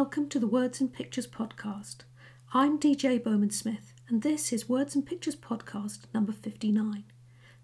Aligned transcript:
welcome 0.00 0.30
to 0.30 0.38
the 0.38 0.46
Words 0.46 0.80
and 0.80 0.90
Pictures 0.90 1.26
podcast. 1.26 2.04
I'm 2.54 2.78
DJ 2.78 3.22
Bowman 3.22 3.50
Smith, 3.50 3.92
and 4.08 4.22
this 4.22 4.50
is 4.50 4.66
Words 4.66 4.94
and 4.94 5.04
Pictures 5.04 5.36
podcast 5.36 6.04
number 6.14 6.32
59. 6.32 7.04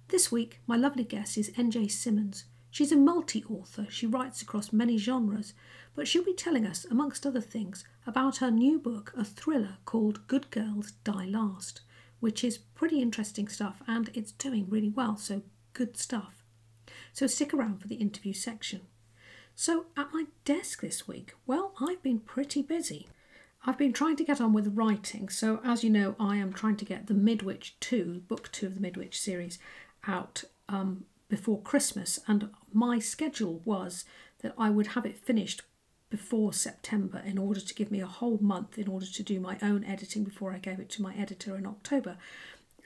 This 0.09 0.31
week, 0.31 0.61
my 0.67 0.77
lovely 0.77 1.03
guest 1.03 1.39
is 1.39 1.49
NJ 1.53 1.91
Simmonds. 1.91 2.45
She's 2.71 2.93
a 2.93 2.97
multi 2.97 3.43
author, 3.45 3.87
she 3.89 4.07
writes 4.07 4.43
across 4.43 4.71
many 4.71 4.99
genres, 4.99 5.55
but 5.95 6.07
she'll 6.07 6.23
be 6.23 6.35
telling 6.35 6.67
us, 6.67 6.85
amongst 6.91 7.25
other 7.25 7.41
things, 7.41 7.87
about 8.07 8.37
her 8.37 8.51
new 8.51 8.79
book, 8.79 9.15
a 9.17 9.25
thriller 9.25 9.79
called 9.87 10.27
Good 10.27 10.51
Girls 10.51 10.91
Die 11.05 11.25
Last, 11.25 11.81
which 12.21 12.45
is 12.45 12.59
pretty 12.59 13.01
interesting 13.01 13.49
stuff 13.49 13.81
and 13.89 14.11
it's 14.13 14.33
doing 14.33 14.67
really 14.69 14.91
well, 14.91 15.17
so 15.17 15.41
good 15.73 15.97
stuff. 15.97 16.45
So 17.15 17.27
stick 17.27 17.55
around 17.55 17.81
for 17.81 17.89
the 17.89 17.95
interview 17.95 18.35
section. 18.35 18.83
So, 19.59 19.87
at 19.97 20.13
my 20.13 20.27
desk 20.45 20.83
this 20.83 21.09
week, 21.09 21.33
well, 21.47 21.73
I've 21.81 22.03
been 22.03 22.21
pretty 22.21 22.61
busy. 22.61 23.09
I've 23.65 23.79
been 23.79 23.95
trying 23.95 24.17
to 24.17 24.25
get 24.25 24.39
on 24.41 24.53
with 24.53 24.77
writing, 24.77 25.31
so 25.31 25.61
as 25.65 25.83
you 25.83 25.89
know, 25.89 26.15
I 26.21 26.37
am 26.37 26.53
trying 26.53 26.77
to 26.77 26.85
get 26.85 27.07
the 27.07 27.15
Mid 27.15 27.43
Witch 27.43 27.75
2, 27.81 28.25
book 28.29 28.53
2 28.53 28.67
of 28.67 28.75
the 28.75 28.81
Mid 28.83 28.99
Witch 28.99 29.19
series, 29.19 29.59
out 30.07 30.45
um, 30.69 31.07
before 31.31 31.61
Christmas, 31.63 32.21
and 32.29 32.51
my 32.71 32.99
schedule 32.99 33.63
was 33.65 34.05
that 34.43 34.55
I 34.59 34.69
would 34.69 34.89
have 34.89 35.07
it 35.07 35.17
finished 35.19 35.63
before 36.11 36.53
September 36.53 37.23
in 37.25 37.39
order 37.39 37.61
to 37.61 37.75
give 37.75 37.91
me 37.91 38.01
a 38.01 38.07
whole 38.07 38.39
month 38.43 38.79
in 38.79 38.89
order 38.89 39.07
to 39.07 39.23
do 39.23 39.41
my 39.41 39.59
own 39.63 39.85
editing 39.85 40.23
before 40.23 40.53
I 40.53 40.59
gave 40.59 40.79
it 40.79 40.91
to 40.91 41.03
my 41.03 41.15
editor 41.17 41.57
in 41.57 41.67
October. 41.67 42.19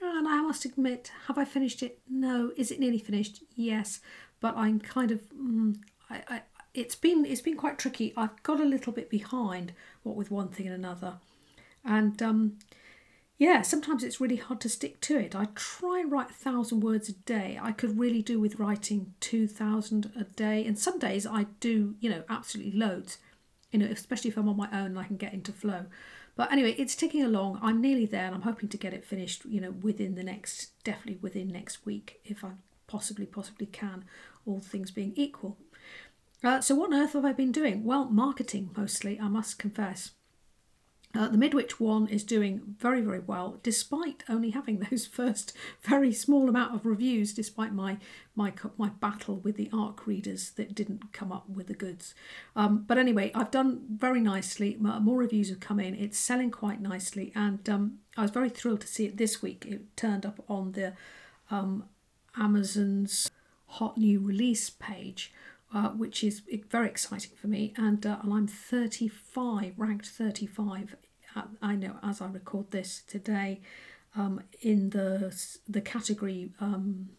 And 0.01 0.27
I 0.27 0.41
must 0.41 0.65
admit, 0.65 1.11
have 1.27 1.37
I 1.37 1.45
finished 1.45 1.83
it? 1.83 1.99
No. 2.09 2.51
Is 2.55 2.71
it 2.71 2.79
nearly 2.79 2.97
finished? 2.97 3.43
Yes. 3.55 3.99
But 4.39 4.57
I'm 4.57 4.79
kind 4.79 5.11
of, 5.11 5.21
mm, 5.29 5.77
I, 6.09 6.23
I, 6.27 6.41
it's 6.73 6.95
been 6.95 7.25
it's 7.25 7.41
been 7.41 7.57
quite 7.57 7.77
tricky. 7.77 8.13
I've 8.15 8.41
got 8.43 8.59
a 8.59 8.65
little 8.65 8.93
bit 8.93 9.09
behind, 9.09 9.73
what 10.03 10.15
with 10.15 10.31
one 10.31 10.49
thing 10.49 10.67
and 10.67 10.75
another, 10.75 11.15
and 11.83 12.21
um, 12.21 12.59
yeah, 13.37 13.61
sometimes 13.63 14.03
it's 14.03 14.21
really 14.21 14.35
hard 14.35 14.61
to 14.61 14.69
stick 14.69 15.01
to 15.01 15.17
it. 15.17 15.35
I 15.35 15.47
try 15.55 15.99
and 15.99 16.11
write 16.11 16.29
a 16.29 16.33
thousand 16.33 16.81
words 16.81 17.09
a 17.09 17.13
day. 17.13 17.59
I 17.61 17.71
could 17.71 17.99
really 17.99 18.21
do 18.21 18.39
with 18.39 18.59
writing 18.59 19.13
two 19.19 19.47
thousand 19.47 20.11
a 20.15 20.23
day, 20.23 20.65
and 20.65 20.77
some 20.77 20.99
days 20.99 21.25
I 21.25 21.47
do, 21.59 21.95
you 21.99 22.09
know, 22.09 22.23
absolutely 22.29 22.77
loads. 22.77 23.17
You 23.71 23.79
know, 23.79 23.87
especially 23.87 24.29
if 24.29 24.37
I'm 24.37 24.49
on 24.49 24.57
my 24.57 24.67
own 24.71 24.87
and 24.87 24.99
I 24.99 25.05
can 25.05 25.17
get 25.17 25.33
into 25.33 25.53
flow. 25.53 25.85
But 26.35 26.51
anyway, 26.51 26.75
it's 26.77 26.95
ticking 26.95 27.23
along. 27.23 27.59
I'm 27.61 27.81
nearly 27.81 28.05
there, 28.05 28.25
and 28.25 28.35
I'm 28.35 28.41
hoping 28.41 28.69
to 28.69 28.77
get 28.77 28.93
it 28.93 29.05
finished. 29.05 29.45
You 29.45 29.61
know, 29.61 29.71
within 29.71 30.15
the 30.15 30.23
next, 30.23 30.71
definitely 30.83 31.19
within 31.21 31.47
next 31.47 31.85
week, 31.85 32.19
if 32.23 32.43
I 32.43 32.51
possibly 32.87 33.25
possibly 33.25 33.65
can, 33.65 34.05
all 34.45 34.59
things 34.59 34.91
being 34.91 35.13
equal. 35.15 35.57
Uh, 36.43 36.59
so, 36.59 36.75
what 36.75 36.91
on 36.91 36.99
earth 36.99 37.13
have 37.13 37.25
I 37.25 37.33
been 37.33 37.51
doing? 37.51 37.83
Well, 37.83 38.05
marketing 38.05 38.71
mostly, 38.75 39.19
I 39.19 39.27
must 39.27 39.59
confess. 39.59 40.11
Uh, 41.13 41.27
the 41.27 41.37
Mid 41.37 41.53
Witch 41.53 41.77
one 41.79 42.07
is 42.07 42.23
doing 42.23 42.61
very, 42.79 43.01
very 43.01 43.19
well, 43.19 43.59
despite 43.63 44.23
only 44.29 44.51
having 44.51 44.79
those 44.91 45.05
first 45.05 45.53
very 45.81 46.13
small 46.13 46.47
amount 46.49 46.73
of 46.73 46.85
reviews. 46.85 47.33
Despite 47.33 47.73
my 47.73 47.97
my 48.35 48.53
my 48.77 48.89
battle 48.89 49.37
with 49.37 49.55
the 49.55 49.69
ARC 49.73 50.07
readers 50.07 50.51
that 50.51 50.73
didn't 50.73 51.13
come 51.13 51.31
up 51.31 51.47
with 51.49 51.67
the 51.67 51.73
goods. 51.73 52.15
Um, 52.55 52.85
but 52.87 52.97
anyway, 52.97 53.31
I've 53.35 53.51
done 53.51 53.81
very 53.89 54.21
nicely. 54.21 54.77
More 54.79 55.17
reviews 55.17 55.49
have 55.49 55.59
come 55.59 55.79
in. 55.79 55.95
It's 55.95 56.17
selling 56.17 56.49
quite 56.49 56.81
nicely, 56.81 57.31
and 57.35 57.67
um, 57.69 57.99
I 58.17 58.21
was 58.21 58.31
very 58.31 58.49
thrilled 58.49 58.81
to 58.81 58.87
see 58.87 59.05
it 59.05 59.17
this 59.17 59.41
week. 59.41 59.65
It 59.67 59.95
turned 59.97 60.25
up 60.25 60.43
on 60.47 60.71
the 60.71 60.93
um, 61.51 61.85
Amazon's 62.37 63.29
hot 63.67 63.97
new 63.97 64.19
release 64.19 64.69
page 64.69 65.31
uh, 65.73 65.89
which 65.89 66.23
is 66.23 66.41
very 66.69 66.87
exciting 66.87 67.31
for 67.39 67.47
me. 67.47 67.73
And, 67.77 68.05
uh, 68.05 68.17
and 68.23 68.33
I'm 68.33 68.47
35, 68.47 69.73
ranked 69.77 70.07
35. 70.07 70.95
Uh, 71.35 71.43
I 71.61 71.75
know 71.75 71.97
as 72.03 72.21
I 72.21 72.27
record 72.27 72.71
this 72.71 73.03
today, 73.07 73.61
um, 74.15 74.41
in 74.61 74.89
the 74.89 75.33
the 75.67 75.81
category 75.81 76.51
um, 76.59 77.09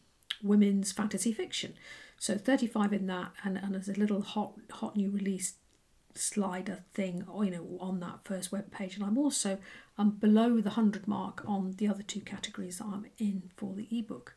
women's 0.43 0.93
fantasy 0.93 1.33
fiction. 1.33 1.75
So 2.19 2.37
35 2.37 2.93
in 2.93 3.07
that, 3.07 3.33
and, 3.43 3.57
and 3.57 3.75
there's 3.75 3.89
a 3.89 3.99
little 3.99 4.23
hot 4.23 4.55
hot 4.71 4.97
new 4.97 5.11
release 5.11 5.55
slider 6.15 6.85
thing, 6.93 7.25
you 7.43 7.51
know, 7.51 7.79
on 7.81 8.01
that 8.01 8.21
first 8.25 8.53
web 8.53 8.71
page. 8.71 8.97
And 8.97 9.05
I'm 9.05 9.19
also 9.19 9.59
um, 9.97 10.11
below 10.11 10.57
the 10.57 10.71
100 10.71 11.09
mark 11.09 11.43
on 11.47 11.73
the 11.79 11.89
other 11.89 12.03
two 12.03 12.21
categories 12.21 12.79
that 12.79 12.85
I'm 12.85 13.07
in 13.19 13.51
for 13.57 13.75
the 13.75 13.89
ebook. 13.91 14.35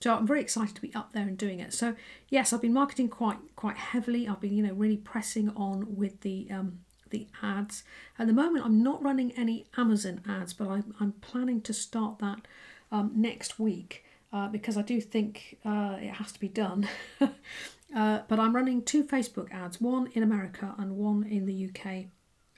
So 0.00 0.14
I'm 0.14 0.26
very 0.26 0.40
excited 0.40 0.76
to 0.76 0.80
be 0.80 0.94
up 0.94 1.12
there 1.12 1.24
and 1.24 1.36
doing 1.36 1.58
it. 1.58 1.72
So 1.72 1.96
yes, 2.28 2.52
I've 2.52 2.62
been 2.62 2.72
marketing 2.72 3.08
quite 3.08 3.38
quite 3.56 3.76
heavily. 3.76 4.28
I've 4.28 4.40
been 4.40 4.56
you 4.56 4.62
know 4.62 4.74
really 4.74 4.96
pressing 4.96 5.50
on 5.50 5.96
with 5.96 6.20
the 6.20 6.46
um, 6.50 6.80
the 7.10 7.26
ads. 7.42 7.82
At 8.18 8.26
the 8.26 8.32
moment, 8.32 8.64
I'm 8.64 8.82
not 8.82 9.02
running 9.02 9.32
any 9.32 9.66
Amazon 9.76 10.20
ads, 10.28 10.52
but 10.52 10.68
I'm 10.68 10.94
I'm 11.00 11.12
planning 11.12 11.60
to 11.62 11.72
start 11.72 12.20
that 12.20 12.46
um, 12.92 13.12
next 13.16 13.58
week 13.58 14.04
uh, 14.32 14.48
because 14.48 14.76
I 14.76 14.82
do 14.82 15.00
think 15.00 15.58
uh, 15.64 15.96
it 16.00 16.14
has 16.14 16.30
to 16.32 16.38
be 16.38 16.48
done. 16.48 16.88
uh, 17.20 18.20
but 18.28 18.38
I'm 18.38 18.54
running 18.54 18.82
two 18.82 19.02
Facebook 19.02 19.52
ads, 19.52 19.80
one 19.80 20.10
in 20.14 20.22
America 20.22 20.74
and 20.78 20.96
one 20.96 21.24
in 21.24 21.46
the 21.46 21.70
UK, 21.70 22.04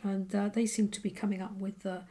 and 0.02 0.34
uh, 0.34 0.50
they 0.50 0.66
seem 0.66 0.88
to 0.88 1.00
be 1.00 1.10
coming 1.10 1.40
up 1.40 1.56
with 1.56 1.80
the 1.80 2.02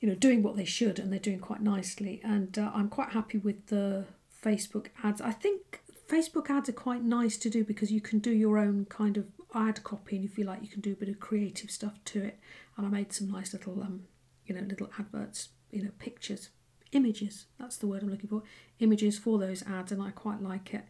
you 0.00 0.08
know 0.08 0.14
doing 0.14 0.42
what 0.42 0.56
they 0.56 0.64
should 0.64 0.98
and 0.98 1.12
they're 1.12 1.18
doing 1.18 1.40
quite 1.40 1.60
nicely 1.60 2.20
and 2.22 2.56
uh, 2.56 2.70
i'm 2.72 2.88
quite 2.88 3.08
happy 3.10 3.36
with 3.36 3.66
the 3.66 4.04
Facebook 4.42 4.86
ads. 5.02 5.20
I 5.20 5.32
think 5.32 5.80
Facebook 6.08 6.50
ads 6.50 6.68
are 6.68 6.72
quite 6.72 7.02
nice 7.02 7.36
to 7.38 7.50
do 7.50 7.64
because 7.64 7.92
you 7.92 8.00
can 8.00 8.18
do 8.18 8.30
your 8.30 8.58
own 8.58 8.86
kind 8.88 9.16
of 9.16 9.26
ad 9.54 9.82
copy 9.82 10.16
and 10.16 10.24
if 10.24 10.38
you 10.38 10.44
like 10.44 10.62
you 10.62 10.68
can 10.68 10.80
do 10.80 10.92
a 10.92 10.96
bit 10.96 11.08
of 11.08 11.20
creative 11.20 11.70
stuff 11.70 11.94
to 12.06 12.22
it. 12.22 12.38
And 12.76 12.86
I 12.86 12.90
made 12.90 13.12
some 13.12 13.30
nice 13.30 13.52
little 13.52 13.82
um 13.82 14.04
you 14.46 14.54
know 14.54 14.62
little 14.62 14.90
adverts, 14.98 15.50
you 15.70 15.82
know, 15.82 15.90
pictures, 15.98 16.50
images. 16.92 17.46
That's 17.58 17.76
the 17.76 17.86
word 17.86 18.02
I'm 18.02 18.10
looking 18.10 18.30
for. 18.30 18.42
Images 18.78 19.18
for 19.18 19.38
those 19.38 19.62
ads 19.64 19.92
and 19.92 20.02
I 20.02 20.10
quite 20.10 20.42
like 20.42 20.74
it. 20.74 20.84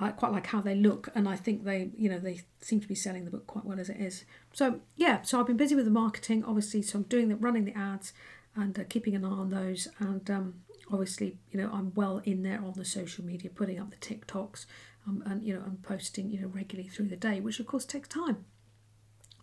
I 0.00 0.10
quite 0.12 0.32
like 0.32 0.46
how 0.46 0.62
they 0.62 0.74
look, 0.74 1.10
and 1.14 1.28
I 1.28 1.36
think 1.36 1.64
they, 1.64 1.90
you 1.94 2.08
know, 2.08 2.18
they 2.18 2.40
seem 2.62 2.80
to 2.80 2.88
be 2.88 2.94
selling 2.94 3.26
the 3.26 3.30
book 3.30 3.46
quite 3.46 3.66
well 3.66 3.78
as 3.78 3.90
it 3.90 3.98
is. 3.98 4.24
So 4.52 4.80
yeah, 4.96 5.20
so 5.22 5.38
I've 5.38 5.46
been 5.46 5.58
busy 5.58 5.74
with 5.74 5.84
the 5.84 5.90
marketing, 5.90 6.42
obviously. 6.42 6.80
So 6.80 6.98
I'm 6.98 7.04
doing 7.04 7.28
the 7.28 7.36
running 7.36 7.66
the 7.66 7.76
ads 7.76 8.14
and 8.56 8.78
uh, 8.78 8.84
keeping 8.88 9.14
an 9.14 9.24
eye 9.26 9.28
on 9.28 9.50
those, 9.50 9.88
and 9.98 10.28
um, 10.30 10.54
obviously, 10.92 11.38
you 11.50 11.60
know, 11.60 11.70
I'm 11.72 11.92
well 11.94 12.20
in 12.24 12.42
there 12.42 12.62
on 12.64 12.74
the 12.76 12.84
social 12.84 13.24
media, 13.24 13.50
putting 13.50 13.78
up 13.78 13.90
the 13.90 13.96
TikToks, 13.96 14.66
um, 15.06 15.22
and 15.26 15.42
you 15.42 15.54
know, 15.54 15.62
I'm 15.64 15.78
posting, 15.82 16.30
you 16.30 16.40
know, 16.40 16.48
regularly 16.48 16.88
through 16.88 17.08
the 17.08 17.16
day, 17.16 17.40
which 17.40 17.60
of 17.60 17.66
course 17.66 17.84
takes 17.84 18.08
time. 18.08 18.44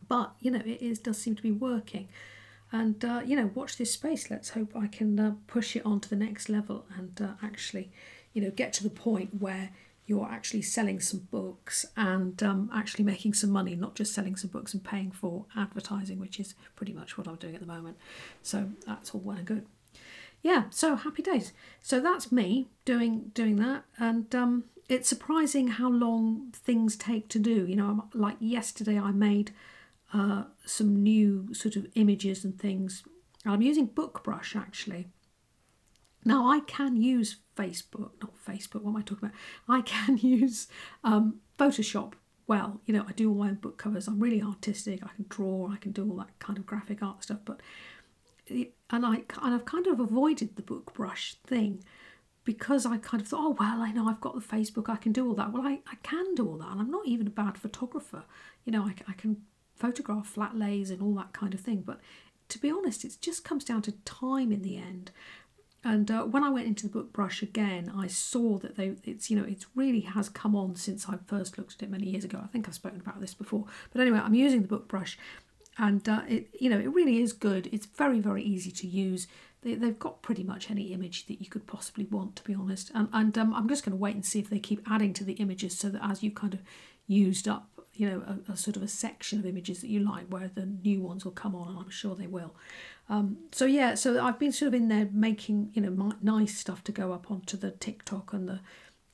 But 0.08 0.34
you 0.40 0.52
know, 0.52 0.62
it 0.66 0.82
is 0.82 1.00
does 1.00 1.18
seem 1.18 1.36
to 1.36 1.44
be 1.44 1.52
working, 1.52 2.08
and 2.72 3.04
uh, 3.04 3.22
you 3.26 3.36
know, 3.36 3.52
watch 3.54 3.78
this 3.78 3.92
space. 3.92 4.30
Let's 4.30 4.50
hope 4.50 4.76
I 4.76 4.88
can 4.88 5.20
uh, 5.20 5.36
push 5.48 5.76
it 5.76 5.86
on 5.86 6.00
to 6.02 6.10
the 6.10 6.16
next 6.16 6.50
level 6.50 6.86
and 6.98 7.20
uh, 7.22 7.34
actually, 7.44 7.92
you 8.34 8.42
know, 8.42 8.52
get 8.52 8.74
to 8.74 8.84
the 8.84 8.90
point 8.90 9.42
where 9.42 9.72
you're 10.06 10.30
actually 10.30 10.62
selling 10.62 11.02
some 11.02 11.28
books 11.32 11.86
and 11.98 12.42
um, 12.42 12.70
actually 12.74 13.04
making 13.04 13.34
some 13.34 13.50
money, 13.50 13.76
not 13.76 13.94
just 13.94 14.14
selling 14.14 14.38
some 14.38 14.50
books 14.50 14.74
and 14.74 14.82
paying 14.82 15.12
for 15.12 15.46
advertising, 15.58 16.18
which 16.18 16.40
is 16.40 16.56
pretty 16.78 16.94
much 16.94 17.18
what 17.18 17.28
I'm 17.28 17.36
doing 17.36 17.56
at 17.56 17.60
the 17.60 17.68
moment. 17.68 17.98
So 18.42 18.70
that's 18.86 19.12
all 19.14 19.20
well 19.20 19.36
and 19.36 19.46
good 19.46 19.66
yeah, 20.42 20.66
so 20.70 20.96
happy 20.96 21.22
days. 21.22 21.54
So 21.82 22.00
that's 22.00 22.32
me 22.32 22.70
doing 22.86 23.32
doing 23.34 23.58
that, 23.58 23.86
and 23.98 24.34
um, 24.36 24.66
it's 24.90 25.10
surprising 25.10 25.68
how 25.68 25.90
long 25.90 26.52
things 26.54 26.96
take 26.96 27.28
to 27.30 27.40
do. 27.40 27.66
You 27.66 27.76
know, 27.76 28.06
like 28.14 28.38
yesterday, 28.40 29.00
I 29.00 29.12
made 29.12 29.52
uh, 30.14 30.44
some 30.66 31.02
new 31.04 31.54
sort 31.54 31.76
of 31.76 31.88
images 31.96 32.46
and 32.46 32.60
things. 32.60 33.04
I'm 33.46 33.62
using 33.62 33.88
BookBrush 33.88 34.56
actually. 34.56 35.08
Now 36.26 36.50
I 36.50 36.60
can 36.62 36.98
use 36.98 37.38
Facebook, 37.56 38.12
not 38.22 38.34
Facebook. 38.46 38.82
What 38.82 38.92
am 38.92 38.98
I 38.98 39.02
talking 39.02 39.30
about? 39.30 39.38
I 39.68 39.82
can 39.82 40.18
use 40.22 40.68
um, 41.04 41.40
Photoshop 41.58 42.14
well. 42.48 42.82
You 42.86 42.94
know, 42.94 43.06
I 43.08 43.12
do 43.14 43.30
all 43.30 43.36
my 43.36 43.50
own 43.50 43.56
book 43.56 43.78
covers. 43.78 44.08
I'm 44.08 44.20
really 44.20 44.42
artistic. 44.42 45.04
I 45.04 45.10
can 45.16 45.26
draw. 45.30 45.70
I 45.72 45.78
can 45.78 45.92
do 45.92 46.10
all 46.10 46.18
that 46.18 46.40
kind 46.40 46.58
of 46.58 46.66
graphic 46.66 47.04
art 47.04 47.24
stuff. 47.24 47.40
But 47.46 47.62
and 48.90 49.06
I 49.06 49.24
and 49.42 49.54
I've 49.54 49.66
kind 49.66 49.88
of 49.88 50.00
avoided 50.00 50.56
the 50.56 50.62
BookBrush 50.62 51.36
thing 51.46 51.84
because 52.44 52.86
I 52.86 52.98
kind 52.98 53.22
of 53.22 53.28
thought, 53.28 53.42
oh 53.44 53.58
well, 53.60 53.82
I 53.82 53.92
know 53.92 54.08
I've 54.08 54.22
got 54.22 54.34
the 54.34 54.56
Facebook, 54.56 54.90
I 54.90 54.96
can 54.96 55.12
do 55.12 55.28
all 55.28 55.34
that. 55.36 55.52
Well, 55.52 55.64
I, 55.64 55.80
I 55.92 55.96
can 56.04 56.34
do 56.34 56.48
all 56.48 56.58
that, 56.58 56.72
and 56.72 56.80
I'm 56.80 56.90
not 56.92 57.06
even 57.06 57.28
a 57.28 57.32
bad 57.32 57.58
photographer. 57.58 58.24
You 58.64 58.72
know, 58.72 58.84
I, 58.84 58.96
I 59.08 59.14
can 59.14 59.42
photograph 59.76 60.28
flat 60.28 60.58
lays 60.58 60.90
and 60.90 61.02
all 61.02 61.14
that 61.16 61.34
kind 61.34 61.54
of 61.54 61.60
thing. 61.60 61.82
But 61.82 62.00
to 62.50 62.60
be 62.60 62.72
honest, 62.72 63.04
it 63.04 63.18
just 63.20 63.44
comes 63.44 63.66
down 63.66 63.82
to 63.84 63.92
time 64.06 64.52
in 64.52 64.62
the 64.62 64.78
end. 64.78 65.12
And 65.84 66.10
uh, 66.10 66.24
when 66.24 66.44
I 66.44 66.50
went 66.50 66.68
into 66.68 66.88
the 66.88 67.00
BookBrush 67.00 67.42
again, 67.42 67.92
I 67.96 68.08
saw 68.08 68.58
that 68.60 68.76
they 68.76 68.94
it's 69.04 69.30
you 69.30 69.38
know 69.38 69.46
it 69.46 69.66
really 69.76 70.02
has 70.02 70.28
come 70.30 70.56
on 70.56 70.76
since 70.76 71.08
I 71.08 71.18
first 71.28 71.58
looked 71.58 71.76
at 71.76 71.84
it 71.84 71.92
many 71.92 72.08
years 72.08 72.24
ago. 72.24 72.40
I 72.44 72.48
think 72.48 72.68
I've 72.68 72.76
spoken 72.76 73.00
about 73.00 73.22
this 73.22 73.34
before. 73.34 73.66
But 73.92 74.02
anyway, 74.02 74.20
I'm 74.20 74.34
using 74.34 74.64
the 74.64 74.78
BookBrush 74.78 75.18
and 75.78 76.08
uh, 76.08 76.22
it 76.28 76.50
you 76.60 76.70
know 76.70 76.80
it 76.80 76.94
really 76.94 77.22
is 77.22 77.34
good. 77.34 77.70
It's 77.72 77.86
very 77.86 78.20
very 78.20 78.44
easy 78.44 78.72
to 78.72 78.88
use. 78.88 79.28
They, 79.62 79.74
they've 79.74 79.98
got 79.98 80.22
pretty 80.22 80.44
much 80.44 80.70
any 80.70 80.94
image 80.94 81.26
that 81.28 81.42
you 81.42 81.48
could 81.48 81.66
possibly 81.66 82.06
want 82.06 82.36
to 82.36 82.44
be 82.44 82.54
honest. 82.54 82.92
And, 82.94 83.10
and 83.12 83.38
um, 83.38 83.54
i'm 83.54 83.68
just 83.68 83.84
going 83.84 83.98
to 83.98 84.02
wait 84.02 84.16
and 84.16 84.26
see 84.26 84.40
if 84.40 84.50
they 84.50 84.60
keep 84.60 84.82
adding 84.90 85.14
to 85.14 85.24
the 85.24 85.34
images 85.34 85.78
so 85.78 85.90
that 85.90 86.02
as 86.04 86.22
you 86.22 86.32
kind 86.32 86.54
of 86.54 86.62
used 87.08 87.48
up 87.48 87.70
you 87.98 88.08
know 88.08 88.24
a, 88.48 88.52
a, 88.52 88.58
sort 88.58 88.76
of 88.76 88.84
a 88.84 88.88
section 88.88 89.40
of 89.40 89.46
images 89.46 89.82
that 89.82 89.90
you 89.90 90.00
like 90.00 90.28
where 90.28 90.50
the 90.54 90.66
new 90.66 91.02
ones 91.02 91.26
will 91.26 91.32
come 91.32 91.56
on 91.56 91.70
and 91.70 91.80
i'm 91.80 91.90
sure 91.90 92.16
they 92.16 92.28
will. 92.28 92.56
Um, 93.10 93.38
so 93.52 93.66
yeah 93.66 93.96
so 93.96 94.24
i've 94.24 94.38
been 94.38 94.52
sort 94.52 94.68
of 94.68 94.74
in 94.74 94.90
there 94.90 95.10
making 95.12 95.72
you 95.74 95.82
know 95.82 96.14
nice 96.22 96.58
stuff 96.58 96.84
to 96.86 96.92
go 96.92 97.14
up 97.14 97.32
onto 97.32 97.58
the 97.58 97.72
tiktok 97.72 98.34
and 98.34 98.48
the 98.48 98.60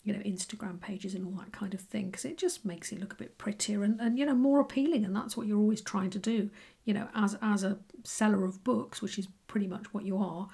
you 0.04 0.14
know 0.14 0.20
instagram 0.20 0.80
pages 0.82 1.14
and 1.14 1.26
all 1.26 1.32
that 1.34 1.52
kind 1.52 1.74
of 1.74 1.80
thing 1.80 2.08
because 2.08 2.26
it 2.26 2.38
just 2.38 2.66
makes 2.66 2.92
it 2.92 3.00
look 3.00 3.14
a 3.14 3.18
bit 3.18 3.38
prettier 3.38 3.84
and, 3.84 4.00
and 4.00 4.20
you 4.20 4.26
know 4.26 4.36
more 4.36 4.60
appealing 4.60 5.06
and 5.06 5.16
that's 5.16 5.38
what 5.38 5.48
you're 5.48 5.60
always 5.60 5.82
trying 5.82 6.10
to 6.10 6.20
do 6.20 6.50
you 6.86 6.94
know 6.94 7.08
as 7.16 7.38
as 7.42 7.64
a 7.64 7.78
seller 8.04 8.44
of 8.44 8.64
books 8.64 9.02
which 9.02 9.18
is 9.18 9.28
pretty 9.48 9.68
much 9.68 9.94
what 9.94 10.04
you 10.04 10.18
are 10.18 10.48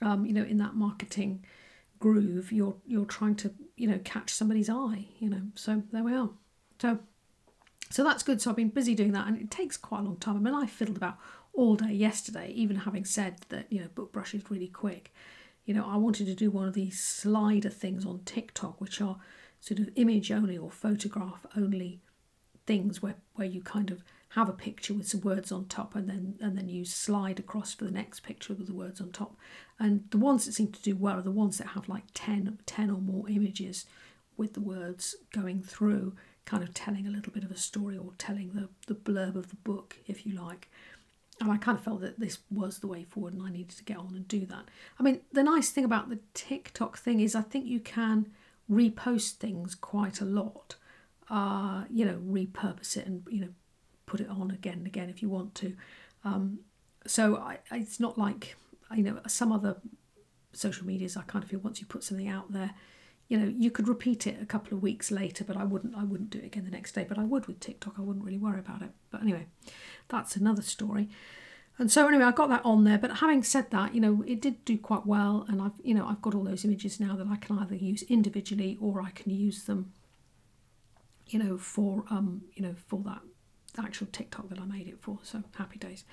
um, 0.00 0.24
you 0.24 0.32
know 0.32 0.44
in 0.44 0.58
that 0.58 0.74
marketing 0.74 1.44
groove 1.98 2.52
you're 2.52 2.76
you're 2.86 3.04
trying 3.04 3.34
to 3.34 3.52
you 3.76 3.88
know 3.88 3.98
catch 4.04 4.30
somebody's 4.30 4.70
eye 4.70 5.06
you 5.18 5.28
know 5.28 5.42
so 5.54 5.82
there 5.92 6.04
we 6.04 6.14
are. 6.14 6.30
So 6.80 6.98
so 7.90 8.04
that's 8.04 8.22
good. 8.22 8.40
So 8.40 8.50
i've 8.50 8.56
been 8.56 8.68
busy 8.68 8.94
doing 8.94 9.12
that 9.12 9.26
and 9.26 9.40
it 9.40 9.50
takes 9.50 9.76
quite 9.76 10.00
a 10.00 10.04
long 10.04 10.16
time. 10.16 10.36
I 10.36 10.40
mean 10.40 10.54
i 10.54 10.66
fiddled 10.66 10.96
about 10.96 11.16
all 11.52 11.74
day 11.74 11.92
yesterday 11.92 12.52
even 12.54 12.76
having 12.76 13.04
said 13.04 13.36
that 13.48 13.66
you 13.72 13.80
know 13.80 13.88
BookBrush 13.94 14.34
is 14.34 14.50
really 14.50 14.68
quick 14.68 15.12
you 15.68 15.74
know 15.74 15.86
i 15.88 15.96
wanted 15.96 16.26
to 16.26 16.34
do 16.34 16.50
one 16.50 16.66
of 16.66 16.74
these 16.74 16.98
slider 16.98 17.70
things 17.70 18.04
on 18.04 18.20
tiktok 18.24 18.80
which 18.80 19.00
are 19.00 19.18
sort 19.60 19.78
of 19.78 19.88
image 19.96 20.32
only 20.32 20.56
or 20.56 20.70
photograph 20.70 21.46
only 21.56 22.00
things 22.66 23.02
where 23.02 23.16
where 23.34 23.46
you 23.46 23.62
kind 23.62 23.90
of 23.90 24.02
have 24.32 24.48
a 24.48 24.52
picture 24.52 24.92
with 24.92 25.08
some 25.08 25.22
words 25.22 25.50
on 25.50 25.64
top 25.66 25.94
and 25.94 26.08
then 26.08 26.34
and 26.40 26.56
then 26.56 26.68
you 26.68 26.84
slide 26.84 27.38
across 27.38 27.74
for 27.74 27.84
the 27.84 27.90
next 27.90 28.20
picture 28.20 28.52
with 28.52 28.66
the 28.66 28.74
words 28.74 29.00
on 29.00 29.10
top. 29.10 29.36
And 29.78 30.04
the 30.10 30.18
ones 30.18 30.44
that 30.44 30.52
seem 30.52 30.70
to 30.72 30.82
do 30.82 30.94
well 30.94 31.18
are 31.18 31.22
the 31.22 31.30
ones 31.30 31.58
that 31.58 31.68
have 31.68 31.88
like 31.88 32.04
10, 32.12 32.58
10 32.66 32.90
or 32.90 33.00
more 33.00 33.28
images 33.28 33.86
with 34.36 34.52
the 34.52 34.60
words 34.60 35.16
going 35.32 35.62
through 35.62 36.14
kind 36.44 36.62
of 36.62 36.74
telling 36.74 37.06
a 37.06 37.10
little 37.10 37.32
bit 37.32 37.44
of 37.44 37.50
a 37.50 37.56
story 37.56 37.96
or 37.96 38.12
telling 38.18 38.50
the, 38.52 38.68
the 38.86 38.94
blurb 38.94 39.34
of 39.34 39.48
the 39.48 39.56
book 39.56 39.96
if 40.06 40.26
you 40.26 40.34
like 40.34 40.70
and 41.40 41.50
I 41.50 41.56
kind 41.56 41.78
of 41.78 41.84
felt 41.84 42.00
that 42.00 42.18
this 42.18 42.38
was 42.50 42.78
the 42.78 42.86
way 42.86 43.04
forward 43.04 43.34
and 43.34 43.42
I 43.42 43.50
needed 43.50 43.76
to 43.76 43.84
get 43.84 43.96
on 43.96 44.14
and 44.14 44.26
do 44.26 44.44
that. 44.46 44.64
I 44.98 45.02
mean, 45.02 45.20
the 45.32 45.42
nice 45.42 45.70
thing 45.70 45.84
about 45.84 46.08
the 46.08 46.18
TikTok 46.34 46.98
thing 46.98 47.20
is 47.20 47.34
I 47.34 47.42
think 47.42 47.66
you 47.66 47.80
can 47.80 48.30
repost 48.70 49.34
things 49.34 49.74
quite 49.74 50.20
a 50.20 50.24
lot. 50.24 50.76
Uh, 51.30 51.84
you 51.90 52.04
know, 52.04 52.18
repurpose 52.26 52.96
it 52.96 53.06
and, 53.06 53.22
you 53.30 53.40
know, 53.40 53.50
put 54.06 54.20
it 54.20 54.28
on 54.28 54.50
again 54.50 54.78
and 54.78 54.86
again 54.86 55.10
if 55.10 55.22
you 55.22 55.28
want 55.28 55.54
to. 55.56 55.76
Um, 56.24 56.60
so 57.06 57.36
I, 57.36 57.58
it's 57.70 58.00
not 58.00 58.18
like 58.18 58.56
you 58.94 59.02
know 59.02 59.20
some 59.26 59.52
other 59.52 59.76
social 60.52 60.86
medias. 60.86 61.16
I 61.16 61.22
kind 61.22 61.44
of 61.44 61.50
feel 61.50 61.60
once 61.60 61.80
you 61.80 61.86
put 61.86 62.02
something 62.02 62.28
out 62.28 62.52
there, 62.52 62.72
you 63.28 63.38
know, 63.38 63.52
you 63.56 63.70
could 63.70 63.88
repeat 63.88 64.26
it 64.26 64.40
a 64.40 64.46
couple 64.46 64.74
of 64.74 64.82
weeks 64.82 65.10
later, 65.10 65.44
but 65.44 65.56
I 65.56 65.64
wouldn't. 65.64 65.94
I 65.94 66.02
wouldn't 66.02 66.30
do 66.30 66.38
it 66.38 66.46
again 66.46 66.64
the 66.64 66.70
next 66.70 66.92
day. 66.92 67.04
But 67.06 67.18
I 67.18 67.24
would 67.24 67.46
with 67.46 67.60
TikTok. 67.60 67.94
I 67.98 68.00
wouldn't 68.00 68.24
really 68.24 68.38
worry 68.38 68.58
about 68.58 68.80
it. 68.80 68.90
But 69.10 69.20
anyway, 69.20 69.46
that's 70.08 70.34
another 70.34 70.62
story. 70.62 71.10
And 71.76 71.92
so 71.92 72.08
anyway, 72.08 72.24
I 72.24 72.32
got 72.32 72.48
that 72.48 72.64
on 72.64 72.84
there. 72.84 72.98
But 72.98 73.18
having 73.18 73.42
said 73.42 73.70
that, 73.70 73.94
you 73.94 74.00
know, 74.00 74.24
it 74.26 74.40
did 74.40 74.64
do 74.64 74.78
quite 74.78 75.06
well, 75.06 75.44
and 75.48 75.60
I've 75.60 75.78
you 75.82 75.94
know 75.94 76.06
I've 76.06 76.22
got 76.22 76.34
all 76.34 76.42
those 76.44 76.64
images 76.64 76.98
now 76.98 77.16
that 77.16 77.26
I 77.26 77.36
can 77.36 77.58
either 77.58 77.74
use 77.74 78.02
individually 78.04 78.78
or 78.80 79.02
I 79.02 79.10
can 79.10 79.30
use 79.30 79.64
them, 79.64 79.92
you 81.26 81.38
know, 81.38 81.58
for 81.58 82.04
um 82.10 82.42
you 82.54 82.62
know 82.62 82.74
for 82.86 83.02
that 83.04 83.20
actual 83.78 84.06
TikTok 84.10 84.48
that 84.48 84.58
I 84.58 84.64
made 84.64 84.88
it 84.88 85.00
for. 85.00 85.18
So 85.22 85.42
happy 85.56 85.78
days. 85.78 86.04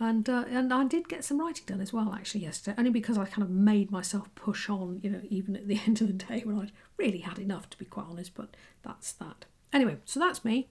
And 0.00 0.28
uh, 0.28 0.44
and 0.48 0.72
I 0.72 0.84
did 0.84 1.08
get 1.08 1.24
some 1.24 1.40
writing 1.40 1.64
done 1.66 1.80
as 1.80 1.92
well 1.92 2.12
actually 2.14 2.42
yesterday, 2.42 2.76
only 2.78 2.90
because 2.90 3.18
I 3.18 3.24
kind 3.24 3.42
of 3.42 3.50
made 3.50 3.90
myself 3.90 4.32
push 4.36 4.68
on, 4.70 5.00
you 5.02 5.10
know, 5.10 5.22
even 5.28 5.56
at 5.56 5.66
the 5.66 5.80
end 5.86 6.00
of 6.00 6.06
the 6.06 6.12
day 6.12 6.42
when 6.44 6.58
I'd 6.58 6.72
really 6.96 7.18
had 7.18 7.38
enough 7.38 7.68
to 7.70 7.78
be 7.78 7.84
quite 7.84 8.06
honest. 8.08 8.34
But 8.34 8.56
that's 8.82 9.12
that. 9.14 9.46
Anyway, 9.72 9.96
so 10.04 10.20
that's 10.20 10.44
me. 10.44 10.68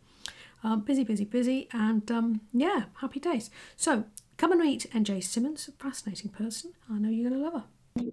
Um, 0.64 0.82
busy, 0.82 1.04
busy, 1.04 1.26
busy, 1.26 1.68
and 1.72 2.10
um, 2.12 2.42
yeah, 2.52 2.86
happy 3.02 3.20
days. 3.20 3.50
So 3.76 4.06
come 4.38 4.52
and 4.52 4.62
meet 4.62 4.88
NJ 4.92 5.24
Simmonds, 5.24 5.68
a 5.68 5.72
fascinating 5.72 6.32
person. 6.32 6.74
I 6.92 6.98
know 6.98 7.10
you're 7.10 7.30
going 7.30 7.42
to 7.42 7.46
love 7.46 7.62
her. 7.62 7.64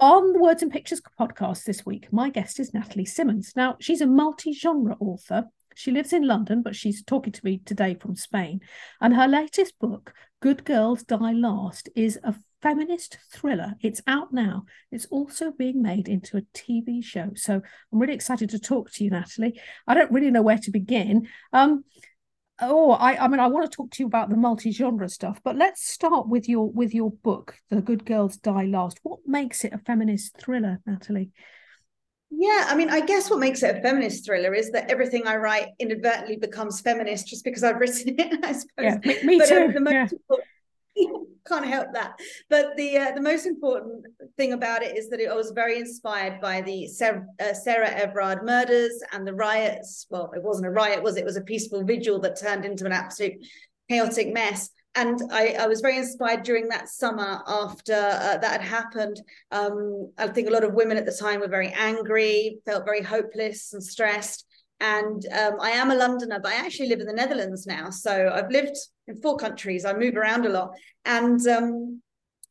On 0.00 0.32
the 0.32 0.38
Words 0.38 0.62
and 0.62 0.72
Pictures 0.72 1.00
podcast 1.18 1.64
this 1.64 1.86
week, 1.86 2.12
my 2.12 2.28
guest 2.28 2.58
is 2.58 2.72
Natali 2.72 3.06
Simmonds. 3.06 3.54
Now, 3.54 3.76
she's 3.80 4.00
a 4.00 4.06
multi 4.06 4.52
genre 4.52 4.96
author 5.00 5.50
she 5.74 5.90
lives 5.90 6.12
in 6.12 6.26
London, 6.26 6.62
but 6.62 6.76
she's 6.76 7.02
talking 7.02 7.32
to 7.32 7.44
me 7.44 7.58
today 7.58 7.94
from 7.94 8.14
Spain. 8.14 8.60
And 9.00 9.14
her 9.14 9.26
latest 9.26 9.78
book, 9.78 10.14
Good 10.44 10.66
Girls 10.66 11.02
Die 11.04 11.32
Last, 11.32 11.88
is 11.96 12.18
a 12.22 12.34
feminist 12.60 13.16
thriller. 13.32 13.76
It's 13.80 14.02
out 14.06 14.30
now. 14.30 14.66
It's 14.92 15.06
also 15.06 15.52
being 15.52 15.80
made 15.80 16.06
into 16.06 16.36
a 16.36 16.42
TV 16.52 17.02
show. 17.02 17.30
So 17.34 17.54
I'm 17.54 17.98
really 17.98 18.12
excited 18.12 18.50
to 18.50 18.58
talk 18.58 18.92
to 18.92 19.04
you, 19.04 19.10
Natali. 19.10 19.58
I 19.86 19.94
don't 19.94 20.12
really 20.12 20.30
know 20.30 20.42
where 20.42 20.58
to 20.58 20.70
begin. 20.70 21.28
Um, 21.54 21.84
oh, 22.60 22.90
I, 22.90 23.24
I 23.24 23.28
mean, 23.28 23.40
I 23.40 23.46
want 23.46 23.70
to 23.70 23.74
talk 23.74 23.90
to 23.92 24.02
you 24.02 24.06
about 24.06 24.28
the 24.28 24.36
multi-genre 24.36 25.08
stuff, 25.08 25.40
but 25.42 25.56
let's 25.56 25.88
start 25.88 26.28
with 26.28 26.46
your 26.46 26.70
with 26.70 26.92
your 26.92 27.10
book, 27.10 27.56
The 27.70 27.80
Good 27.80 28.04
Girls 28.04 28.36
Die 28.36 28.64
Last. 28.64 29.00
What 29.02 29.20
makes 29.26 29.64
it 29.64 29.72
a 29.72 29.78
feminist 29.78 30.36
thriller, 30.36 30.78
Natali? 30.86 31.30
Yeah, 32.36 32.66
I 32.68 32.74
mean, 32.74 32.90
I 32.90 33.00
guess 33.00 33.30
what 33.30 33.38
makes 33.38 33.62
it 33.62 33.76
a 33.76 33.80
feminist 33.80 34.24
thriller 34.24 34.54
is 34.54 34.70
that 34.72 34.90
everything 34.90 35.26
I 35.26 35.36
write 35.36 35.68
inadvertently 35.78 36.36
becomes 36.36 36.80
feminist 36.80 37.26
just 37.26 37.44
because 37.44 37.62
I've 37.62 37.78
written 37.78 38.14
it. 38.18 38.38
I 38.44 38.52
suppose. 38.52 38.98
Yeah, 39.04 39.24
me, 39.24 39.38
but, 39.38 39.52
uh, 39.52 39.68
too. 39.68 39.76
Um, 39.76 39.88
yeah. 39.90 40.08
can't 41.46 41.66
help 41.66 41.88
that. 41.92 42.18
But 42.48 42.76
the 42.76 42.96
uh, 42.96 43.12
the 43.12 43.20
most 43.20 43.46
important 43.46 44.06
thing 44.36 44.52
about 44.52 44.82
it 44.82 44.96
is 44.96 45.10
that 45.10 45.20
it, 45.20 45.30
I 45.30 45.34
was 45.34 45.50
very 45.50 45.78
inspired 45.78 46.40
by 46.40 46.62
the 46.62 46.86
Sarah, 46.86 47.26
uh, 47.40 47.52
Sarah 47.52 47.90
Everard 47.90 48.44
murders 48.44 49.00
and 49.12 49.26
the 49.26 49.34
riots. 49.34 50.06
Well, 50.10 50.32
it 50.34 50.42
wasn't 50.42 50.66
a 50.66 50.70
riot, 50.70 51.02
was 51.02 51.16
it? 51.16 51.20
It 51.20 51.26
was 51.26 51.36
a 51.36 51.42
peaceful 51.42 51.84
vigil 51.84 52.18
that 52.20 52.40
turned 52.40 52.64
into 52.64 52.86
an 52.86 52.92
absolute 52.92 53.34
chaotic 53.90 54.32
mess 54.32 54.70
and 54.94 55.20
I, 55.32 55.56
I, 55.60 55.66
was 55.66 55.80
very 55.80 55.96
inspired 55.96 56.44
during 56.44 56.68
that 56.68 56.88
summer 56.88 57.42
after 57.46 57.94
uh, 57.94 58.38
that 58.38 58.60
had 58.60 58.62
happened. 58.62 59.20
Um, 59.50 60.12
I 60.18 60.28
think 60.28 60.48
a 60.48 60.52
lot 60.52 60.64
of 60.64 60.74
women 60.74 60.96
at 60.96 61.04
the 61.04 61.16
time 61.18 61.40
were 61.40 61.48
very 61.48 61.72
angry, 61.76 62.58
felt 62.64 62.84
very 62.84 63.02
hopeless 63.02 63.72
and 63.72 63.82
stressed. 63.82 64.46
And 64.80 65.24
um, 65.32 65.54
I 65.60 65.70
am 65.70 65.90
a 65.90 65.96
Londoner, 65.96 66.40
but 66.40 66.52
I 66.52 66.56
actually 66.56 66.88
live 66.88 67.00
in 67.00 67.06
the 67.06 67.12
Netherlands 67.12 67.66
now. 67.66 67.90
So 67.90 68.30
I've 68.32 68.50
lived 68.50 68.76
in 69.08 69.20
four 69.20 69.36
countries. 69.36 69.84
I 69.84 69.94
move 69.94 70.16
around 70.16 70.46
a 70.46 70.50
lot, 70.50 70.70
and 71.04 71.44
um, 71.46 72.02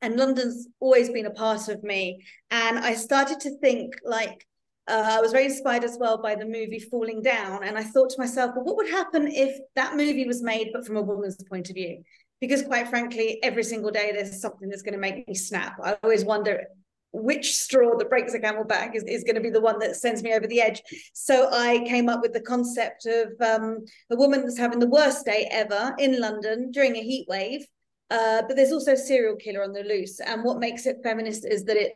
and 0.02 0.18
London's 0.18 0.68
always 0.80 1.10
been 1.10 1.26
a 1.26 1.32
part 1.32 1.70
of 1.70 1.84
me. 1.84 2.24
And 2.52 2.80
I 2.80 2.94
started 2.96 3.40
to 3.42 3.58
think 3.60 3.94
like 4.04 4.46
uh, 4.88 5.18
I 5.18 5.22
was 5.22 5.32
very 5.32 5.46
inspired 5.46 5.84
as 5.84 5.98
well 6.00 6.22
by 6.22 6.36
the 6.36 6.46
movie 6.46 6.80
Falling 6.80 7.22
Down. 7.22 7.64
And 7.64 7.78
I 7.78 7.84
thought 7.84 8.10
to 8.12 8.20
myself, 8.20 8.52
well, 8.56 8.66
what 8.66 8.76
would 8.76 8.90
happen 8.90 9.28
if 9.28 9.58
that 9.76 9.96
movie 9.96 10.28
was 10.28 10.44
made, 10.44 10.72
but 10.74 10.86
from 10.86 10.98
a 10.98 11.02
woman's 11.02 11.42
point 11.50 11.70
of 11.70 11.76
view? 11.76 12.04
Because 12.44 12.62
quite 12.62 12.90
frankly, 12.90 13.40
every 13.42 13.64
single 13.64 13.90
day 13.90 14.12
there's 14.12 14.42
something 14.42 14.68
that's 14.68 14.82
going 14.82 14.96
to 14.96 15.00
make 15.00 15.26
me 15.30 15.34
snap. 15.34 15.78
I 15.82 15.96
always 16.04 16.26
wonder 16.26 16.66
which 17.14 17.56
straw 17.56 17.98
that 17.98 18.10
breaks 18.10 18.34
a 18.34 18.40
camel 18.40 18.66
back 18.66 18.98
is, 18.98 19.04
is 19.04 19.24
going 19.24 19.36
to 19.36 19.42
be 19.42 19.50
the 19.50 19.62
one 19.62 19.80
that 19.80 19.96
sends 19.96 20.22
me 20.22 20.34
over 20.34 20.46
the 20.46 20.60
edge. 20.60 20.82
So 21.14 21.48
I 21.54 21.86
came 21.88 22.10
up 22.10 22.20
with 22.22 22.34
the 22.34 22.42
concept 22.42 23.06
of 23.06 23.30
um, 23.40 23.86
a 24.12 24.18
woman 24.18 24.42
that's 24.42 24.58
having 24.58 24.80
the 24.80 24.90
worst 24.90 25.26
day 25.26 25.48
ever 25.52 25.96
in 26.00 26.20
London 26.20 26.70
during 26.72 26.98
a 26.98 27.02
heat 27.02 27.28
wave. 27.30 27.66
Uh, 28.10 28.42
but 28.46 28.58
there's 28.58 28.74
also 28.74 28.92
a 28.92 28.98
serial 28.98 29.38
killer 29.38 29.64
on 29.64 29.72
the 29.72 29.84
loose. 29.84 30.20
And 30.20 30.44
what 30.44 30.60
makes 30.60 30.86
it 30.86 30.98
feminist 31.02 31.46
is 31.46 31.64
that 31.64 31.78
it 31.78 31.94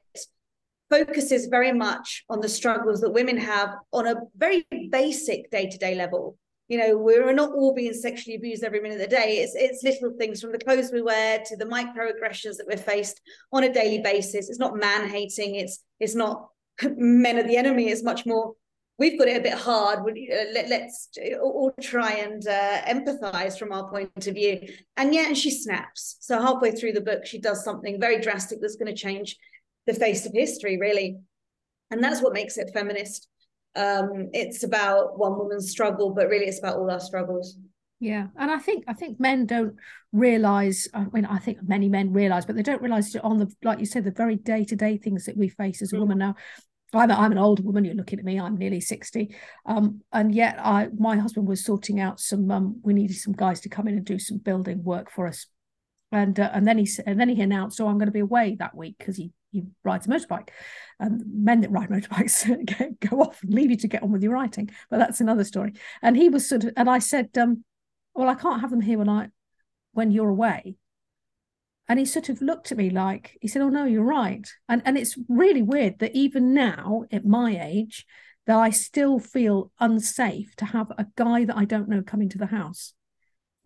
focuses 0.90 1.48
very 1.48 1.74
much 1.74 2.24
on 2.30 2.40
the 2.40 2.48
struggles 2.48 3.02
that 3.02 3.12
women 3.12 3.36
have 3.36 3.76
on 3.92 4.08
a 4.08 4.16
very 4.38 4.66
basic 4.92 5.52
day 5.52 5.68
to 5.68 5.78
day 5.78 5.96
level 5.96 6.38
you 6.68 6.78
know 6.78 6.98
we're 6.98 7.34
not 7.34 7.52
all 7.52 7.74
being 7.74 7.94
sexually 7.94 8.36
abused 8.36 8.64
every 8.64 8.82
minute 8.82 8.96
of 8.96 9.10
the 9.10 9.16
day. 9.16 9.38
It's 9.38 9.56
it's 9.56 9.84
little 9.84 10.18
things 10.18 10.42
from 10.42 10.52
the 10.52 10.60
clothes 10.60 10.92
we 10.92 11.02
wear 11.02 11.42
to 11.46 11.56
the 11.56 11.66
microaggressions 11.66 12.58
that 12.58 12.68
we're 12.68 12.78
faced 12.78 13.22
on 13.54 13.64
a 13.64 13.74
daily 13.74 14.00
basis. 14.00 14.50
It's 14.50 14.60
not 14.60 14.78
man 14.78 15.10
hating. 15.10 15.56
It's 15.56 15.84
it's 16.00 16.16
not 16.16 16.50
men 16.84 17.38
are 17.38 17.44
the 17.44 17.58
enemy. 17.58 17.90
It's 17.90 18.04
much 18.04 18.26
more 18.26 18.54
we've 18.98 19.18
got 19.18 19.28
it 19.28 19.38
a 19.38 19.42
bit 19.42 19.54
hard. 19.54 20.00
Let, 20.54 20.72
us 20.72 21.10
all 21.42 21.74
try 21.82 22.14
and 22.14 22.46
uh, 22.48 22.82
empathize 22.82 23.58
from 23.58 23.72
our 23.72 23.90
point 23.90 24.28
of 24.28 24.34
view. 24.34 24.60
And 24.98 25.14
yeah 25.14 25.28
and 25.28 25.38
she 25.38 25.52
snaps. 25.52 26.18
So 26.20 26.42
halfway 26.42 26.72
through 26.72 26.94
the 26.94 27.02
book 27.02 27.26
she 27.26 27.40
does 27.40 27.64
something 27.64 28.00
very 28.00 28.20
drastic 28.20 28.60
that's 28.62 28.76
going 28.76 28.94
to 28.94 29.00
change 29.00 29.38
the 29.86 29.94
face 29.94 30.26
of 30.26 30.34
history 30.34 30.78
really. 30.78 31.18
And 31.92 32.04
that's 32.04 32.22
what 32.22 32.34
makes 32.34 32.58
it 32.58 32.72
feminist 32.74 33.28
um, 33.78 34.30
it's 34.34 34.64
about 34.64 35.18
one 35.18 35.38
woman's 35.38 35.70
struggle, 35.70 36.14
but 36.14 36.28
really 36.28 36.46
it's 36.46 36.60
about 36.60 36.78
all 36.78 36.90
our 36.90 37.00
struggles. 37.00 37.58
Yeah, 38.00 38.28
and 38.38 38.52
I 38.52 38.60
think 38.60 38.84
I 38.88 38.94
think 38.94 39.20
men 39.20 39.46
don't 39.46 39.76
realize. 40.12 40.88
I 40.94 41.06
mean, 41.12 41.26
I 41.26 41.40
think 41.40 41.58
many 41.64 41.90
men 41.90 42.14
realize, 42.14 42.46
but 42.46 42.56
they 42.56 42.62
don't 42.62 42.82
realize 42.82 43.16
on 43.16 43.38
the 43.38 43.52
like 43.64 43.80
you 43.80 43.86
said, 43.86 44.04
the 44.04 44.12
very 44.12 44.36
day 44.36 44.64
to 44.66 44.76
day 44.76 44.98
things 44.98 45.26
that 45.26 45.38
we 45.38 45.50
face 45.50 45.82
as 45.82 45.94
a 45.94 45.96
mm. 45.96 46.00
woman 46.02 46.18
now. 46.20 46.36
I'm, 46.94 47.12
a, 47.12 47.16
I'm 47.16 47.32
an 47.34 47.38
older 47.38 47.64
woman. 47.64 47.84
You're 47.84 47.96
looking 47.96 48.20
at 48.20 48.26
me. 48.26 48.40
I'm 48.40 48.56
nearly 48.56 48.82
sixty, 48.82 49.36
um, 49.66 50.02
and 50.14 50.34
yet 50.34 50.58
I 50.60 50.90
my 50.98 51.18
husband 51.18 51.48
was 51.48 51.66
sorting 51.66 52.00
out 52.00 52.20
some. 52.20 52.50
Um, 52.52 52.80
we 52.84 52.94
needed 52.94 53.18
some 53.18 53.34
guys 53.34 53.60
to 53.62 53.70
come 53.70 53.88
in 53.88 53.96
and 53.96 54.06
do 54.06 54.20
some 54.20 54.38
building 54.38 54.84
work 54.84 55.12
for 55.12 55.28
us, 55.28 55.48
and 56.12 56.40
uh, 56.40 56.50
and 56.54 56.68
then 56.68 56.78
he 56.78 56.90
and 57.06 57.20
then 57.20 57.30
he 57.30 57.42
announced, 57.42 57.82
"Oh, 57.82 57.88
I'm 57.88 57.98
going 57.98 58.08
to 58.08 58.12
be 58.14 58.20
away 58.20 58.56
that 58.60 58.76
week 58.76 58.96
because 58.98 59.18
he 59.18 59.32
he 59.52 59.64
rides 59.84 60.08
a 60.08 60.10
motorbike." 60.10 60.50
And 61.00 61.24
men 61.28 61.62
that 61.62 61.72
ride 61.72 61.90
motorbikes 61.90 63.00
go 63.10 63.22
off 63.22 63.44
and 63.44 63.54
leave 63.54 63.72
you 63.72 63.78
to 63.78 63.88
get 63.88 64.04
on 64.04 64.12
with 64.12 64.24
your 64.24 64.34
writing, 64.34 64.70
but 64.90 64.98
that's 64.98 65.22
another 65.22 65.44
story. 65.44 65.74
And 66.02 66.16
he 66.16 66.30
was 66.30 66.48
sort 66.48 66.64
of, 66.64 66.74
and 66.78 66.90
I 66.90 67.00
said, 67.00 67.38
um, 67.38 67.64
"Well, 68.14 68.30
I 68.30 68.36
can't 68.36 68.62
have 68.62 68.70
them 68.70 68.82
here 68.82 68.98
when 68.98 69.10
I 69.10 69.30
when 69.94 70.12
you're 70.12 70.30
away." 70.30 70.78
And 71.90 72.00
he 72.00 72.06
sort 72.06 72.28
of 72.30 72.42
looked 72.42 72.72
at 72.72 72.78
me 72.78 72.90
like 72.90 73.38
he 73.42 73.48
said, 73.48 73.62
"Oh 73.62 73.70
no, 73.70 73.86
you're 73.86 74.04
right." 74.04 74.48
And 74.70 74.82
and 74.86 74.98
it's 74.98 75.18
really 75.28 75.62
weird 75.62 76.00
that 76.00 76.16
even 76.16 76.54
now 76.54 77.04
at 77.12 77.26
my 77.26 77.60
age, 77.62 78.06
that 78.46 78.58
I 78.58 78.70
still 78.70 79.20
feel 79.20 79.72
unsafe 79.80 80.56
to 80.56 80.66
have 80.66 80.90
a 80.92 81.08
guy 81.18 81.44
that 81.44 81.58
I 81.58 81.66
don't 81.66 81.90
know 81.90 82.02
coming 82.02 82.30
to 82.30 82.38
the 82.38 82.46
house. 82.46 82.94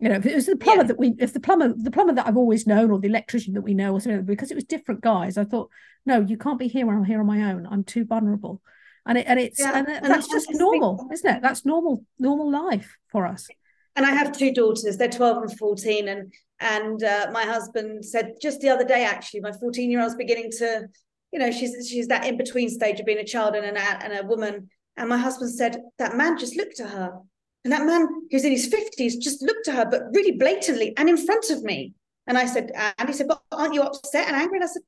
You 0.02 0.08
know, 0.08 0.16
if 0.16 0.26
it 0.26 0.34
was 0.34 0.46
the 0.46 0.56
plumber 0.56 0.82
yeah. 0.82 0.88
that 0.88 0.98
we, 0.98 1.14
if 1.18 1.32
the 1.32 1.40
plumber, 1.40 1.72
the 1.76 1.90
plumber 1.90 2.12
that 2.14 2.26
I've 2.26 2.36
always 2.36 2.66
known, 2.66 2.90
or 2.90 2.98
the 2.98 3.06
electrician 3.06 3.54
that 3.54 3.62
we 3.62 3.72
know, 3.72 3.92
or 3.92 4.00
something, 4.00 4.24
because 4.24 4.50
it 4.50 4.56
was 4.56 4.64
different 4.64 5.00
guys, 5.00 5.38
I 5.38 5.44
thought, 5.44 5.70
no, 6.04 6.20
you 6.20 6.36
can't 6.36 6.58
be 6.58 6.66
here 6.66 6.86
when 6.86 6.96
I'm 6.96 7.04
here 7.04 7.20
on 7.20 7.26
my 7.26 7.52
own. 7.52 7.68
I'm 7.70 7.84
too 7.84 8.04
vulnerable, 8.04 8.60
and 9.06 9.16
it, 9.16 9.26
and 9.28 9.38
it's, 9.38 9.60
yeah. 9.60 9.78
and, 9.78 9.88
and 9.88 10.06
that's 10.06 10.28
just 10.28 10.48
normal, 10.50 11.08
isn't 11.12 11.36
it? 11.36 11.40
That's 11.40 11.64
normal, 11.64 12.04
normal 12.18 12.50
life 12.50 12.96
for 13.12 13.26
us. 13.26 13.46
And 13.94 14.04
I 14.04 14.10
have 14.10 14.36
two 14.36 14.52
daughters; 14.52 14.96
they're 14.96 15.08
twelve 15.08 15.40
and 15.40 15.56
fourteen, 15.56 16.08
and 16.08 16.32
and 16.58 17.02
uh, 17.04 17.30
my 17.32 17.44
husband 17.44 18.04
said 18.04 18.32
just 18.42 18.60
the 18.60 18.70
other 18.70 18.84
day, 18.84 19.04
actually, 19.04 19.40
my 19.40 19.52
fourteen 19.52 19.90
year 19.90 20.02
old's 20.02 20.16
beginning 20.16 20.50
to 20.58 20.88
you 21.32 21.38
know, 21.38 21.50
she's 21.50 21.88
she's 21.88 22.08
that 22.08 22.26
in 22.26 22.36
between 22.36 22.68
stage 22.68 23.00
of 23.00 23.06
being 23.06 23.18
a 23.18 23.24
child 23.24 23.54
and, 23.54 23.64
an, 23.64 23.76
and 23.76 24.12
a 24.12 24.26
woman. 24.26 24.68
And 24.96 25.08
my 25.08 25.16
husband 25.16 25.50
said 25.50 25.78
that 25.98 26.16
man 26.16 26.38
just 26.38 26.56
looked 26.56 26.78
at 26.78 26.90
her, 26.90 27.18
and 27.64 27.72
that 27.72 27.86
man 27.86 28.08
who's 28.30 28.44
in 28.44 28.52
his 28.52 28.66
fifties 28.66 29.16
just 29.16 29.42
looked 29.42 29.68
at 29.68 29.74
her, 29.74 29.86
but 29.90 30.02
really 30.12 30.32
blatantly 30.32 30.94
and 30.96 31.08
in 31.08 31.16
front 31.16 31.50
of 31.50 31.62
me. 31.62 31.94
And 32.26 32.38
I 32.38 32.46
said, 32.46 32.70
and 32.98 33.08
he 33.08 33.14
said, 33.14 33.28
but 33.28 33.42
aren't 33.50 33.74
you 33.74 33.82
upset 33.82 34.28
and 34.28 34.36
angry? 34.36 34.58
And 34.58 34.64
I 34.64 34.68
said, 34.68 34.82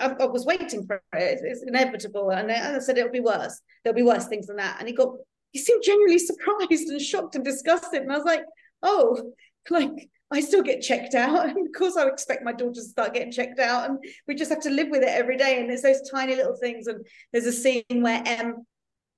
I, 0.00 0.24
I 0.24 0.26
was 0.26 0.46
waiting 0.46 0.86
for 0.86 0.96
it. 0.96 1.40
It's, 1.42 1.62
inevitable. 1.62 2.30
And 2.30 2.50
I, 2.50 2.78
said, 2.78 2.96
it'll 2.96 3.12
be 3.12 3.20
worse. 3.20 3.60
There'll 3.84 3.96
be 3.96 4.02
worse 4.02 4.26
things 4.26 4.46
than 4.46 4.56
that. 4.56 4.76
And 4.78 4.88
he 4.88 4.94
got, 4.94 5.14
he 5.52 5.58
seemed 5.58 5.82
genuinely 5.84 6.18
surprised 6.26 6.88
and 6.88 7.00
shocked 7.00 7.34
and 7.34 7.44
disgusted. 7.44 8.02
And 8.02 8.12
I 8.12 8.16
was 8.16 8.24
like, 8.24 8.44
oh, 8.82 9.32
like 9.68 10.08
I 10.30 10.40
still 10.40 10.62
get 10.62 10.80
checked 10.80 11.14
out. 11.14 11.48
And 11.50 11.66
of 11.66 11.72
course, 11.76 11.96
I 11.96 12.06
expect 12.06 12.44
my 12.44 12.52
daughter 12.52 12.74
to 12.74 12.82
start 12.82 13.14
getting 13.14 13.32
checked 13.32 13.58
out. 13.58 13.90
And 13.90 13.98
we 14.26 14.34
just 14.34 14.50
have 14.50 14.62
to 14.62 14.70
live 14.70 14.88
with 14.88 15.02
it 15.02 15.08
every 15.08 15.36
day. 15.36 15.60
And 15.60 15.70
it's 15.70 15.82
those 15.82 16.08
tiny 16.10 16.34
little 16.34 16.56
things. 16.56 16.86
And 16.86 17.04
there's 17.32 17.46
a 17.46 17.52
scene 17.52 17.84
where 17.90 18.22
Em 18.24 18.66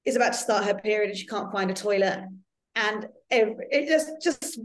is 0.04 0.16
about 0.16 0.32
to 0.32 0.38
start 0.38 0.64
her 0.64 0.74
period 0.74 1.10
and 1.10 1.18
she 1.18 1.26
can't 1.26 1.52
find 1.52 1.70
a 1.70 1.74
toilet. 1.74 2.24
And 2.74 3.06
it 3.30 3.88
just, 3.88 4.22
just 4.22 4.60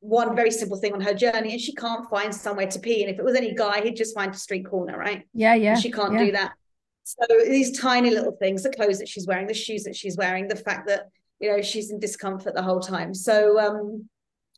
one 0.00 0.34
very 0.34 0.50
simple 0.50 0.78
thing 0.78 0.92
on 0.92 1.00
her 1.00 1.14
journey. 1.14 1.52
And 1.52 1.60
she 1.60 1.74
can't 1.74 2.08
find 2.08 2.34
somewhere 2.34 2.66
to 2.68 2.78
pee. 2.78 3.02
And 3.02 3.12
if 3.12 3.18
it 3.18 3.24
was 3.24 3.36
any 3.36 3.54
guy, 3.54 3.82
he'd 3.82 3.96
just 3.96 4.14
find 4.14 4.34
a 4.34 4.38
street 4.38 4.66
corner, 4.66 4.96
right? 4.98 5.24
Yeah, 5.34 5.54
yeah. 5.54 5.72
And 5.72 5.82
she 5.82 5.90
can't 5.90 6.14
yeah. 6.14 6.24
do 6.24 6.32
that. 6.32 6.52
So 7.04 7.26
these 7.44 7.78
tiny 7.78 8.10
little 8.10 8.32
things, 8.32 8.62
the 8.62 8.70
clothes 8.70 8.98
that 8.98 9.08
she's 9.08 9.26
wearing, 9.26 9.46
the 9.46 9.54
shoes 9.54 9.84
that 9.84 9.96
she's 9.96 10.16
wearing, 10.16 10.48
the 10.48 10.56
fact 10.56 10.86
that, 10.88 11.08
you 11.38 11.50
know, 11.50 11.60
she's 11.60 11.90
in 11.90 11.98
discomfort 11.98 12.54
the 12.54 12.62
whole 12.62 12.80
time. 12.80 13.14
So, 13.14 13.58
um, 13.58 14.08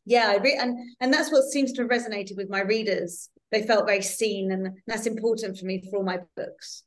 yeah 0.05 0.33
I 0.35 0.37
re- 0.37 0.57
and 0.59 0.77
and 0.99 1.13
that's 1.13 1.31
what 1.31 1.43
seems 1.43 1.71
to 1.73 1.81
have 1.81 1.91
resonated 1.91 2.37
with 2.37 2.49
my 2.49 2.61
readers 2.61 3.29
they 3.51 3.63
felt 3.63 3.85
very 3.85 4.01
seen 4.01 4.51
and 4.51 4.77
that's 4.87 5.05
important 5.05 5.57
for 5.57 5.65
me 5.65 5.81
for 5.81 5.97
all 5.97 6.03
my 6.03 6.19
books 6.35 6.83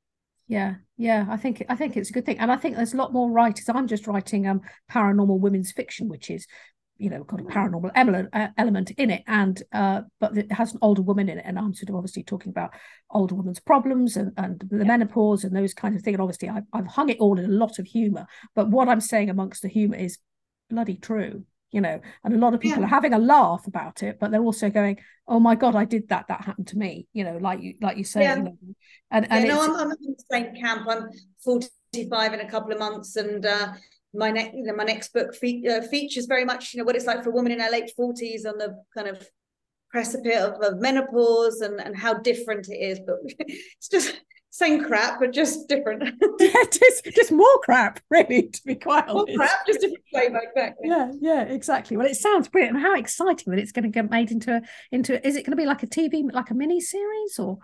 yeah 0.49 0.75
yeah 0.97 1.27
i 1.29 1.37
think 1.37 1.65
i 1.69 1.75
think 1.75 1.97
it's 1.97 2.11
a 2.11 2.13
good 2.13 2.25
thing 2.25 2.39
and 2.39 2.53
i 2.53 2.57
think 2.57 2.77
there's 2.77 2.95
a 2.95 2.97
lot 2.97 3.13
more 3.13 3.31
writers 3.31 3.69
i'm 3.69 3.87
just 3.87 4.07
writing 4.07 4.47
um 4.47 4.61
paranormal 4.91 5.39
women's 5.39 5.73
fiction 5.73 6.09
which 6.09 6.31
is 6.31 6.47
you 6.99 7.11
know 7.11 7.25
got 7.25 7.41
a 7.41 7.45
paranormal 7.45 7.91
element, 7.95 8.29
uh, 8.33 8.49
element 8.57 8.91
in 8.93 9.11
it 9.11 9.23
and 9.27 9.63
uh 9.73 10.01
but 10.21 10.37
it 10.37 10.51
has 10.51 10.73
an 10.73 10.79
older 10.83 11.03
woman 11.03 11.29
in 11.29 11.39
it 11.39 11.45
and 11.47 11.59
i'm 11.59 11.75
sort 11.75 11.91
of 11.91 11.97
obviously 11.97 12.23
talking 12.23 12.51
about 12.51 12.71
older 13.11 13.35
women's 13.35 13.61
problems 13.61 14.17
and, 14.17 14.33
and 14.37 14.63
the 14.71 14.79
yeah. 14.79 14.85
menopause 14.85 15.45
and 15.45 15.55
those 15.55 15.75
kinds 15.75 15.97
of 15.97 16.03
things 16.03 16.15
and 16.15 16.23
obviously 16.23 16.49
I've, 16.49 16.65
I've 16.73 16.87
hung 16.87 17.09
it 17.09 17.19
all 17.19 17.39
in 17.39 17.45
a 17.45 17.49
lot 17.49 17.79
of 17.79 17.87
humor 17.87 18.27
but 18.55 18.69
what 18.69 18.89
i'm 18.89 19.01
saying 19.01 19.29
amongst 19.31 19.63
the 19.63 19.69
humor 19.69 19.97
is 19.97 20.19
bloody 20.71 20.97
true 20.97 21.45
you 21.73 21.81
know 21.81 22.01
and 22.25 22.35
a 22.35 22.39
lot 22.39 22.55
of 22.55 22.61
people 22.61 22.79
yeah. 22.79 22.85
are 22.85 22.89
having 22.89 23.13
a 23.13 23.19
laugh 23.19 23.67
about 23.67 24.03
it 24.03 24.19
but 24.21 24.31
they're 24.31 24.43
also 24.43 24.71
going 24.71 24.99
oh 25.29 25.41
my 25.41 25.55
god 25.55 25.75
i 25.75 25.85
did 25.85 26.09
that 26.09 26.27
that 26.29 26.43
happened 26.43 26.67
to 26.67 26.79
me 26.79 27.07
you 27.13 27.25
know 27.25 27.37
like 27.39 27.61
you 27.61 27.75
like 27.81 27.97
you 27.97 28.05
say 28.05 28.23
yeah. 28.23 28.37
you 28.37 28.43
know, 28.45 28.59
and, 29.11 29.31
and 29.31 29.47
yeah, 29.47 29.55
no, 29.55 29.63
I'm, 29.63 29.75
I'm 29.75 29.91
in 29.91 30.17
the 30.17 30.25
same 30.31 30.55
camp 30.55 30.87
i'm 30.89 31.09
45 31.45 32.35
in 32.35 32.41
a 32.41 32.51
couple 32.51 32.73
of 32.73 32.79
months 32.79 33.17
and 33.17 33.45
uh 33.45 33.73
my 34.15 34.31
next 34.31 34.55
you 34.55 34.65
know 34.65 34.75
my 34.75 34.85
next 34.85 35.13
book 35.13 35.35
fe- 35.35 35.67
uh, 35.69 35.83
features 35.83 36.27
very 36.27 36.45
much 36.45 36.73
you 36.73 36.79
know 36.79 36.85
what 36.85 36.97
it's 36.97 37.07
like 37.07 37.23
for 37.23 37.31
a 37.31 37.33
woman 37.33 37.53
in 37.53 37.61
her 37.61 37.71
late 37.71 37.93
40s 37.99 38.47
on 38.47 38.59
the 38.59 38.83
kind 38.97 39.09
of 39.09 39.29
precipice 39.91 40.43
of, 40.43 40.55
of 40.63 40.81
menopause 40.81 41.61
and 41.61 41.81
and 41.81 41.97
how 41.97 42.15
different 42.15 42.69
it 42.69 42.77
is 42.77 43.01
but 43.07 43.17
it's 43.39 43.89
just 43.89 44.21
same 44.57 44.83
crap, 44.83 45.21
but 45.21 45.33
just 45.33 45.69
different. 45.69 46.03
yeah, 46.41 46.65
just 46.73 47.05
just 47.15 47.31
more 47.33 47.59
crap, 47.63 48.01
really, 48.11 48.49
to 48.49 48.61
be 48.65 48.75
quite 48.75 49.07
honest. 49.07 49.29
More 49.29 49.37
crap, 49.37 49.67
just 49.67 49.81
different 49.81 50.05
flavour, 50.11 50.41
exactly. 50.43 50.89
Yeah, 50.89 51.13
yeah, 51.21 51.43
exactly. 51.43 51.97
Well, 51.97 52.07
it 52.07 52.17
sounds 52.17 52.49
brilliant. 52.49 52.77
And 52.77 52.85
how 52.85 52.97
exciting 52.97 53.53
that 53.53 53.61
it's 53.61 53.73
going 53.73 53.85
to 53.85 53.91
get 53.91 54.11
made 54.11 54.31
into 54.31 54.57
a 54.57 54.63
into 54.91 55.25
is 55.27 55.37
it 55.37 55.45
going 55.45 55.57
to 55.57 55.63
be 55.63 55.67
like 55.67 55.83
a 55.83 55.87
TV 55.87 56.23
like 56.33 56.51
a 56.51 56.55
mini 56.55 56.81
series 56.81 57.39
or 57.39 57.59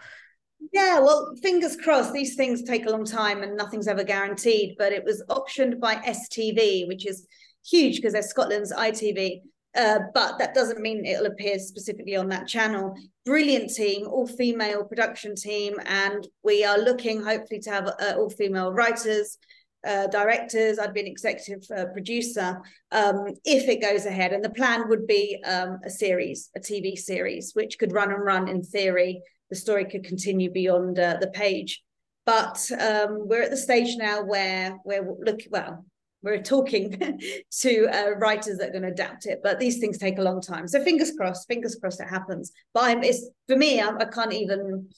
yeah, 0.73 1.01
well, 1.01 1.35
fingers 1.43 1.77
crossed. 1.77 2.13
These 2.13 2.37
things 2.37 2.63
take 2.63 2.87
a 2.87 2.91
long 2.91 3.05
time 3.05 3.43
and 3.43 3.57
nothing's 3.57 3.89
ever 3.89 4.05
guaranteed. 4.05 4.77
But 4.79 4.93
it 4.93 5.05
was 5.05 5.25
optioned 5.29 5.81
by 5.81 5.97
STV, 5.97 6.87
which 6.87 7.07
is 7.07 7.27
huge 7.67 7.97
because 7.97 8.13
they're 8.13 8.23
Scotland's 8.23 8.73
ITV. 8.73 9.41
Uh, 9.75 10.01
but 10.13 10.39
that 10.39 10.55
doesn't 10.55 10.81
mean 10.81 11.05
it'll 11.05 11.27
appear 11.27 11.59
specifically 11.59 12.17
on 12.17 12.29
that 12.29 12.47
channel. 12.47 12.95
Brilliant 13.25 13.71
team, 13.71 14.09
all 14.09 14.27
female 14.27 14.85
production 14.85 15.37
team, 15.37 15.75
and 15.87 16.27
we 16.43 16.65
are 16.65 16.79
looking 16.79 17.23
hopefully 17.23 17.61
to 17.61 17.71
have 17.71 17.87
uh, 17.87 18.15
all 18.17 18.29
female 18.29 18.73
writers, 18.73 19.39
uh, 19.87 20.09
directors. 20.09 20.79
I'd 20.79 20.93
be 20.93 21.03
an 21.03 21.07
executive 21.07 21.65
uh, 21.71 21.87
producer 21.93 22.61
um, 22.91 23.27
if 23.45 23.69
it 23.69 23.81
goes 23.81 24.07
ahead. 24.07 24.33
And 24.33 24.45
the 24.45 24.51
plan 24.51 24.89
would 24.89 25.07
be 25.07 25.41
um, 25.45 25.79
a 25.85 25.91
series, 25.91 26.51
a 26.57 26.61
TV 26.61 26.99
series, 26.99 27.53
which 27.55 27.79
could 27.79 27.93
run 27.93 28.11
and 28.11 28.25
run 28.25 28.49
in 28.49 28.63
theory. 28.63 29.21
The 29.51 29.57
story 29.57 29.85
could 29.85 30.03
continue 30.03 30.51
beyond 30.51 30.99
uh, 30.99 31.19
the 31.21 31.29
page. 31.29 31.81
But 32.27 32.69
um, 32.73 33.29
we're 33.29 33.43
at 33.43 33.51
the 33.51 33.57
stage 33.57 33.97
now 33.97 34.23
where 34.23 34.79
we're 34.85 35.15
looking, 35.25 35.49
well, 35.51 35.85
we're 36.23 36.43
talking 36.43 37.21
to 37.61 37.87
uh, 37.87 38.11
writers 38.19 38.59
that 38.59 38.69
are 38.69 38.73
going 38.73 38.83
to 38.83 38.89
adapt 38.89 39.27
it 39.27 39.41
but 39.43 39.59
these 39.59 39.79
things 39.79 39.99
take 39.99 40.19
a 40.19 40.23
long 40.23 40.41
time. 40.41 40.69
So 40.69 40.83
fingers 40.83 41.13
crossed 41.17 41.49
fingers 41.49 41.77
crossed 41.77 42.01
it 42.01 42.09
happens. 42.09 42.53
But 42.75 42.85
I'm, 42.85 43.03
it's 43.03 43.29
for 43.49 43.57
me 43.57 43.81
I'm, 43.81 43.97
I 43.99 44.05
can 44.05 44.29
not 44.29 44.33
even 44.33 44.89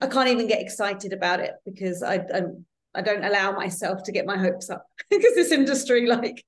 I 0.00 0.06
can't 0.06 0.28
even 0.28 0.46
get 0.46 0.62
excited 0.62 1.12
about 1.12 1.40
it 1.40 1.52
because 1.64 2.02
I 2.02 2.24
I'm, 2.32 2.64
I 2.94 3.02
don't 3.02 3.24
allow 3.24 3.52
myself 3.52 4.02
to 4.04 4.12
get 4.12 4.26
my 4.26 4.36
hopes 4.36 4.70
up 4.70 4.86
because 5.10 5.34
this 5.34 5.52
industry 5.52 6.06
like 6.06 6.44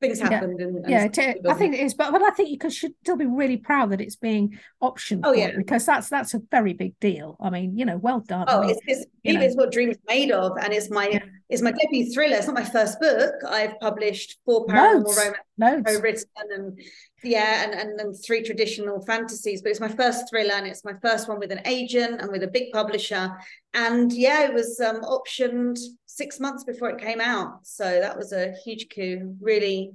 things 0.00 0.20
happened. 0.20 0.56
Yeah, 0.58 0.66
and, 0.66 0.76
and 0.78 0.90
yeah 0.90 1.50
I 1.50 1.54
think 1.54 1.74
it 1.74 1.80
is, 1.80 1.94
but 1.94 2.12
but 2.12 2.22
I 2.22 2.30
think 2.30 2.50
you 2.50 2.58
could, 2.58 2.72
should 2.72 2.92
still 3.02 3.16
be 3.16 3.26
really 3.26 3.56
proud 3.56 3.90
that 3.90 4.00
it's 4.00 4.16
being 4.16 4.58
optioned. 4.82 5.20
Oh 5.24 5.32
yeah, 5.32 5.52
because 5.56 5.86
that's 5.86 6.08
that's 6.08 6.34
a 6.34 6.40
very 6.50 6.72
big 6.72 6.98
deal. 7.00 7.36
I 7.40 7.50
mean, 7.50 7.76
you 7.76 7.84
know, 7.84 7.96
well 7.96 8.20
done. 8.20 8.46
Oh, 8.48 8.58
I 8.58 8.66
mean, 8.66 8.70
it's, 8.70 8.80
it's, 8.86 9.06
it's 9.24 9.56
what 9.56 9.72
dreams 9.72 9.96
made 10.06 10.30
of, 10.30 10.52
and 10.60 10.72
it's 10.72 10.90
my 10.90 11.08
yeah. 11.08 11.24
it's 11.48 11.62
my 11.62 11.72
debut 11.72 12.12
thriller. 12.12 12.36
It's 12.36 12.46
not 12.46 12.54
my 12.54 12.64
first 12.64 13.00
book. 13.00 13.34
I've 13.48 13.78
published 13.80 14.38
four 14.44 14.66
paranormal 14.66 15.04
Loads. 15.04 15.32
romance 15.58 15.86
co-written 15.86 16.24
and 16.50 16.80
yeah, 17.22 17.64
and, 17.64 17.74
and 17.74 18.00
and 18.00 18.14
three 18.24 18.42
traditional 18.42 19.00
fantasies. 19.06 19.62
But 19.62 19.70
it's 19.70 19.80
my 19.80 19.88
first 19.88 20.28
thriller, 20.28 20.54
and 20.54 20.66
it's 20.66 20.84
my 20.84 20.94
first 21.02 21.28
one 21.28 21.38
with 21.38 21.52
an 21.52 21.60
agent 21.66 22.20
and 22.20 22.30
with 22.30 22.42
a 22.42 22.48
big 22.48 22.72
publisher. 22.72 23.32
And 23.72 24.12
yeah, 24.12 24.44
it 24.44 24.54
was 24.54 24.80
um, 24.80 25.02
optioned 25.02 25.78
six 26.14 26.38
months 26.38 26.64
before 26.64 26.90
it 26.90 27.00
came 27.00 27.20
out. 27.20 27.66
So 27.66 27.84
that 27.84 28.16
was 28.16 28.32
a 28.32 28.54
huge 28.64 28.86
coup. 28.94 29.36
Really, 29.40 29.92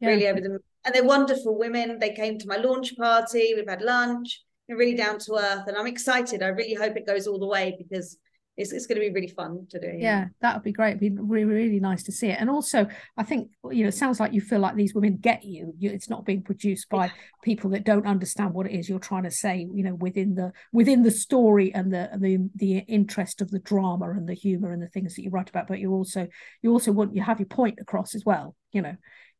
yeah. 0.00 0.08
really 0.08 0.28
over 0.28 0.40
them. 0.40 0.58
And 0.84 0.94
they're 0.94 1.04
wonderful 1.04 1.58
women. 1.58 1.98
They 1.98 2.12
came 2.12 2.38
to 2.38 2.48
my 2.48 2.56
launch 2.56 2.96
party. 2.96 3.54
We've 3.56 3.68
had 3.68 3.82
lunch. 3.82 4.42
They're 4.66 4.76
really 4.76 4.94
down 4.94 5.18
to 5.20 5.34
earth, 5.34 5.66
and 5.66 5.76
I'm 5.76 5.86
excited. 5.86 6.42
I 6.42 6.48
really 6.48 6.74
hope 6.74 6.96
it 6.96 7.06
goes 7.06 7.26
all 7.26 7.38
the 7.38 7.46
way 7.46 7.74
because 7.76 8.16
it's, 8.56 8.72
it's 8.72 8.86
going 8.86 9.00
to 9.00 9.06
be 9.06 9.12
really 9.12 9.28
fun 9.28 9.66
to 9.70 9.80
do. 9.80 9.86
Yeah, 9.86 9.92
yeah 9.98 10.24
that 10.40 10.54
would 10.54 10.62
be 10.62 10.72
great. 10.72 10.96
It'd 10.96 11.00
be 11.00 11.10
really, 11.10 11.44
really 11.44 11.80
nice 11.80 12.02
to 12.04 12.12
see 12.12 12.28
it. 12.28 12.36
And 12.38 12.50
also, 12.50 12.86
I 13.16 13.22
think 13.22 13.50
you 13.70 13.82
know, 13.82 13.88
it 13.88 13.94
sounds 13.94 14.20
like 14.20 14.32
you 14.32 14.40
feel 14.40 14.60
like 14.60 14.76
these 14.76 14.94
women 14.94 15.16
get 15.16 15.44
you. 15.44 15.74
you 15.78 15.90
it's 15.90 16.10
not 16.10 16.26
being 16.26 16.42
produced 16.42 16.88
by 16.90 17.10
people 17.42 17.70
that 17.70 17.84
don't 17.84 18.06
understand 18.06 18.52
what 18.52 18.66
it 18.66 18.72
is 18.72 18.88
you're 18.88 18.98
trying 18.98 19.24
to 19.24 19.30
say. 19.30 19.66
You 19.72 19.82
know, 19.84 19.94
within 19.94 20.34
the 20.34 20.52
within 20.72 21.02
the 21.02 21.10
story 21.10 21.72
and 21.72 21.92
the 21.92 22.10
the 22.18 22.50
the 22.56 22.78
interest 22.78 23.40
of 23.40 23.50
the 23.50 23.60
drama 23.60 24.10
and 24.10 24.28
the 24.28 24.34
humor 24.34 24.72
and 24.72 24.82
the 24.82 24.88
things 24.88 25.14
that 25.14 25.22
you 25.22 25.30
write 25.30 25.48
about. 25.48 25.66
But 25.66 25.80
you 25.80 25.92
also 25.92 26.28
you 26.60 26.72
also 26.72 26.92
want 26.92 27.14
you 27.14 27.22
have 27.22 27.40
your 27.40 27.48
point 27.48 27.78
across 27.80 28.14
as 28.14 28.24
well. 28.26 28.54
You 28.70 28.82
know, 28.82 28.96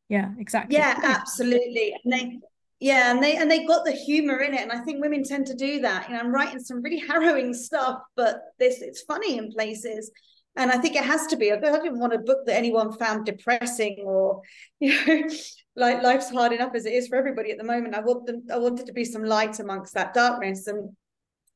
yeah, 0.08 0.30
exactly. 0.38 0.76
Yeah, 0.76 0.98
absolutely. 1.02 1.94
And 2.04 2.12
they 2.12 2.38
yeah 2.82 3.12
and 3.12 3.22
they 3.22 3.36
and 3.36 3.48
they 3.48 3.64
got 3.64 3.84
the 3.84 3.92
humor 3.92 4.38
in 4.38 4.52
it 4.52 4.60
and 4.60 4.72
i 4.72 4.80
think 4.80 5.00
women 5.00 5.22
tend 5.22 5.46
to 5.46 5.54
do 5.54 5.80
that. 5.80 6.08
You 6.08 6.14
know 6.14 6.20
i'm 6.20 6.34
writing 6.34 6.58
some 6.58 6.82
really 6.82 6.98
harrowing 7.08 7.54
stuff 7.54 8.00
but 8.16 8.40
this 8.58 8.82
it's 8.82 9.02
funny 9.02 9.38
in 9.38 9.52
places. 9.52 10.10
And 10.56 10.70
i 10.70 10.76
think 10.76 10.96
it 10.96 11.04
has 11.04 11.26
to 11.28 11.36
be. 11.36 11.50
I 11.52 11.58
didn't 11.58 12.00
want 12.00 12.12
a 12.12 12.18
book 12.18 12.44
that 12.44 12.56
anyone 12.56 12.92
found 12.92 13.24
depressing 13.24 14.02
or 14.04 14.42
you 14.80 14.94
know 15.06 15.28
like 15.76 16.02
life's 16.02 16.28
hard 16.28 16.52
enough 16.52 16.74
as 16.74 16.84
it 16.84 16.92
is 16.92 17.08
for 17.08 17.16
everybody 17.16 17.52
at 17.52 17.58
the 17.58 17.64
moment. 17.72 17.94
I 17.94 18.00
want 18.00 18.26
them 18.26 18.42
i 18.52 18.58
wanted 18.58 18.86
to 18.86 18.92
be 18.92 19.04
some 19.04 19.24
light 19.24 19.60
amongst 19.60 19.94
that 19.94 20.12
darkness 20.12 20.66
and 20.66 20.90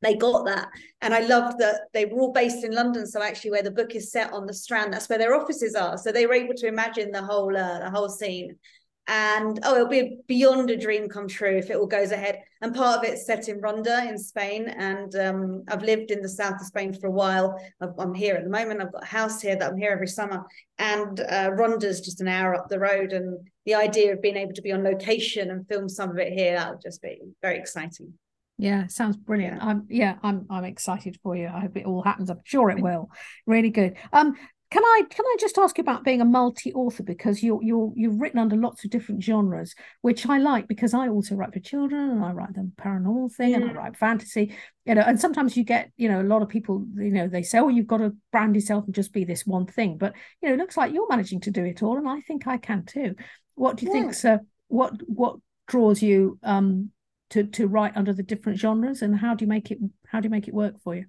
they 0.03 0.15
got 0.15 0.47
that. 0.47 0.69
And 1.03 1.13
i 1.13 1.21
loved 1.21 1.59
that 1.59 1.81
they 1.93 2.05
were 2.05 2.21
all 2.21 2.33
based 2.33 2.63
in 2.65 2.73
london 2.73 3.05
so 3.07 3.21
actually 3.21 3.51
where 3.51 3.65
the 3.65 3.79
book 3.81 3.97
is 3.97 4.13
set 4.13 4.33
on 4.33 4.47
the 4.47 4.55
strand 4.55 4.93
that's 4.93 5.09
where 5.09 5.19
their 5.19 5.35
offices 5.35 5.75
are. 5.75 5.99
So 5.99 6.13
they 6.13 6.27
were 6.27 6.35
able 6.43 6.55
to 6.55 6.69
imagine 6.69 7.11
the 7.11 7.25
whole 7.25 7.55
uh, 7.57 7.81
the 7.81 7.91
whole 7.91 8.09
scene 8.09 8.57
and 9.09 9.61
oh 9.63 9.77
it'll 9.77 9.89
be 9.89 10.19
beyond 10.27 10.69
a 10.71 10.77
dream 10.77 11.09
come 11.09 11.29
true 11.29 11.57
if 11.57 11.71
it 11.71 11.77
all 11.77 11.87
goes 11.87 12.11
ahead 12.11 12.43
and 12.61 12.75
part 12.75 12.99
of 12.99 13.05
it's 13.05 13.27
set 13.27 13.49
in 13.49 13.61
ronda 13.61 14.05
in 14.09 14.19
spain 14.19 14.69
and 14.69 15.15
um, 15.17 15.63
i've 15.69 15.83
lived 15.83 16.11
in 16.11 16.21
the 16.23 16.29
south 16.29 16.61
of 16.61 16.67
spain 16.67 16.93
for 16.93 17.07
a 17.07 17.11
while 17.11 17.57
i'm 17.99 18.15
here 18.15 18.35
at 18.35 18.45
the 18.45 18.51
moment 18.51 18.81
i've 18.81 18.93
got 18.93 19.05
a 19.05 19.07
house 19.07 19.41
here 19.41 19.57
that 19.57 19.71
i'm 19.71 19.79
here 19.79 19.93
every 19.93 20.09
summer 20.09 20.45
and 20.79 21.21
uh, 21.21 21.51
ronda's 21.53 22.01
just 22.01 22.21
an 22.21 22.29
hour 22.29 22.55
up 22.55 22.69
the 22.69 22.79
road 22.79 23.13
and 23.13 23.39
the 23.65 23.75
idea 23.75 24.13
of 24.13 24.23
being 24.23 24.37
able 24.37 24.53
to 24.53 24.63
be 24.63 24.73
on 24.73 24.83
location 24.83 25.51
and 25.51 25.69
film 25.69 25.89
some 25.89 26.11
of 26.11 26.19
it 26.19 26.33
here 26.33 26.57
that 26.57 26.71
would 26.71 26.83
just 26.83 27.01
be 27.01 27.19
very 27.43 27.59
exciting 27.59 28.13
yeah, 28.59 28.87
sounds 28.87 29.19
brilliant. 29.19 29.63
I'm 29.63 29.87
yeah, 29.91 30.17
I'm 30.23 30.47
I'm 30.49 30.65
excited 30.65 31.19
for 31.23 31.37
you. 31.37 31.47
I 31.47 31.61
hope 31.61 31.77
it 31.77 31.85
all 31.85 32.03
happens. 32.03 32.31
I'm 32.31 32.41
sure 32.45 32.71
it 32.71 32.81
will. 32.81 33.11
Really 33.45 33.69
good. 33.69 33.99
Um, 34.15 34.35
can 34.71 34.83
I 34.85 35.03
can 35.09 35.25
I 35.25 35.37
just 35.39 35.59
ask 35.59 35.79
you 35.79 35.83
about 35.83 36.03
being 36.03 36.21
a 36.21 36.25
multi-author 36.25 37.05
because 37.05 37.43
you're 37.43 37.63
you're 37.63 37.93
you've 37.95 38.21
written 38.21 38.41
under 38.41 38.57
lots 38.57 38.85
of 38.85 38.91
different 38.91 39.23
genres, 39.23 39.75
which 40.03 40.27
I 40.27 40.39
like 40.39 40.67
because 40.67 40.93
I 40.93 41.09
also 41.09 41.37
write 41.37 41.53
for 41.53 41.61
children 41.61 42.11
and 42.11 42.25
I 42.25 42.33
write 42.33 42.55
the 42.55 42.71
paranormal 42.77 43.33
thing 43.33 43.51
yeah. 43.51 43.59
and 43.59 43.71
I 43.71 43.73
write 43.73 43.97
fantasy, 43.97 44.55
you 44.85 44.97
know. 44.97 45.03
And 45.03 45.21
sometimes 45.21 45.57
you 45.57 45.63
get 45.63 45.93
you 45.97 46.09
know 46.09 46.21
a 46.21 46.25
lot 46.25 46.43
of 46.43 46.49
people 46.49 46.85
you 46.97 47.13
know 47.13 47.29
they 47.29 47.43
say 47.43 47.59
oh 47.59 47.69
you've 47.69 47.87
got 47.87 47.99
to 47.99 48.17
brand 48.33 48.57
yourself 48.57 48.87
and 48.87 48.95
just 48.95 49.13
be 49.13 49.25
this 49.25 49.47
one 49.47 49.67
thing, 49.67 49.99
but 49.99 50.15
you 50.43 50.49
know 50.49 50.55
it 50.55 50.59
looks 50.59 50.77
like 50.77 50.93
you're 50.93 51.09
managing 51.09 51.41
to 51.43 51.51
do 51.53 51.65
it 51.65 51.83
all, 51.83 51.97
and 51.97 52.09
I 52.09 52.21
think 52.23 52.49
I 52.49 52.57
can 52.57 52.85
too. 52.85 53.15
What 53.55 53.77
do 53.77 53.87
you 53.87 53.93
yeah. 53.93 54.01
think, 54.01 54.15
sir? 54.15 54.41
What 54.67 55.01
what 55.07 55.37
draws 55.69 56.03
you 56.03 56.39
um 56.43 56.91
to 57.31 57.45
to 57.45 57.67
write 57.67 57.97
under 57.97 58.13
the 58.13 58.23
different 58.23 58.59
genres 58.59 59.03
and 59.03 59.17
how 59.17 59.35
do 59.35 59.45
you 59.45 59.49
make 59.49 59.71
it 59.71 59.79
how 60.09 60.21
do 60.21 60.27
you 60.27 60.31
make 60.31 60.49
it 60.49 60.55
work 60.55 60.81
for 60.83 60.95
you 60.95 61.05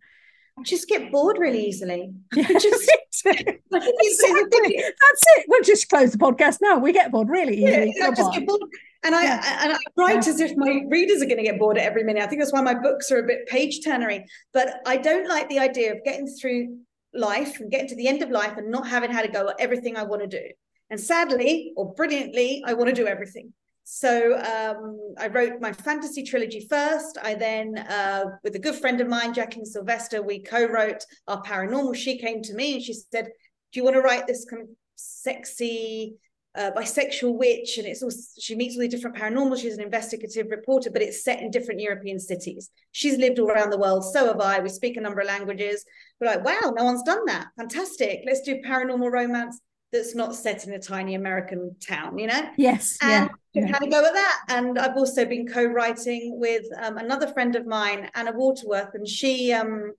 I 0.57 0.63
just 0.63 0.87
get 0.87 1.11
bored 1.11 1.37
really 1.39 1.65
easily. 1.65 2.13
Yeah, 2.35 2.47
just, 2.47 2.91
exactly. 3.25 4.75
That's 4.77 5.23
it. 5.37 5.45
We'll 5.47 5.63
just 5.63 5.89
close 5.89 6.11
the 6.11 6.17
podcast 6.17 6.59
now. 6.61 6.77
We 6.77 6.93
get 6.93 7.11
bored 7.11 7.29
really 7.29 7.57
easily. 7.57 7.93
Yeah, 7.95 8.07
I 8.07 8.11
just 8.11 8.33
get 8.33 8.45
bored. 8.45 8.61
And 9.03 9.15
I 9.15 9.23
yeah. 9.23 9.63
and 9.63 9.73
I 9.73 9.77
write 9.95 10.25
yeah. 10.25 10.33
as 10.33 10.39
if 10.39 10.55
my 10.55 10.81
readers 10.89 11.21
are 11.21 11.25
going 11.25 11.37
to 11.37 11.43
get 11.43 11.59
bored 11.59 11.77
at 11.77 11.83
every 11.83 12.03
minute. 12.03 12.23
I 12.23 12.27
think 12.27 12.41
that's 12.41 12.53
why 12.53 12.61
my 12.61 12.73
books 12.73 13.11
are 13.11 13.19
a 13.19 13.23
bit 13.23 13.47
page 13.47 13.79
turnery. 13.85 14.23
But 14.53 14.81
I 14.85 14.97
don't 14.97 15.27
like 15.27 15.49
the 15.49 15.59
idea 15.59 15.93
of 15.93 16.03
getting 16.03 16.27
through 16.27 16.77
life 17.13 17.59
and 17.59 17.71
getting 17.71 17.87
to 17.89 17.95
the 17.95 18.07
end 18.07 18.21
of 18.21 18.29
life 18.29 18.57
and 18.57 18.69
not 18.69 18.87
having 18.87 19.11
had 19.11 19.25
a 19.25 19.31
go 19.31 19.49
at 19.49 19.55
everything 19.59 19.97
I 19.97 20.03
want 20.03 20.21
to 20.21 20.27
do. 20.27 20.43
And 20.89 20.99
sadly 20.99 21.73
or 21.75 21.93
brilliantly, 21.93 22.63
I 22.65 22.73
want 22.73 22.89
to 22.89 22.95
do 22.95 23.07
everything. 23.07 23.53
So 23.89 24.35
um, 24.35 24.99
I 25.17 25.27
wrote 25.27 25.61
my 25.61 25.71
fantasy 25.71 26.21
trilogy 26.21 26.67
first. 26.69 27.17
I 27.23 27.35
then, 27.35 27.77
uh, 27.77 28.25
with 28.43 28.53
a 28.53 28.59
good 28.59 28.75
friend 28.75 28.99
of 28.99 29.07
mine, 29.07 29.33
Jacqueline 29.33 29.65
Silvester, 29.65 30.21
we 30.21 30.43
co-wrote 30.43 31.05
our 31.29 31.41
paranormal. 31.41 31.95
She 31.95 32.17
came 32.17 32.41
to 32.41 32.53
me 32.53 32.73
and 32.73 32.83
she 32.83 32.91
said, 32.91 33.27
"Do 33.71 33.79
you 33.79 33.85
want 33.85 33.95
to 33.95 34.01
write 34.01 34.27
this 34.27 34.43
kind 34.43 34.63
of 34.63 34.67
sexy 34.97 36.17
uh, 36.53 36.71
bisexual 36.75 37.37
witch?" 37.37 37.77
And 37.77 37.87
it's 37.87 38.03
all 38.03 38.11
she 38.37 38.55
meets 38.55 38.75
all 38.75 38.81
the 38.81 38.89
different 38.89 39.15
paranormal. 39.15 39.57
She's 39.57 39.77
an 39.77 39.85
investigative 39.85 40.47
reporter, 40.51 40.91
but 40.91 41.01
it's 41.01 41.23
set 41.23 41.39
in 41.39 41.49
different 41.49 41.79
European 41.79 42.19
cities. 42.19 42.69
She's 42.91 43.17
lived 43.17 43.39
all 43.39 43.49
around 43.49 43.69
the 43.69 43.79
world. 43.79 44.03
So 44.03 44.27
have 44.27 44.41
I. 44.41 44.59
We 44.59 44.67
speak 44.67 44.97
a 44.97 45.01
number 45.01 45.21
of 45.21 45.27
languages. 45.27 45.85
We're 46.19 46.27
like, 46.27 46.43
wow, 46.43 46.73
no 46.75 46.83
one's 46.83 47.03
done 47.03 47.23
that. 47.27 47.47
Fantastic. 47.57 48.23
Let's 48.25 48.41
do 48.41 48.61
paranormal 48.61 49.09
romance 49.09 49.61
that's 49.91 50.15
not 50.15 50.35
set 50.35 50.67
in 50.67 50.73
a 50.73 50.79
tiny 50.79 51.15
American 51.15 51.75
town, 51.85 52.17
you 52.17 52.27
know? 52.27 52.49
Yes. 52.57 52.97
And 53.01 53.29
yeah. 53.53 53.67
had 53.67 53.83
a 53.83 53.87
go 53.87 54.05
at 54.05 54.13
that. 54.13 54.39
And 54.49 54.77
I've 54.77 54.97
also 54.97 55.25
been 55.25 55.47
co-writing 55.47 56.39
with 56.39 56.65
um, 56.81 56.97
another 56.97 57.27
friend 57.27 57.55
of 57.55 57.65
mine, 57.65 58.09
Anna 58.15 58.33
Waterworth, 58.33 58.93
and 58.93 59.07
she 59.07 59.53
um 59.53 59.93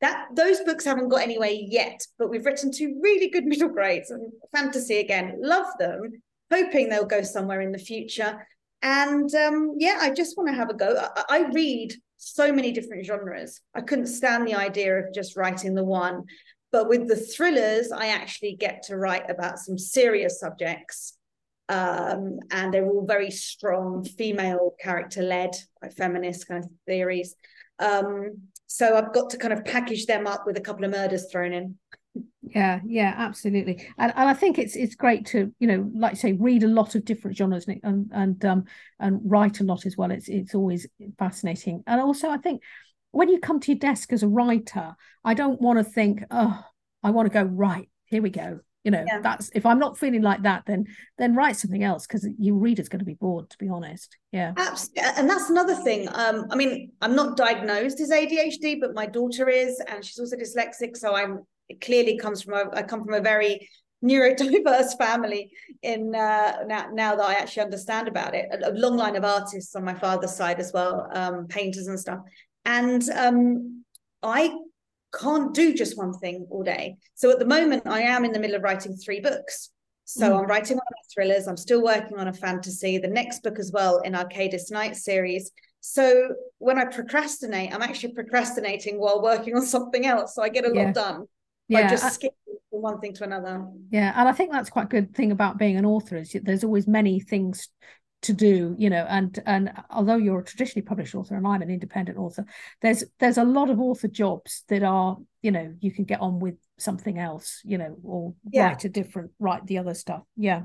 that 0.00 0.28
those 0.34 0.60
books 0.60 0.84
haven't 0.84 1.08
got 1.08 1.22
anywhere 1.22 1.50
yet, 1.50 2.00
but 2.18 2.30
we've 2.30 2.46
written 2.46 2.70
two 2.70 3.00
really 3.02 3.30
good 3.30 3.44
middle 3.46 3.68
grades 3.68 4.10
and 4.10 4.32
fantasy 4.54 4.98
again. 4.98 5.36
Love 5.40 5.66
them, 5.78 6.22
hoping 6.52 6.88
they'll 6.88 7.04
go 7.04 7.22
somewhere 7.22 7.60
in 7.60 7.72
the 7.72 7.78
future. 7.78 8.46
And 8.82 9.32
um, 9.34 9.74
yeah, 9.78 9.98
I 10.00 10.10
just 10.10 10.36
want 10.36 10.48
to 10.50 10.54
have 10.54 10.70
a 10.70 10.74
go. 10.74 10.94
I, 11.16 11.24
I 11.28 11.50
read 11.50 11.94
so 12.16 12.52
many 12.52 12.72
different 12.72 13.06
genres. 13.06 13.60
I 13.74 13.80
couldn't 13.80 14.06
stand 14.06 14.46
the 14.46 14.54
idea 14.54 14.98
of 14.98 15.12
just 15.14 15.36
writing 15.36 15.74
the 15.74 15.84
one. 15.84 16.24
But 16.70 16.88
with 16.88 17.08
the 17.08 17.16
thrillers, 17.16 17.90
I 17.92 18.08
actually 18.08 18.56
get 18.56 18.82
to 18.84 18.96
write 18.96 19.30
about 19.30 19.58
some 19.58 19.78
serious 19.78 20.38
subjects. 20.40 21.14
Um, 21.70 22.38
and 22.50 22.72
they're 22.72 22.86
all 22.88 23.06
very 23.06 23.30
strong 23.30 24.04
female 24.04 24.74
character 24.80 25.22
led, 25.22 25.50
like 25.82 25.92
feminist 25.92 26.48
kind 26.48 26.64
of 26.64 26.70
theories. 26.86 27.34
Um, 27.78 28.38
so 28.66 28.96
I've 28.96 29.12
got 29.12 29.30
to 29.30 29.38
kind 29.38 29.52
of 29.52 29.64
package 29.64 30.06
them 30.06 30.26
up 30.26 30.46
with 30.46 30.56
a 30.56 30.60
couple 30.62 30.84
of 30.84 30.90
murders 30.90 31.26
thrown 31.30 31.52
in. 31.52 31.76
Yeah, 32.42 32.80
yeah, 32.86 33.14
absolutely, 33.16 33.86
and 33.98 34.12
and 34.16 34.28
I 34.28 34.32
think 34.32 34.58
it's 34.58 34.74
it's 34.74 34.94
great 34.94 35.26
to 35.26 35.52
you 35.58 35.66
know 35.66 35.90
like 35.94 36.16
say 36.16 36.32
read 36.32 36.62
a 36.62 36.68
lot 36.68 36.94
of 36.94 37.04
different 37.04 37.36
genres 37.36 37.66
and 37.68 38.10
and 38.12 38.44
um 38.44 38.64
and 38.98 39.20
write 39.24 39.60
a 39.60 39.64
lot 39.64 39.84
as 39.84 39.96
well. 39.96 40.10
It's 40.10 40.28
it's 40.28 40.54
always 40.54 40.86
fascinating, 41.18 41.84
and 41.86 42.00
also 42.00 42.30
I 42.30 42.38
think 42.38 42.62
when 43.10 43.28
you 43.28 43.40
come 43.40 43.60
to 43.60 43.72
your 43.72 43.78
desk 43.78 44.12
as 44.12 44.22
a 44.22 44.28
writer, 44.28 44.94
I 45.24 45.34
don't 45.34 45.60
want 45.60 45.78
to 45.78 45.84
think, 45.84 46.24
oh, 46.30 46.62
I 47.02 47.10
want 47.10 47.26
to 47.26 47.32
go 47.32 47.42
right. 47.42 47.88
Here 48.06 48.22
we 48.22 48.30
go. 48.30 48.60
You 48.84 48.92
know, 48.92 49.04
yeah. 49.06 49.20
that's 49.20 49.50
if 49.54 49.66
I'm 49.66 49.78
not 49.78 49.98
feeling 49.98 50.22
like 50.22 50.42
that, 50.44 50.62
then 50.66 50.86
then 51.18 51.34
write 51.34 51.56
something 51.56 51.82
else 51.82 52.06
because 52.06 52.26
your 52.38 52.54
reader's 52.54 52.88
going 52.88 53.00
to 53.00 53.04
be 53.04 53.14
bored. 53.14 53.50
To 53.50 53.58
be 53.58 53.68
honest, 53.68 54.16
yeah. 54.32 54.54
Absolutely, 54.56 55.02
and 55.16 55.28
that's 55.28 55.50
another 55.50 55.74
thing. 55.74 56.08
Um, 56.14 56.46
I 56.50 56.56
mean, 56.56 56.92
I'm 57.02 57.14
not 57.14 57.36
diagnosed 57.36 58.00
as 58.00 58.10
ADHD, 58.10 58.80
but 58.80 58.94
my 58.94 59.04
daughter 59.04 59.48
is, 59.48 59.82
and 59.88 60.02
she's 60.02 60.18
also 60.18 60.36
dyslexic. 60.36 60.96
So 60.96 61.14
I'm 61.14 61.40
it 61.68 61.80
clearly 61.80 62.16
comes 62.16 62.42
from 62.42 62.54
a 62.54 62.74
I 62.74 62.82
come 62.82 63.04
from 63.04 63.14
a 63.14 63.20
very 63.20 63.68
neurodiverse 64.02 64.96
family 64.98 65.50
in 65.82 66.14
uh, 66.14 66.58
now, 66.66 66.86
now 66.92 67.16
that 67.16 67.28
I 67.28 67.34
actually 67.34 67.64
understand 67.64 68.08
about 68.08 68.34
it. 68.34 68.46
A, 68.52 68.70
a, 68.70 68.72
long 68.72 68.96
line 68.96 69.16
of 69.16 69.24
artists 69.24 69.74
on 69.74 69.84
my 69.84 69.94
father's 69.94 70.34
side 70.34 70.60
as 70.60 70.72
well, 70.72 71.08
um, 71.12 71.46
painters 71.48 71.88
and 71.88 71.98
stuff. 71.98 72.20
And 72.68 73.02
um, 73.16 73.84
I 74.22 74.54
can't 75.18 75.54
do 75.54 75.72
just 75.72 75.96
one 75.96 76.12
thing 76.12 76.46
all 76.50 76.62
day. 76.62 76.96
So 77.14 77.30
at 77.30 77.38
the 77.38 77.46
moment, 77.46 77.84
I 77.86 78.02
am 78.02 78.26
in 78.26 78.32
the 78.32 78.38
middle 78.38 78.56
of 78.56 78.62
writing 78.62 78.94
three 78.94 79.20
books. 79.20 79.70
So 80.04 80.30
mm. 80.30 80.38
I'm 80.38 80.46
writing 80.46 80.76
one 80.76 80.84
of 80.86 80.98
on 80.98 81.08
thrillers. 81.14 81.48
I'm 81.48 81.56
still 81.56 81.82
working 81.82 82.18
on 82.18 82.28
a 82.28 82.32
fantasy. 82.32 82.98
The 82.98 83.08
next 83.08 83.42
book 83.42 83.58
as 83.58 83.72
well 83.72 84.00
in 84.00 84.14
Arcadia 84.14 84.60
Knight 84.70 84.96
series. 84.96 85.50
So 85.80 86.34
when 86.58 86.78
I 86.78 86.84
procrastinate, 86.84 87.74
I'm 87.74 87.80
actually 87.80 88.12
procrastinating 88.12 89.00
while 89.00 89.22
working 89.22 89.56
on 89.56 89.64
something 89.64 90.04
else. 90.04 90.34
So 90.34 90.42
I 90.42 90.50
get 90.50 90.66
a 90.66 90.70
yeah. 90.74 90.84
lot 90.84 90.94
done. 90.94 91.26
Yeah. 91.68 91.86
I 91.86 91.88
just 91.88 92.12
skip 92.12 92.34
from 92.70 92.82
one 92.82 93.00
thing 93.00 93.14
to 93.14 93.24
another. 93.24 93.66
Yeah, 93.90 94.12
and 94.14 94.28
I 94.28 94.32
think 94.32 94.52
that's 94.52 94.68
quite 94.68 94.84
a 94.84 94.88
good 94.88 95.14
thing 95.14 95.32
about 95.32 95.58
being 95.58 95.76
an 95.78 95.86
author 95.86 96.16
is 96.16 96.36
there's 96.42 96.64
always 96.64 96.86
many 96.86 97.20
things 97.20 97.68
to 98.20 98.32
do 98.32 98.74
you 98.78 98.90
know 98.90 99.06
and 99.08 99.38
and 99.46 99.72
although 99.90 100.16
you're 100.16 100.40
a 100.40 100.44
traditionally 100.44 100.84
published 100.84 101.14
author 101.14 101.36
and 101.36 101.46
i'm 101.46 101.62
an 101.62 101.70
independent 101.70 102.18
author 102.18 102.44
there's 102.82 103.04
there's 103.20 103.38
a 103.38 103.44
lot 103.44 103.70
of 103.70 103.78
author 103.78 104.08
jobs 104.08 104.64
that 104.68 104.82
are 104.82 105.16
you 105.40 105.52
know 105.52 105.72
you 105.80 105.92
can 105.92 106.04
get 106.04 106.20
on 106.20 106.40
with 106.40 106.56
something 106.78 107.18
else 107.18 107.60
you 107.64 107.78
know 107.78 107.96
or 108.02 108.34
yeah. 108.50 108.68
write 108.68 108.84
a 108.84 108.88
different 108.88 109.30
write 109.38 109.64
the 109.66 109.78
other 109.78 109.94
stuff 109.94 110.22
yeah 110.36 110.62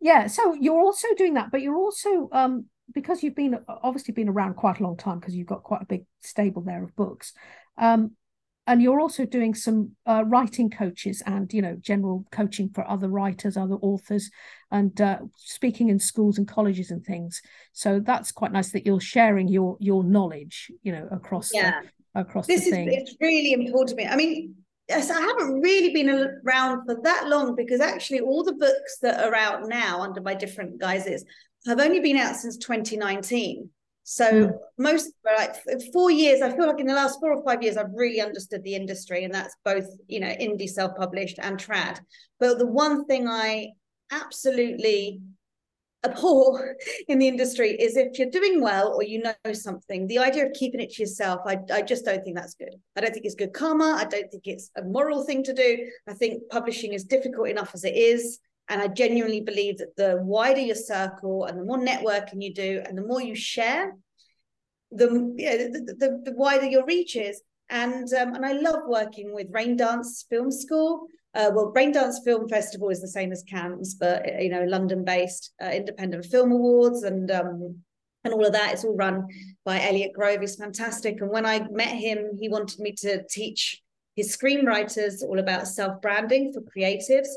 yeah 0.00 0.26
so 0.26 0.54
you're 0.54 0.80
also 0.80 1.08
doing 1.16 1.34
that 1.34 1.50
but 1.50 1.60
you're 1.60 1.76
also 1.76 2.28
um 2.32 2.64
because 2.94 3.22
you've 3.22 3.34
been 3.34 3.58
obviously 3.68 4.14
been 4.14 4.28
around 4.28 4.54
quite 4.54 4.80
a 4.80 4.82
long 4.82 4.96
time 4.96 5.18
because 5.18 5.34
you've 5.34 5.46
got 5.46 5.62
quite 5.62 5.82
a 5.82 5.86
big 5.86 6.04
stable 6.22 6.62
there 6.62 6.82
of 6.82 6.96
books 6.96 7.34
um 7.76 8.12
and 8.66 8.82
you're 8.82 9.00
also 9.00 9.24
doing 9.24 9.54
some 9.54 9.92
uh, 10.06 10.24
writing 10.26 10.70
coaches 10.70 11.22
and 11.26 11.52
you 11.52 11.62
know 11.62 11.76
general 11.80 12.24
coaching 12.30 12.68
for 12.68 12.88
other 12.88 13.08
writers 13.08 13.56
other 13.56 13.76
authors 13.76 14.30
and 14.70 15.00
uh, 15.00 15.18
speaking 15.36 15.88
in 15.88 15.98
schools 15.98 16.38
and 16.38 16.48
colleges 16.48 16.90
and 16.90 17.04
things. 17.04 17.40
So 17.72 18.00
that's 18.00 18.32
quite 18.32 18.52
nice 18.52 18.72
that 18.72 18.84
you're 18.84 19.00
sharing 19.00 19.48
your 19.48 19.76
your 19.80 20.02
knowledge 20.04 20.70
you 20.82 20.92
know 20.92 21.08
across 21.10 21.52
yeah. 21.54 21.82
the, 22.14 22.20
across 22.20 22.46
this 22.46 22.66
is 22.66 22.72
thing. 22.72 22.92
it's 22.92 23.14
really 23.20 23.52
important 23.52 23.90
to 23.90 23.96
me. 23.96 24.06
I 24.06 24.16
mean 24.16 24.54
yes 24.88 25.10
i 25.10 25.20
haven't 25.20 25.60
really 25.60 25.92
been 25.92 26.08
around 26.44 26.84
for 26.86 26.96
that 27.02 27.26
long 27.26 27.56
because 27.56 27.80
actually 27.80 28.20
all 28.20 28.44
the 28.44 28.52
books 28.52 28.98
that 29.02 29.24
are 29.24 29.34
out 29.34 29.68
now 29.68 30.00
under 30.00 30.20
my 30.20 30.34
different 30.34 30.78
guises 30.80 31.24
have 31.66 31.80
only 31.80 32.00
been 32.00 32.16
out 32.16 32.36
since 32.36 32.56
2019 32.58 33.68
so 34.08 34.52
most 34.78 35.10
like 35.24 35.56
four 35.92 36.12
years, 36.12 36.40
I 36.40 36.54
feel 36.54 36.68
like 36.68 36.78
in 36.78 36.86
the 36.86 36.94
last 36.94 37.18
four 37.18 37.32
or 37.32 37.42
five 37.42 37.60
years, 37.60 37.76
I've 37.76 37.92
really 37.92 38.20
understood 38.20 38.62
the 38.62 38.76
industry, 38.76 39.24
and 39.24 39.34
that's 39.34 39.56
both 39.64 39.84
you 40.06 40.20
know 40.20 40.28
indie 40.28 40.68
self-published 40.68 41.40
and 41.42 41.58
trad. 41.58 41.98
But 42.38 42.58
the 42.58 42.68
one 42.68 43.06
thing 43.06 43.26
I 43.26 43.70
absolutely 44.12 45.22
abhor 46.04 46.76
in 47.08 47.18
the 47.18 47.26
industry 47.26 47.72
is 47.72 47.96
if 47.96 48.16
you're 48.16 48.30
doing 48.30 48.60
well 48.60 48.94
or 48.94 49.02
you 49.02 49.24
know 49.24 49.52
something, 49.52 50.06
the 50.06 50.20
idea 50.20 50.46
of 50.46 50.52
keeping 50.52 50.80
it 50.80 50.92
to 50.92 51.02
yourself, 51.02 51.40
I, 51.44 51.58
I 51.72 51.82
just 51.82 52.04
don't 52.04 52.22
think 52.22 52.36
that's 52.36 52.54
good. 52.54 52.76
I 52.94 53.00
don't 53.00 53.12
think 53.12 53.26
it's 53.26 53.34
good 53.34 53.54
karma. 53.54 53.96
I 53.98 54.04
don't 54.04 54.30
think 54.30 54.46
it's 54.46 54.70
a 54.76 54.84
moral 54.84 55.24
thing 55.24 55.42
to 55.42 55.52
do. 55.52 55.84
I 56.06 56.14
think 56.14 56.48
publishing 56.48 56.92
is 56.92 57.02
difficult 57.02 57.48
enough 57.48 57.72
as 57.74 57.82
it 57.82 57.96
is. 57.96 58.38
And 58.68 58.82
I 58.82 58.88
genuinely 58.88 59.40
believe 59.40 59.78
that 59.78 59.96
the 59.96 60.18
wider 60.22 60.60
your 60.60 60.74
circle 60.74 61.44
and 61.44 61.58
the 61.58 61.64
more 61.64 61.78
networking 61.78 62.42
you 62.42 62.52
do 62.52 62.82
and 62.84 62.98
the 62.98 63.06
more 63.06 63.22
you 63.22 63.34
share, 63.34 63.94
the 64.90 65.06
the, 65.06 65.94
the, 65.98 66.22
the 66.24 66.36
wider 66.36 66.66
your 66.66 66.84
reach 66.84 67.16
is. 67.16 67.42
And 67.68 68.12
um, 68.14 68.34
and 68.34 68.46
I 68.46 68.52
love 68.52 68.82
working 68.86 69.34
with 69.34 69.52
Raindance 69.52 70.24
Film 70.28 70.50
School. 70.50 71.06
Uh, 71.34 71.50
well, 71.54 71.72
Raindance 71.76 72.24
Film 72.24 72.48
Festival 72.48 72.88
is 72.90 73.00
the 73.00 73.08
same 73.08 73.30
as 73.30 73.44
Cannes, 73.48 73.96
but 74.00 74.24
you 74.42 74.48
know, 74.48 74.64
London-based 74.64 75.52
uh, 75.62 75.70
independent 75.70 76.24
film 76.26 76.50
awards 76.52 77.02
and 77.02 77.30
um, 77.30 77.76
and 78.24 78.32
all 78.34 78.46
of 78.46 78.52
that. 78.52 78.72
It's 78.72 78.84
all 78.84 78.96
run 78.96 79.26
by 79.64 79.80
Elliot 79.82 80.12
Grove. 80.12 80.40
He's 80.40 80.56
fantastic. 80.56 81.20
And 81.20 81.30
when 81.30 81.44
I 81.44 81.66
met 81.70 81.94
him, 81.94 82.30
he 82.40 82.48
wanted 82.48 82.80
me 82.80 82.92
to 82.98 83.22
teach 83.28 83.82
his 84.14 84.36
screenwriters 84.36 85.22
all 85.22 85.38
about 85.38 85.68
self-branding 85.68 86.52
for 86.52 86.62
creatives. 86.62 87.28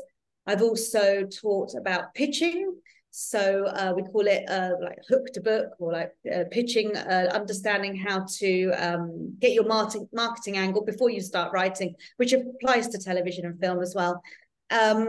I've 0.46 0.62
also 0.62 1.24
taught 1.24 1.74
about 1.74 2.14
pitching 2.14 2.80
so 3.10 3.64
uh, 3.66 3.92
we 3.94 4.02
call 4.02 4.26
it 4.26 4.48
uh, 4.48 4.72
like 4.80 4.98
hook 5.08 5.32
to 5.34 5.40
book 5.40 5.70
or 5.80 5.92
like 5.92 6.12
uh, 6.32 6.44
pitching, 6.50 6.96
uh, 6.96 7.30
understanding 7.32 7.96
how 7.96 8.24
to 8.38 8.70
um, 8.72 9.34
get 9.40 9.52
your 9.52 9.66
marketing 9.66 10.08
marketing 10.12 10.56
angle 10.56 10.84
before 10.84 11.10
you 11.10 11.20
start 11.20 11.52
writing, 11.52 11.94
which 12.18 12.32
applies 12.32 12.88
to 12.88 12.98
television 12.98 13.46
and 13.46 13.58
film 13.58 13.82
as 13.82 13.94
well. 13.96 14.22
Um, 14.70 15.08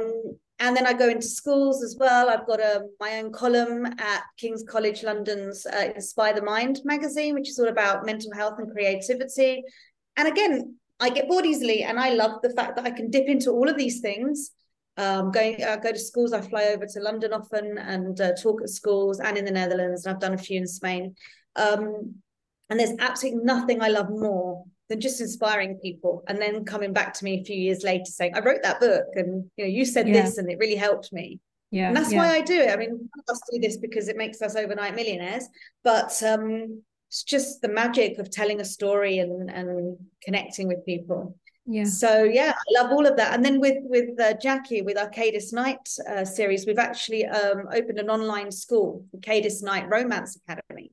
and 0.57 0.75
then 0.75 0.87
I 0.87 0.93
go 0.93 1.09
into 1.09 1.27
schools 1.27 1.83
as 1.83 1.95
well. 1.99 2.29
I've 2.29 2.47
got 2.47 2.59
a, 2.59 2.77
um, 2.77 2.95
my 2.99 3.19
own 3.19 3.31
column 3.31 3.85
at 3.85 4.23
King's 4.37 4.63
College 4.63 5.03
London's 5.03 5.65
uh, 5.65 5.91
Inspire 5.95 6.33
the 6.33 6.43
Mind 6.43 6.81
magazine, 6.83 7.35
which 7.35 7.49
is 7.49 7.59
all 7.59 7.67
about 7.67 8.05
mental 8.05 8.31
health 8.33 8.55
and 8.57 8.71
creativity. 8.71 9.63
And 10.17 10.27
again, 10.27 10.75
I 10.99 11.09
get 11.09 11.27
bored 11.27 11.45
easily, 11.45 11.83
and 11.83 11.99
I 11.99 12.13
love 12.13 12.41
the 12.41 12.51
fact 12.51 12.75
that 12.75 12.85
I 12.85 12.91
can 12.91 13.09
dip 13.09 13.27
into 13.27 13.51
all 13.51 13.69
of 13.69 13.77
these 13.77 14.01
things 14.01 14.51
um, 14.97 15.31
going 15.31 15.63
uh, 15.63 15.77
go 15.77 15.91
to 15.91 15.99
schools. 15.99 16.33
I 16.33 16.41
fly 16.41 16.65
over 16.65 16.85
to 16.85 16.99
London 16.99 17.33
often 17.33 17.77
and 17.77 18.19
uh, 18.19 18.33
talk 18.33 18.61
at 18.61 18.69
schools 18.69 19.19
and 19.19 19.37
in 19.37 19.45
the 19.45 19.51
Netherlands, 19.51 20.05
and 20.05 20.13
I've 20.13 20.21
done 20.21 20.33
a 20.33 20.37
few 20.37 20.57
in 20.57 20.67
Spain. 20.67 21.15
Um, 21.55 22.15
and 22.69 22.79
there's 22.79 22.97
absolutely 22.99 23.43
nothing 23.43 23.81
I 23.81 23.89
love 23.89 24.09
more 24.09 24.63
than 24.89 25.01
just 25.01 25.21
inspiring 25.21 25.79
people 25.81 26.23
and 26.27 26.41
then 26.41 26.65
coming 26.65 26.93
back 26.93 27.13
to 27.13 27.25
me 27.25 27.39
a 27.39 27.43
few 27.43 27.55
years 27.55 27.83
later 27.83 28.05
saying, 28.05 28.33
"I 28.35 28.39
wrote 28.39 28.63
that 28.63 28.79
book, 28.79 29.07
and 29.15 29.49
you 29.57 29.65
know, 29.65 29.71
you 29.71 29.85
said 29.85 30.07
yeah. 30.07 30.21
this, 30.21 30.37
and 30.37 30.49
it 30.49 30.59
really 30.59 30.75
helped 30.75 31.11
me." 31.13 31.39
Yeah, 31.71 31.87
and 31.87 31.95
that's 31.95 32.11
yeah. 32.11 32.19
why 32.19 32.35
I 32.35 32.41
do 32.41 32.59
it. 32.59 32.69
I 32.69 32.75
mean, 32.75 33.09
us 33.29 33.41
do 33.51 33.59
this 33.59 33.77
because 33.77 34.09
it 34.09 34.17
makes 34.17 34.41
us 34.41 34.55
overnight 34.55 34.95
millionaires, 34.95 35.47
but 35.83 36.21
um, 36.23 36.83
it's 37.07 37.23
just 37.23 37.61
the 37.61 37.69
magic 37.69 38.19
of 38.19 38.29
telling 38.29 38.59
a 38.59 38.65
story 38.65 39.19
and 39.19 39.49
and 39.49 39.97
connecting 40.23 40.67
with 40.67 40.85
people 40.85 41.37
yeah. 41.71 41.85
So 41.85 42.23
yeah 42.23 42.53
i 42.55 42.81
love 42.81 42.91
all 42.91 43.05
of 43.05 43.17
that. 43.17 43.33
And 43.33 43.43
then 43.43 43.59
with 43.59 43.77
with 43.83 44.19
uh, 44.19 44.33
jackie 44.41 44.81
with 44.81 44.97
Arcadia 44.97 45.41
Knight 45.51 45.89
uh, 46.09 46.25
series 46.25 46.65
we've 46.65 46.77
actually 46.77 47.25
um, 47.25 47.67
opened 47.73 47.99
an 47.99 48.09
online 48.09 48.51
school 48.51 49.05
Arcadia 49.13 49.51
Knight 49.61 49.89
romance 49.89 50.37
academy. 50.37 50.91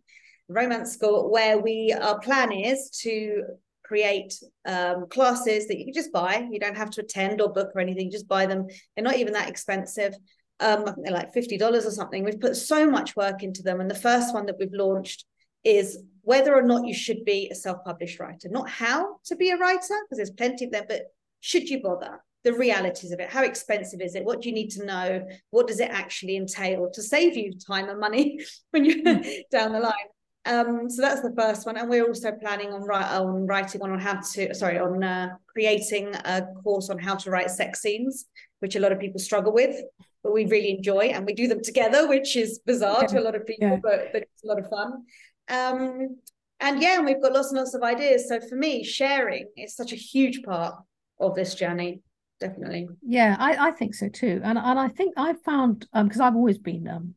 Romance 0.48 0.92
school 0.92 1.30
where 1.30 1.58
we 1.58 1.92
our 1.92 2.18
plan 2.20 2.52
is 2.52 2.90
to 3.02 3.42
create 3.88 4.34
um, 4.66 5.06
classes 5.08 5.66
that 5.66 5.78
you 5.78 5.86
can 5.86 5.94
just 5.94 6.12
buy. 6.12 6.46
You 6.50 6.60
don't 6.60 6.76
have 6.76 6.90
to 6.90 7.00
attend 7.00 7.40
or 7.40 7.52
book 7.52 7.70
or 7.74 7.80
anything 7.80 8.10
just 8.10 8.28
buy 8.28 8.44
them. 8.44 8.66
They're 8.94 9.04
not 9.04 9.16
even 9.16 9.32
that 9.32 9.48
expensive. 9.48 10.14
Um, 10.60 10.84
they're 11.02 11.12
like 11.12 11.32
$50 11.32 11.60
or 11.62 11.90
something. 11.90 12.22
We've 12.22 12.38
put 12.38 12.56
so 12.56 12.88
much 12.88 13.16
work 13.16 13.42
into 13.42 13.62
them. 13.62 13.80
And 13.80 13.90
the 13.90 13.94
first 13.94 14.34
one 14.34 14.46
that 14.46 14.56
we've 14.58 14.72
launched 14.72 15.24
is 15.64 15.98
whether 16.28 16.54
or 16.54 16.60
not 16.60 16.86
you 16.86 16.92
should 16.92 17.24
be 17.24 17.48
a 17.50 17.54
self-published 17.54 18.20
writer, 18.20 18.50
not 18.50 18.68
how 18.68 19.16
to 19.24 19.34
be 19.34 19.48
a 19.48 19.56
writer, 19.56 19.96
because 20.04 20.18
there's 20.18 20.30
plenty 20.30 20.66
of 20.66 20.70
them, 20.70 20.84
but 20.86 21.04
should 21.40 21.70
you 21.70 21.80
bother? 21.80 22.22
The 22.44 22.52
realities 22.52 23.12
of 23.12 23.18
it. 23.18 23.30
How 23.30 23.44
expensive 23.44 24.02
is 24.02 24.14
it? 24.14 24.26
What 24.26 24.42
do 24.42 24.50
you 24.50 24.54
need 24.54 24.68
to 24.72 24.84
know? 24.84 25.26
What 25.48 25.68
does 25.68 25.80
it 25.80 25.88
actually 25.88 26.36
entail 26.36 26.90
to 26.92 27.02
save 27.02 27.34
you 27.34 27.54
time 27.54 27.88
and 27.88 27.98
money 27.98 28.40
when 28.72 28.84
you're 28.84 28.98
hmm. 28.98 29.22
down 29.50 29.72
the 29.72 29.80
line? 29.80 30.08
Um, 30.44 30.90
so 30.90 31.00
that's 31.00 31.22
the 31.22 31.34
first 31.34 31.64
one, 31.64 31.78
and 31.78 31.88
we're 31.88 32.06
also 32.06 32.32
planning 32.32 32.74
on, 32.74 32.82
write, 32.82 33.10
on 33.10 33.46
writing 33.46 33.80
one 33.80 33.92
on 33.92 33.98
how 33.98 34.20
to, 34.34 34.54
sorry, 34.54 34.78
on 34.78 35.02
uh, 35.02 35.30
creating 35.46 36.14
a 36.14 36.42
course 36.62 36.90
on 36.90 36.98
how 36.98 37.14
to 37.14 37.30
write 37.30 37.50
sex 37.50 37.80
scenes, 37.80 38.26
which 38.60 38.76
a 38.76 38.80
lot 38.80 38.92
of 38.92 39.00
people 39.00 39.18
struggle 39.18 39.52
with, 39.52 39.76
but 40.22 40.34
we 40.34 40.44
really 40.44 40.76
enjoy, 40.76 41.06
and 41.06 41.24
we 41.24 41.32
do 41.32 41.48
them 41.48 41.62
together, 41.62 42.06
which 42.06 42.36
is 42.36 42.58
bizarre 42.66 43.00
yeah. 43.02 43.06
to 43.06 43.18
a 43.18 43.24
lot 43.24 43.34
of 43.34 43.46
people, 43.46 43.68
yeah. 43.68 43.78
but, 43.82 44.12
but 44.12 44.22
it's 44.22 44.44
a 44.44 44.46
lot 44.46 44.58
of 44.58 44.68
fun. 44.68 45.04
Um, 45.48 46.18
and 46.60 46.82
yeah, 46.82 46.96
and 46.96 47.06
we've 47.06 47.22
got 47.22 47.32
lots 47.32 47.48
and 47.48 47.58
lots 47.58 47.74
of 47.74 47.82
ideas. 47.82 48.28
So 48.28 48.40
for 48.40 48.56
me, 48.56 48.82
sharing 48.82 49.46
is 49.56 49.76
such 49.76 49.92
a 49.92 49.96
huge 49.96 50.42
part 50.42 50.74
of 51.20 51.34
this 51.34 51.54
journey. 51.54 52.00
Definitely. 52.40 52.88
Yeah, 53.06 53.36
I, 53.38 53.68
I 53.68 53.70
think 53.72 53.94
so 53.94 54.08
too. 54.08 54.40
And 54.44 54.58
and 54.58 54.78
I 54.78 54.88
think 54.88 55.14
I've 55.16 55.40
found 55.42 55.86
because 55.92 56.20
um, 56.20 56.26
I've 56.26 56.36
always 56.36 56.58
been 56.58 56.86
um, 56.86 57.14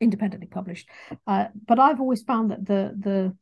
independently 0.00 0.46
published, 0.48 0.88
uh, 1.26 1.46
but 1.66 1.78
I've 1.78 2.00
always 2.00 2.22
found 2.22 2.50
that 2.50 2.64
the 2.64 2.94
the 2.98 3.36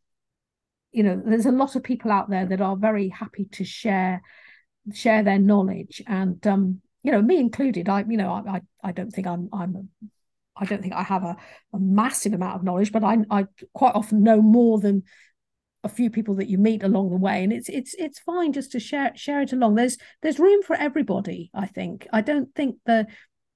you 0.92 1.02
know 1.02 1.20
there's 1.24 1.46
a 1.46 1.52
lot 1.52 1.76
of 1.76 1.82
people 1.82 2.10
out 2.10 2.30
there 2.30 2.46
that 2.46 2.60
are 2.60 2.76
very 2.76 3.08
happy 3.08 3.46
to 3.52 3.64
share 3.64 4.22
share 4.92 5.22
their 5.22 5.38
knowledge 5.38 6.02
and 6.06 6.44
um 6.46 6.80
you 7.02 7.12
know 7.12 7.22
me 7.22 7.38
included 7.38 7.88
i 7.88 8.04
you 8.08 8.16
know 8.16 8.30
i 8.32 8.56
i, 8.56 8.60
I 8.82 8.92
don't 8.92 9.10
think 9.10 9.26
i'm 9.26 9.48
i'm 9.52 9.88
I 10.56 10.64
don't 10.64 10.82
think 10.82 10.94
I 10.94 11.02
have 11.02 11.24
a, 11.24 11.36
a 11.72 11.78
massive 11.78 12.32
amount 12.32 12.56
of 12.56 12.64
knowledge, 12.64 12.92
but 12.92 13.04
I, 13.04 13.18
I 13.30 13.46
quite 13.72 13.94
often 13.94 14.22
know 14.22 14.42
more 14.42 14.78
than 14.78 15.04
a 15.82 15.88
few 15.88 16.10
people 16.10 16.34
that 16.34 16.48
you 16.48 16.58
meet 16.58 16.82
along 16.82 17.10
the 17.10 17.16
way. 17.16 17.42
And 17.42 17.52
it's 17.52 17.68
it's 17.68 17.94
it's 17.94 18.18
fine 18.18 18.52
just 18.52 18.72
to 18.72 18.80
share 18.80 19.12
share 19.16 19.40
it 19.40 19.52
along. 19.52 19.74
There's 19.76 19.96
there's 20.22 20.38
room 20.38 20.62
for 20.62 20.76
everybody 20.76 21.50
i 21.54 21.66
think. 21.66 22.06
I 22.12 22.20
don't 22.20 22.54
think 22.54 22.76
the 22.84 23.06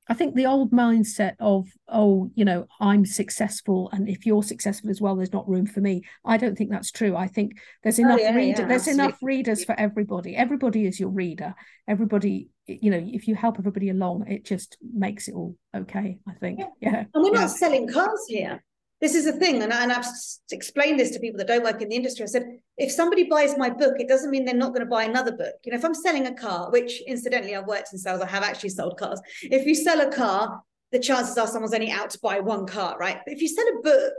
i 0.08 0.14
think 0.14 0.34
the 0.34 0.46
old 0.46 0.70
mindset 0.70 1.34
of 1.40 1.66
oh 1.88 2.30
you 2.34 2.44
know 2.44 2.66
i'm 2.80 3.04
successful 3.04 3.88
and 3.92 4.08
if 4.08 4.26
you're 4.26 4.42
successful 4.42 4.90
as 4.90 5.00
well 5.00 5.16
there's 5.16 5.32
not 5.32 5.48
room 5.48 5.66
for 5.66 5.80
me. 5.80 6.02
I 6.24 6.36
don't 6.36 6.56
think 6.56 6.70
that's 6.70 6.90
true. 6.90 7.16
I 7.16 7.26
think 7.26 7.58
there's 7.82 7.98
oh, 7.98 8.04
enough 8.04 8.18
oh, 8.20 8.22
yeah, 8.22 8.34
reader 8.34 8.62
yeah, 8.62 8.68
there's 8.68 8.82
absolutely. 8.82 9.04
enough 9.04 9.18
readers 9.22 9.64
for 9.64 9.78
everybody. 9.78 10.36
Everybody 10.36 10.86
is 10.86 10.98
your 10.98 11.10
reader. 11.10 11.54
Everybody 11.86 12.48
you 12.66 12.90
know 12.90 13.02
if 13.02 13.28
you 13.28 13.34
help 13.34 13.58
everybody 13.58 13.90
along 13.90 14.26
it 14.26 14.42
just 14.42 14.78
makes 14.94 15.28
it 15.28 15.34
all 15.34 15.54
okay 15.76 16.18
i 16.26 16.32
think. 16.32 16.60
Yeah, 16.60 16.66
yeah. 16.80 17.04
and 17.12 17.22
we're 17.22 17.32
not 17.32 17.50
selling 17.50 17.86
cars 17.86 18.24
here 18.26 18.64
this 19.00 19.14
is 19.14 19.26
a 19.26 19.32
thing 19.32 19.62
and, 19.62 19.72
and 19.72 19.92
i've 19.92 20.06
explained 20.50 20.98
this 20.98 21.10
to 21.10 21.20
people 21.20 21.38
that 21.38 21.46
don't 21.46 21.64
work 21.64 21.80
in 21.82 21.88
the 21.88 21.96
industry. 21.96 22.24
I 22.24 22.26
said 22.26 22.46
if 22.76 22.90
somebody 22.90 23.24
buys 23.24 23.56
my 23.58 23.70
book 23.70 23.94
it 23.98 24.08
doesn't 24.08 24.30
mean 24.30 24.44
they're 24.44 24.54
not 24.54 24.74
going 24.74 24.80
to 24.80 24.86
buy 24.86 25.04
another 25.04 25.32
book. 25.32 25.54
You 25.64 25.72
know 25.72 25.78
if 25.78 25.84
i'm 25.84 25.94
selling 25.94 26.26
a 26.26 26.34
car 26.34 26.70
which 26.70 27.02
incidentally 27.06 27.54
i've 27.54 27.66
worked 27.66 27.92
in 27.92 27.98
sales 27.98 28.20
i 28.20 28.26
have 28.26 28.42
actually 28.42 28.70
sold 28.70 28.98
cars. 28.98 29.20
If 29.42 29.66
you 29.66 29.74
sell 29.74 30.00
a 30.00 30.10
car 30.10 30.62
the 30.92 30.98
chances 30.98 31.36
are 31.38 31.46
someone's 31.46 31.74
only 31.74 31.90
out 31.90 32.10
to 32.10 32.18
buy 32.20 32.40
one 32.40 32.66
car 32.66 32.96
right? 32.98 33.18
But 33.24 33.34
if 33.34 33.40
you 33.42 33.48
sell 33.48 33.66
a 33.66 33.82
book 33.82 34.14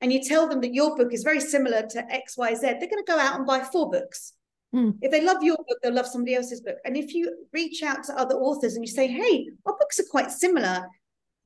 and 0.00 0.12
you 0.12 0.22
tell 0.22 0.48
them 0.48 0.60
that 0.60 0.74
your 0.74 0.96
book 0.96 1.12
is 1.12 1.22
very 1.22 1.40
similar 1.40 1.82
to 1.82 2.02
xyz 2.02 2.60
they're 2.60 2.74
going 2.74 3.04
to 3.04 3.04
go 3.06 3.18
out 3.18 3.36
and 3.36 3.46
buy 3.46 3.60
four 3.60 3.90
books. 3.90 4.32
Mm. 4.74 4.98
If 5.00 5.10
they 5.10 5.24
love 5.24 5.42
your 5.42 5.56
book, 5.56 5.78
they'll 5.82 5.94
love 5.94 6.06
somebody 6.06 6.34
else's 6.34 6.60
book. 6.60 6.76
And 6.84 6.96
if 6.96 7.14
you 7.14 7.46
reach 7.52 7.82
out 7.82 8.04
to 8.04 8.18
other 8.18 8.34
authors 8.34 8.74
and 8.74 8.84
you 8.84 8.92
say, 8.92 9.06
hey, 9.06 9.48
our 9.64 9.76
books 9.78 9.98
are 10.00 10.04
quite 10.10 10.30
similar, 10.30 10.86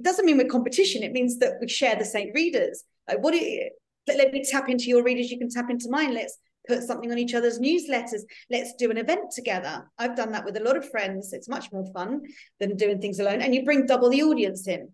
doesn't 0.03 0.25
mean 0.25 0.39
we're 0.39 0.49
competition. 0.49 1.03
It 1.03 1.13
means 1.13 1.39
that 1.39 1.55
we 1.61 1.69
share 1.69 1.97
the 1.97 2.05
same 2.05 2.31
readers. 2.35 2.85
Like, 3.09 3.23
what 3.23 3.33
do 3.33 3.39
you, 3.39 3.71
let, 4.09 4.33
me 4.33 4.45
tap 4.45 4.69
into 4.69 4.85
your 4.85 5.03
readers, 5.03 5.31
you 5.31 5.39
can 5.39 5.51
tap 5.51 5.71
into 5.71 5.89
mine. 5.91 6.15
Let's 6.15 6.39
put 6.67 6.83
something 6.83 7.11
on 7.11 7.19
each 7.19 7.35
other's 7.35 7.59
newsletters. 7.59 8.23
Let's 8.51 8.75
do 8.75 8.91
an 8.91 8.99
event 8.99 9.31
together. 9.33 9.91
I've 9.99 10.17
done 10.17 10.33
that 10.33 10.45
with 10.45 10.57
a 10.57 10.63
lot 10.63 10.77
of 10.77 10.89
friends. 10.91 11.33
It's 11.33 11.49
much 11.49 11.73
more 11.73 11.87
fun 11.93 12.23
than 12.59 12.77
doing 12.77 13.01
things 13.01 13.21
alone. 13.21 13.41
And 13.41 13.55
you 13.55 13.65
bring 13.65 13.87
double 13.87 14.11
the 14.11 14.23
audience 14.23 14.67
in. 14.69 14.91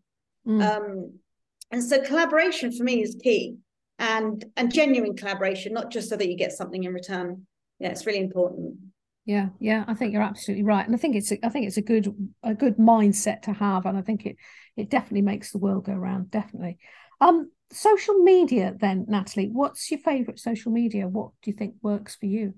Mm. 0.47 0.63
Um, 0.63 1.13
and 1.71 1.83
so 1.83 2.03
collaboration 2.03 2.73
for 2.73 2.85
me 2.85 3.03
is 3.03 3.17
key 3.21 3.57
and 3.99 4.45
and 4.57 4.73
genuine 4.73 5.17
collaboration, 5.17 5.73
not 5.73 5.91
just 5.91 6.09
so 6.09 6.17
that 6.17 6.29
you 6.29 6.37
get 6.37 6.53
something 6.53 6.85
in 6.85 6.93
return 6.93 7.47
yeah 7.79 7.89
it's 7.89 8.07
really 8.07 8.21
important 8.21 8.77
yeah 9.27 9.49
yeah 9.59 9.85
i 9.89 9.95
think 9.95 10.13
you're 10.13 10.23
absolutely 10.23 10.65
right 10.65 10.87
and 10.87 10.95
i 10.95 10.99
think 10.99 11.17
it's 11.17 11.33
a, 11.33 11.45
i 11.45 11.49
think 11.49 11.67
it's 11.67 11.77
a 11.77 11.83
good 11.83 12.09
a 12.43 12.55
good 12.55 12.79
mindset 12.79 13.43
to 13.43 13.53
have 13.53 13.85
and 13.85 13.99
i 13.99 14.01
think 14.01 14.25
it 14.25 14.37
it 14.77 14.89
definitely 14.89 15.23
makes 15.23 15.51
the 15.51 15.59
world 15.59 15.85
go 15.85 15.93
around 15.93 16.31
definitely. 16.31 16.79
Um 17.21 17.51
social 17.73 18.15
media 18.23 18.75
then 18.79 19.07
Natali 19.07 19.51
what's 19.51 19.91
your 19.91 19.99
favorite 20.01 20.39
social 20.39 20.71
media? 20.71 21.09
What 21.09 21.31
do 21.43 21.51
you 21.51 21.57
think 21.57 21.75
works 21.83 22.15
for 22.15 22.27
you? 22.27 22.55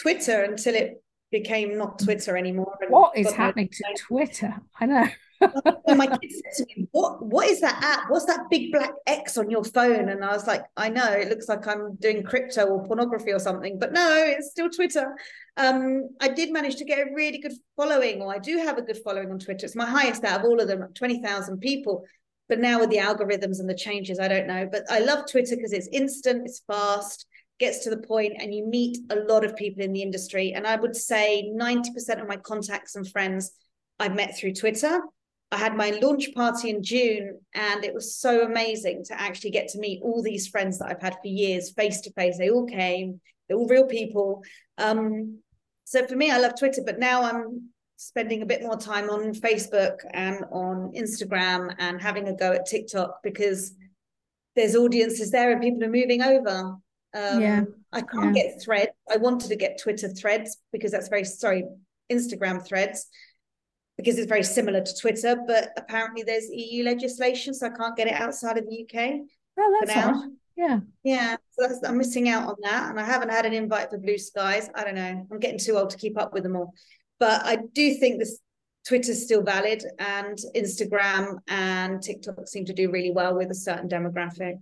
Twitter 0.00 0.44
until 0.44 0.74
it 0.74 1.02
became 1.30 1.76
not 1.76 1.98
twitter 1.98 2.36
anymore 2.36 2.78
what 2.88 3.16
is 3.18 3.32
happening 3.32 3.68
to 3.70 3.84
twitter? 3.98 4.54
I 4.80 4.86
know 4.86 5.08
my 5.40 6.06
kids 6.06 6.42
said 6.52 6.66
to 6.66 6.76
me, 6.76 6.88
"What? 6.92 7.24
What 7.24 7.48
is 7.48 7.60
that 7.60 7.82
app? 7.82 8.10
What's 8.10 8.26
that 8.26 8.50
big 8.50 8.72
black 8.72 8.92
X 9.06 9.38
on 9.38 9.50
your 9.50 9.64
phone?" 9.64 10.08
And 10.08 10.24
I 10.24 10.32
was 10.32 10.46
like, 10.46 10.64
"I 10.76 10.88
know. 10.88 11.06
It 11.06 11.28
looks 11.28 11.48
like 11.48 11.66
I'm 11.66 11.96
doing 11.96 12.22
crypto 12.22 12.66
or 12.66 12.84
pornography 12.84 13.32
or 13.32 13.38
something, 13.38 13.78
but 13.78 13.92
no, 13.92 14.14
it's 14.16 14.50
still 14.50 14.70
Twitter." 14.70 15.14
Um, 15.56 16.10
I 16.20 16.28
did 16.28 16.52
manage 16.52 16.76
to 16.76 16.84
get 16.84 17.06
a 17.06 17.14
really 17.14 17.38
good 17.38 17.52
following, 17.76 18.22
or 18.22 18.34
I 18.34 18.38
do 18.38 18.58
have 18.58 18.78
a 18.78 18.82
good 18.82 18.98
following 19.04 19.30
on 19.30 19.38
Twitter. 19.38 19.66
It's 19.66 19.76
my 19.76 19.86
highest 19.86 20.24
out 20.24 20.40
of 20.40 20.46
all 20.46 20.60
of 20.60 20.68
them, 20.68 20.86
twenty 20.94 21.22
thousand 21.22 21.58
people. 21.58 22.04
But 22.48 22.60
now 22.60 22.80
with 22.80 22.90
the 22.90 22.96
algorithms 22.96 23.60
and 23.60 23.68
the 23.68 23.74
changes, 23.74 24.18
I 24.18 24.28
don't 24.28 24.46
know. 24.46 24.68
But 24.70 24.84
I 24.90 25.00
love 25.00 25.30
Twitter 25.30 25.54
because 25.54 25.72
it's 25.72 25.88
instant, 25.92 26.46
it's 26.46 26.62
fast, 26.66 27.26
gets 27.58 27.84
to 27.84 27.90
the 27.90 27.98
point, 27.98 28.34
and 28.38 28.54
you 28.54 28.66
meet 28.66 28.98
a 29.10 29.16
lot 29.16 29.44
of 29.44 29.54
people 29.54 29.82
in 29.82 29.92
the 29.92 30.02
industry. 30.02 30.52
And 30.54 30.66
I 30.66 30.76
would 30.76 30.96
say 30.96 31.50
ninety 31.54 31.92
percent 31.92 32.20
of 32.20 32.26
my 32.26 32.36
contacts 32.36 32.96
and 32.96 33.06
friends 33.06 33.52
I've 34.00 34.14
met 34.14 34.36
through 34.36 34.54
Twitter 34.54 35.00
I 35.50 35.56
had 35.56 35.76
my 35.76 35.90
launch 36.02 36.34
party 36.34 36.70
in 36.70 36.82
June, 36.82 37.40
and 37.54 37.84
it 37.84 37.94
was 37.94 38.16
so 38.16 38.42
amazing 38.42 39.04
to 39.04 39.18
actually 39.18 39.50
get 39.50 39.68
to 39.68 39.78
meet 39.78 40.02
all 40.02 40.22
these 40.22 40.46
friends 40.46 40.78
that 40.78 40.88
I've 40.90 41.00
had 41.00 41.14
for 41.14 41.28
years 41.28 41.70
face 41.70 42.02
to 42.02 42.12
face. 42.12 42.36
They 42.36 42.50
all 42.50 42.66
came, 42.66 43.20
they're 43.48 43.56
all 43.56 43.68
real 43.68 43.86
people. 43.86 44.42
Um, 44.76 45.38
so 45.84 46.06
for 46.06 46.16
me, 46.16 46.30
I 46.30 46.38
love 46.38 46.58
Twitter, 46.58 46.82
but 46.84 46.98
now 46.98 47.22
I'm 47.22 47.70
spending 47.96 48.42
a 48.42 48.46
bit 48.46 48.62
more 48.62 48.76
time 48.76 49.08
on 49.08 49.32
Facebook 49.32 49.96
and 50.12 50.44
on 50.52 50.92
Instagram 50.94 51.74
and 51.78 52.00
having 52.00 52.28
a 52.28 52.36
go 52.36 52.52
at 52.52 52.66
TikTok 52.66 53.22
because 53.22 53.74
there's 54.54 54.76
audiences 54.76 55.30
there 55.30 55.50
and 55.50 55.62
people 55.62 55.82
are 55.82 55.90
moving 55.90 56.22
over. 56.22 56.76
Um, 57.14 57.40
yeah. 57.40 57.62
I 57.90 58.02
can't 58.02 58.36
yeah. 58.36 58.42
get 58.42 58.62
threads. 58.62 58.90
I 59.10 59.16
wanted 59.16 59.48
to 59.48 59.56
get 59.56 59.80
Twitter 59.80 60.08
threads 60.08 60.58
because 60.72 60.92
that's 60.92 61.08
very 61.08 61.24
sorry, 61.24 61.64
Instagram 62.12 62.64
threads 62.64 63.08
because 63.98 64.16
it's 64.16 64.28
very 64.28 64.44
similar 64.44 64.80
to 64.80 64.96
Twitter, 64.96 65.36
but 65.46 65.72
apparently 65.76 66.22
there's 66.22 66.48
EU 66.50 66.84
legislation, 66.84 67.52
so 67.52 67.66
I 67.66 67.70
can't 67.70 67.96
get 67.96 68.06
it 68.06 68.14
outside 68.14 68.56
of 68.56 68.64
the 68.64 68.82
UK. 68.84 69.20
Oh, 69.58 69.76
that's 69.80 69.94
now. 69.94 70.22
Yeah. 70.56 70.80
Yeah. 71.02 71.36
So 71.52 71.68
I'm 71.84 71.98
missing 71.98 72.28
out 72.28 72.48
on 72.48 72.56
that. 72.62 72.90
And 72.90 72.98
I 72.98 73.04
haven't 73.04 73.30
had 73.30 73.44
an 73.44 73.52
invite 73.52 73.90
for 73.90 73.98
Blue 73.98 74.18
Skies. 74.18 74.70
I 74.74 74.84
don't 74.84 74.94
know. 74.94 75.26
I'm 75.30 75.38
getting 75.38 75.58
too 75.58 75.76
old 75.76 75.90
to 75.90 75.96
keep 75.96 76.18
up 76.18 76.32
with 76.32 76.44
them 76.44 76.56
all. 76.56 76.72
But 77.18 77.44
I 77.44 77.58
do 77.74 77.94
think 77.94 78.18
this 78.18 78.40
Twitter's 78.86 79.22
still 79.22 79.42
valid 79.42 79.84
and 79.98 80.38
Instagram 80.56 81.38
and 81.48 82.02
TikTok 82.02 82.48
seem 82.48 82.64
to 82.66 82.72
do 82.72 82.90
really 82.90 83.10
well 83.10 83.36
with 83.36 83.50
a 83.50 83.54
certain 83.54 83.88
demographic. 83.88 84.54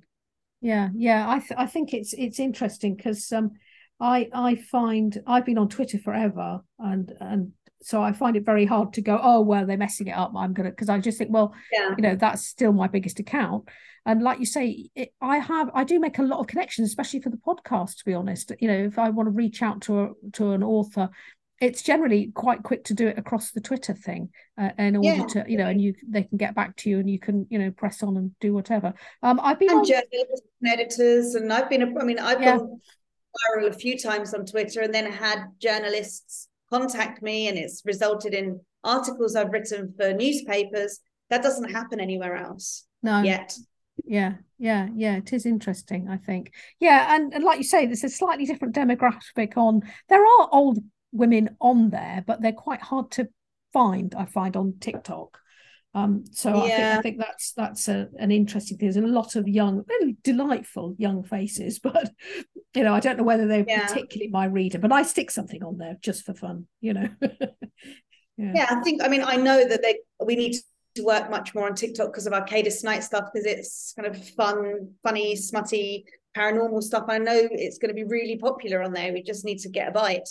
Yeah, 0.60 0.88
yeah. 0.94 1.28
I 1.28 1.38
th- 1.38 1.52
I 1.56 1.66
think 1.66 1.94
it's 1.94 2.12
it's 2.14 2.40
interesting 2.40 2.94
because 2.96 3.30
um 3.30 3.52
I 4.00 4.28
I 4.32 4.56
find 4.56 5.22
I've 5.26 5.46
been 5.46 5.58
on 5.58 5.68
Twitter 5.68 5.98
forever 5.98 6.60
and 6.78 7.12
and 7.20 7.52
so 7.86 8.02
I 8.02 8.10
find 8.10 8.34
it 8.34 8.44
very 8.44 8.64
hard 8.64 8.94
to 8.94 9.00
go, 9.00 9.20
oh 9.22 9.42
well, 9.42 9.64
they're 9.64 9.76
messing 9.76 10.08
it 10.08 10.16
up. 10.16 10.32
I'm 10.36 10.52
gonna 10.52 10.70
because 10.70 10.88
I 10.88 10.98
just 10.98 11.18
think, 11.18 11.32
well, 11.32 11.54
yeah. 11.72 11.94
you 11.96 12.02
know, 12.02 12.16
that's 12.16 12.44
still 12.44 12.72
my 12.72 12.88
biggest 12.88 13.20
account. 13.20 13.68
And 14.04 14.24
like 14.24 14.40
you 14.40 14.44
say, 14.44 14.88
it, 14.96 15.14
I 15.20 15.38
have 15.38 15.70
I 15.72 15.84
do 15.84 16.00
make 16.00 16.18
a 16.18 16.24
lot 16.24 16.40
of 16.40 16.48
connections, 16.48 16.88
especially 16.88 17.20
for 17.20 17.30
the 17.30 17.36
podcast. 17.36 17.98
To 17.98 18.04
be 18.04 18.12
honest, 18.12 18.50
you 18.58 18.66
know, 18.66 18.74
if 18.74 18.98
I 18.98 19.10
want 19.10 19.28
to 19.28 19.30
reach 19.30 19.62
out 19.62 19.82
to 19.82 20.00
a, 20.00 20.08
to 20.32 20.50
an 20.50 20.64
author, 20.64 21.10
it's 21.60 21.80
generally 21.80 22.32
quite 22.34 22.64
quick 22.64 22.82
to 22.86 22.94
do 22.94 23.06
it 23.06 23.18
across 23.18 23.52
the 23.52 23.60
Twitter 23.60 23.94
thing 23.94 24.30
uh, 24.60 24.70
in 24.78 24.96
order 24.96 25.08
yeah. 25.08 25.26
to 25.26 25.44
you 25.46 25.56
know, 25.56 25.68
and 25.68 25.80
you 25.80 25.94
they 26.08 26.24
can 26.24 26.38
get 26.38 26.56
back 26.56 26.74
to 26.78 26.90
you 26.90 26.98
and 26.98 27.08
you 27.08 27.20
can 27.20 27.46
you 27.50 27.58
know 27.60 27.70
press 27.70 28.02
on 28.02 28.16
and 28.16 28.32
do 28.40 28.52
whatever. 28.52 28.94
Um, 29.22 29.38
I've 29.40 29.60
been 29.60 29.70
and 29.70 29.78
on... 29.78 29.84
journalists 29.84 30.48
and 30.60 30.72
editors, 30.72 31.36
and 31.36 31.52
I've 31.52 31.70
been 31.70 31.96
I 31.96 32.02
mean 32.02 32.18
I've 32.18 32.42
yeah. 32.42 32.56
gone 32.56 32.80
viral 33.54 33.68
a 33.68 33.72
few 33.72 33.96
times 33.96 34.34
on 34.34 34.44
Twitter, 34.44 34.80
and 34.80 34.92
then 34.92 35.12
had 35.12 35.44
journalists 35.60 36.48
contact 36.70 37.22
me 37.22 37.48
and 37.48 37.58
it's 37.58 37.82
resulted 37.84 38.34
in 38.34 38.60
articles 38.84 39.36
I've 39.36 39.52
written 39.52 39.94
for 39.96 40.12
newspapers. 40.12 41.00
That 41.30 41.42
doesn't 41.42 41.70
happen 41.72 42.00
anywhere 42.00 42.36
else. 42.36 42.86
No. 43.02 43.22
Yet. 43.22 43.56
Yeah, 44.04 44.34
yeah, 44.58 44.88
yeah. 44.94 45.16
It 45.16 45.32
is 45.32 45.46
interesting, 45.46 46.08
I 46.08 46.18
think. 46.18 46.52
Yeah, 46.80 47.14
and, 47.14 47.32
and 47.32 47.42
like 47.42 47.58
you 47.58 47.64
say, 47.64 47.86
there's 47.86 48.04
a 48.04 48.08
slightly 48.08 48.44
different 48.44 48.74
demographic 48.74 49.56
on 49.56 49.82
there 50.08 50.22
are 50.22 50.48
old 50.52 50.78
women 51.12 51.56
on 51.60 51.90
there, 51.90 52.22
but 52.26 52.42
they're 52.42 52.52
quite 52.52 52.82
hard 52.82 53.10
to 53.12 53.28
find, 53.72 54.14
I 54.14 54.26
find, 54.26 54.56
on 54.56 54.74
TikTok. 54.80 55.38
Um, 55.94 56.24
so 56.30 56.50
yeah. 56.50 56.58
I, 56.58 56.68
think, 56.68 56.80
I 56.98 57.02
think 57.02 57.18
that's 57.18 57.52
that's 57.52 57.88
a, 57.88 58.08
an 58.18 58.30
interesting 58.30 58.76
thing. 58.76 58.90
There's 58.90 59.02
a 59.02 59.08
lot 59.08 59.34
of 59.34 59.48
young, 59.48 59.82
really 59.88 60.16
delightful 60.22 60.94
young 60.98 61.24
faces, 61.24 61.78
but 61.82 62.10
you 62.76 62.84
know, 62.84 62.94
I 62.94 63.00
don't 63.00 63.16
know 63.16 63.24
whether 63.24 63.46
they're 63.46 63.64
yeah. 63.66 63.86
particularly 63.86 64.30
my 64.30 64.44
reader, 64.44 64.78
but 64.78 64.92
I 64.92 65.02
stick 65.02 65.30
something 65.30 65.62
on 65.64 65.78
there 65.78 65.96
just 66.02 66.24
for 66.24 66.34
fun, 66.34 66.66
you 66.80 66.92
know. 66.92 67.08
yeah. 68.36 68.52
yeah, 68.54 68.66
I 68.70 68.80
think 68.82 69.02
I 69.02 69.08
mean 69.08 69.22
I 69.24 69.36
know 69.36 69.66
that 69.66 69.82
they 69.82 69.98
we 70.24 70.36
need 70.36 70.56
to 70.96 71.02
work 71.02 71.30
much 71.30 71.54
more 71.54 71.66
on 71.66 71.74
TikTok 71.74 72.12
because 72.12 72.26
of 72.26 72.34
Arcadia 72.34 72.72
Knight 72.82 73.02
stuff 73.02 73.24
because 73.32 73.46
it's 73.46 73.94
kind 73.96 74.06
of 74.06 74.28
fun, 74.30 74.90
funny, 75.02 75.36
smutty, 75.36 76.04
paranormal 76.36 76.82
stuff. 76.82 77.04
I 77.08 77.18
know 77.18 77.48
it's 77.50 77.78
going 77.78 77.88
to 77.88 77.94
be 77.94 78.04
really 78.04 78.36
popular 78.36 78.82
on 78.82 78.92
there. 78.92 79.12
We 79.12 79.22
just 79.22 79.44
need 79.44 79.58
to 79.60 79.70
get 79.70 79.88
a 79.88 79.92
bite. 79.92 80.28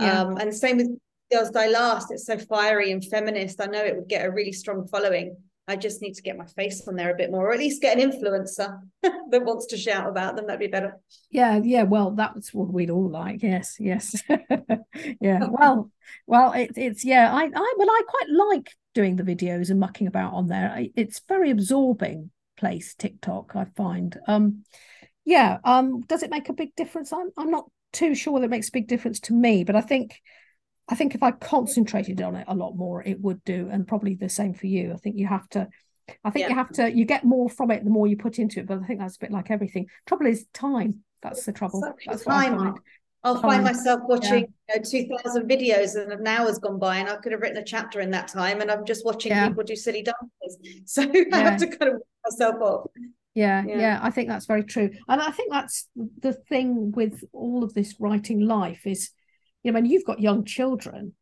Yeah. 0.00 0.22
Um, 0.22 0.36
and 0.38 0.52
same 0.52 0.78
with 0.78 0.88
Girls 1.32 1.50
Die 1.50 1.68
Last. 1.68 2.10
It's 2.10 2.26
so 2.26 2.38
fiery 2.38 2.90
and 2.90 3.04
feminist. 3.04 3.60
I 3.60 3.66
know 3.66 3.84
it 3.84 3.96
would 3.96 4.08
get 4.08 4.26
a 4.26 4.30
really 4.30 4.52
strong 4.52 4.86
following. 4.88 5.36
I 5.66 5.76
just 5.76 6.02
need 6.02 6.14
to 6.14 6.22
get 6.22 6.36
my 6.36 6.46
face 6.46 6.86
on 6.86 6.94
there 6.94 7.12
a 7.12 7.16
bit 7.16 7.30
more, 7.30 7.48
or 7.48 7.52
at 7.52 7.58
least 7.58 7.80
get 7.80 7.98
an 7.98 8.10
influencer 8.10 8.78
that 9.02 9.44
wants 9.44 9.66
to 9.66 9.78
shout 9.78 10.08
about 10.08 10.36
them. 10.36 10.46
That'd 10.46 10.60
be 10.60 10.66
better. 10.66 10.98
Yeah, 11.30 11.60
yeah. 11.62 11.84
Well, 11.84 12.10
that's 12.10 12.52
what 12.52 12.72
we'd 12.72 12.90
all 12.90 13.08
like. 13.08 13.42
Yes, 13.42 13.76
yes. 13.78 14.22
yeah. 15.20 15.46
Well, 15.48 15.90
well, 16.26 16.52
it, 16.52 16.72
it's 16.76 17.04
yeah. 17.04 17.32
I, 17.32 17.44
I, 17.44 17.74
well, 17.78 17.90
I 17.90 18.02
quite 18.06 18.28
like 18.30 18.70
doing 18.94 19.16
the 19.16 19.22
videos 19.22 19.70
and 19.70 19.80
mucking 19.80 20.06
about 20.06 20.34
on 20.34 20.48
there. 20.48 20.86
It's 20.94 21.22
very 21.26 21.50
absorbing 21.50 22.30
place. 22.58 22.94
TikTok, 22.94 23.56
I 23.56 23.66
find. 23.76 24.18
Um, 24.26 24.64
yeah. 25.24 25.58
Um, 25.64 26.02
does 26.02 26.22
it 26.22 26.30
make 26.30 26.50
a 26.50 26.54
big 26.54 26.74
difference? 26.76 27.12
I'm, 27.12 27.30
I'm 27.38 27.50
not 27.50 27.70
too 27.92 28.14
sure 28.14 28.40
that 28.40 28.50
makes 28.50 28.68
a 28.68 28.72
big 28.72 28.88
difference 28.88 29.20
to 29.20 29.32
me, 29.32 29.64
but 29.64 29.76
I 29.76 29.80
think 29.80 30.20
I 30.88 30.94
think 30.94 31.14
if 31.14 31.22
I 31.22 31.30
concentrated 31.30 32.20
on 32.20 32.36
it 32.36 32.44
a 32.46 32.54
lot 32.54 32.76
more, 32.76 33.02
it 33.02 33.20
would 33.20 33.42
do, 33.44 33.68
and 33.70 33.88
probably 33.88 34.14
the 34.14 34.28
same 34.28 34.54
for 34.54 34.66
you. 34.66 34.92
I 34.92 34.96
think 34.96 35.16
you 35.16 35.26
have 35.26 35.48
to. 35.50 35.68
I 36.22 36.30
think 36.30 36.44
yeah. 36.44 36.48
you 36.50 36.54
have 36.56 36.72
to. 36.72 36.92
You 36.94 37.06
get 37.06 37.24
more 37.24 37.48
from 37.48 37.70
it 37.70 37.84
the 37.84 37.90
more 37.90 38.06
you 38.06 38.16
put 38.16 38.38
into 38.38 38.60
it, 38.60 38.66
but 38.66 38.78
I 38.78 38.86
think 38.86 39.00
that's 39.00 39.16
a 39.16 39.20
bit 39.20 39.30
like 39.30 39.50
everything. 39.50 39.86
Trouble 40.06 40.26
is 40.26 40.46
time. 40.52 41.00
That's 41.22 41.44
the 41.44 41.52
trouble. 41.52 41.82
That's 42.06 42.24
time. 42.24 42.74
I'll 43.24 43.40
find 43.40 43.64
myself 43.64 44.02
watching 44.04 44.46
yeah. 44.68 44.74
you 44.74 45.06
know, 45.06 45.16
2000 45.16 45.48
videos 45.48 46.00
and 46.00 46.12
an 46.12 46.26
hour's 46.26 46.58
gone 46.58 46.78
by 46.78 46.98
and 46.98 47.08
I 47.08 47.16
could 47.16 47.32
have 47.32 47.40
written 47.40 47.56
a 47.56 47.64
chapter 47.64 48.00
in 48.00 48.10
that 48.10 48.28
time 48.28 48.60
and 48.60 48.70
I'm 48.70 48.84
just 48.84 49.02
watching 49.04 49.32
yeah. 49.32 49.48
people 49.48 49.64
do 49.64 49.74
silly 49.74 50.02
dances. 50.02 50.58
So. 50.84 51.02
I 51.32 51.38
have 51.38 51.58
to 51.60 51.66
kind 51.66 51.94
of 51.94 52.02
myself 52.22 52.60
off. 52.60 52.90
Yeah, 53.34 53.64
yeah, 53.66 53.78
yeah, 53.78 54.00
I 54.02 54.10
think 54.10 54.28
that's 54.28 54.46
very 54.46 54.62
true. 54.62 54.90
And 55.08 55.20
I 55.20 55.30
think 55.30 55.50
that's 55.50 55.88
the 56.20 56.34
thing 56.34 56.92
with 56.92 57.24
all 57.32 57.64
of 57.64 57.72
this 57.72 57.94
writing 57.98 58.40
life 58.40 58.86
is 58.86 59.10
you 59.64 59.72
know, 59.72 59.78
I 59.78 59.82
mean, 59.82 59.90
you've 59.90 60.04
got 60.04 60.20
young 60.20 60.44
children. 60.44 61.14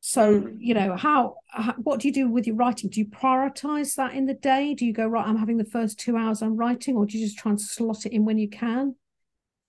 So, 0.00 0.48
you 0.58 0.72
know, 0.72 0.94
how, 0.96 1.34
how, 1.48 1.74
what 1.78 1.98
do 1.98 2.06
you 2.06 2.14
do 2.14 2.28
with 2.30 2.46
your 2.46 2.54
writing? 2.54 2.88
Do 2.88 3.00
you 3.00 3.06
prioritize 3.06 3.96
that 3.96 4.14
in 4.14 4.26
the 4.26 4.34
day? 4.34 4.72
Do 4.72 4.86
you 4.86 4.92
go, 4.92 5.06
right, 5.06 5.26
I'm 5.26 5.36
having 5.36 5.56
the 5.56 5.64
first 5.64 5.98
two 5.98 6.16
hours 6.16 6.42
I'm 6.42 6.56
writing, 6.56 6.96
or 6.96 7.06
do 7.06 7.18
you 7.18 7.26
just 7.26 7.38
try 7.38 7.50
and 7.50 7.60
slot 7.60 8.06
it 8.06 8.12
in 8.12 8.24
when 8.24 8.38
you 8.38 8.48
can? 8.48 8.94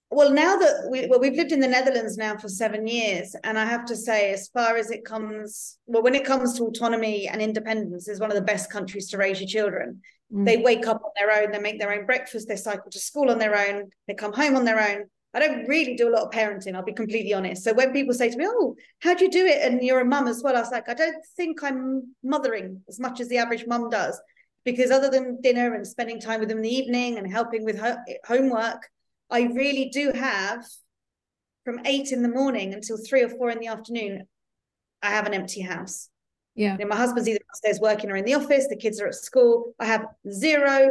Well, 0.10 0.31
now 0.31 0.55
that 0.55 0.88
we 0.89 1.07
well, 1.07 1.19
we've 1.19 1.36
lived 1.36 1.51
in 1.51 1.60
the 1.60 1.67
Netherlands 1.67 2.17
now 2.17 2.38
for 2.38 2.47
seven 2.47 2.88
years, 2.88 3.36
and 3.43 3.60
I 3.60 3.65
have 3.65 3.83
to 3.86 3.95
say, 3.95 4.31
as 4.31 4.47
far 4.49 4.77
as 4.77 4.89
it 4.89 5.03
comes, 5.03 5.79
well, 5.86 6.03
when 6.03 6.15
it 6.15 6.23
comes 6.23 6.53
to 6.53 6.63
autonomy 6.63 7.27
and 7.27 7.41
independence, 7.41 8.07
is 8.07 8.19
one 8.19 8.31
of 8.31 8.36
the 8.36 8.43
best 8.43 8.71
countries 8.71 9.10
to 9.10 9.17
raise 9.17 9.41
your 9.41 9.49
children. 9.49 10.01
Mm. 10.31 10.45
They 10.45 10.57
wake 10.57 10.88
up 10.88 11.01
on 11.03 11.12
their 11.19 11.41
own, 11.41 11.51
they 11.51 11.60
make 11.60 11.79
their 11.79 11.93
own 11.93 12.05
breakfast, 12.05 12.47
they 12.47 12.55
cycle 12.55 12.89
to 12.91 12.99
school 12.99 13.29
on 13.29 13.39
their 13.39 13.57
own, 13.57 13.89
they 14.07 14.13
come 14.13 14.33
home 14.33 14.55
on 14.55 14.65
their 14.65 14.79
own. 14.79 15.10
I 15.38 15.47
don't 15.47 15.67
really 15.67 15.95
do 15.95 16.10
a 16.10 16.13
lot 16.13 16.23
of 16.23 16.32
parenting, 16.32 16.76
I'll 16.76 16.84
be 16.84 16.93
completely 16.93 17.34
honest. 17.34 17.63
So 17.63 17.71
when 17.71 17.93
people 17.93 18.13
say 18.13 18.30
to 18.30 18.38
me, 18.38 18.45
Oh, 18.47 18.76
how 19.02 19.13
do 19.13 19.26
you 19.26 19.30
do 19.30 19.45
it? 19.45 19.62
And 19.62 19.84
you're 19.84 20.00
a 20.00 20.06
mum 20.06 20.28
as 20.28 20.41
well, 20.43 20.58
I 20.58 20.62
was 20.62 20.71
like, 20.71 20.89
I 20.89 20.95
don't 20.95 21.23
think 21.36 21.63
I'm 21.63 22.15
mothering 22.23 22.82
as 22.89 23.00
much 23.00 23.19
as 23.19 23.30
the 23.30 23.38
average 23.38 23.67
mum 23.67 23.91
does. 23.91 24.19
Because 24.65 24.89
other 24.89 25.12
than 25.12 25.39
dinner 25.41 25.76
and 25.76 25.86
spending 25.86 26.19
time 26.19 26.39
with 26.39 26.50
them 26.50 26.58
in 26.58 26.63
the 26.63 26.76
evening 26.76 27.19
and 27.19 27.32
helping 27.32 27.63
with 27.63 27.78
ho- 27.80 28.04
homework, 28.26 28.89
I 29.30 29.43
really 29.43 29.89
do 29.89 30.12
have 30.12 30.65
from 31.63 31.82
eight 31.86 32.12
in 32.12 32.23
the 32.23 32.30
morning 32.30 32.73
until 32.73 32.97
three 32.97 33.21
or 33.21 33.30
four 33.30 33.50
in 33.52 33.60
the 33.60 33.67
afternoon, 33.67 34.26
I 35.04 35.10
have 35.10 35.28
an 35.28 35.34
empty 35.36 35.62
house. 35.62 36.10
Yeah. 36.56 36.71
You 36.73 36.80
know, 36.80 36.88
my 36.88 36.95
husband's 36.95 37.30
either 37.30 37.39
upstairs 37.52 37.80
working 37.80 38.10
or 38.10 38.15
in 38.15 38.26
the 38.26 38.34
office, 38.34 38.67
the 38.67 38.76
kids 38.76 39.00
are 39.00 39.08
at 39.08 39.15
school. 39.15 39.76
I 39.80 39.86
have 39.86 40.06
zero 40.32 40.89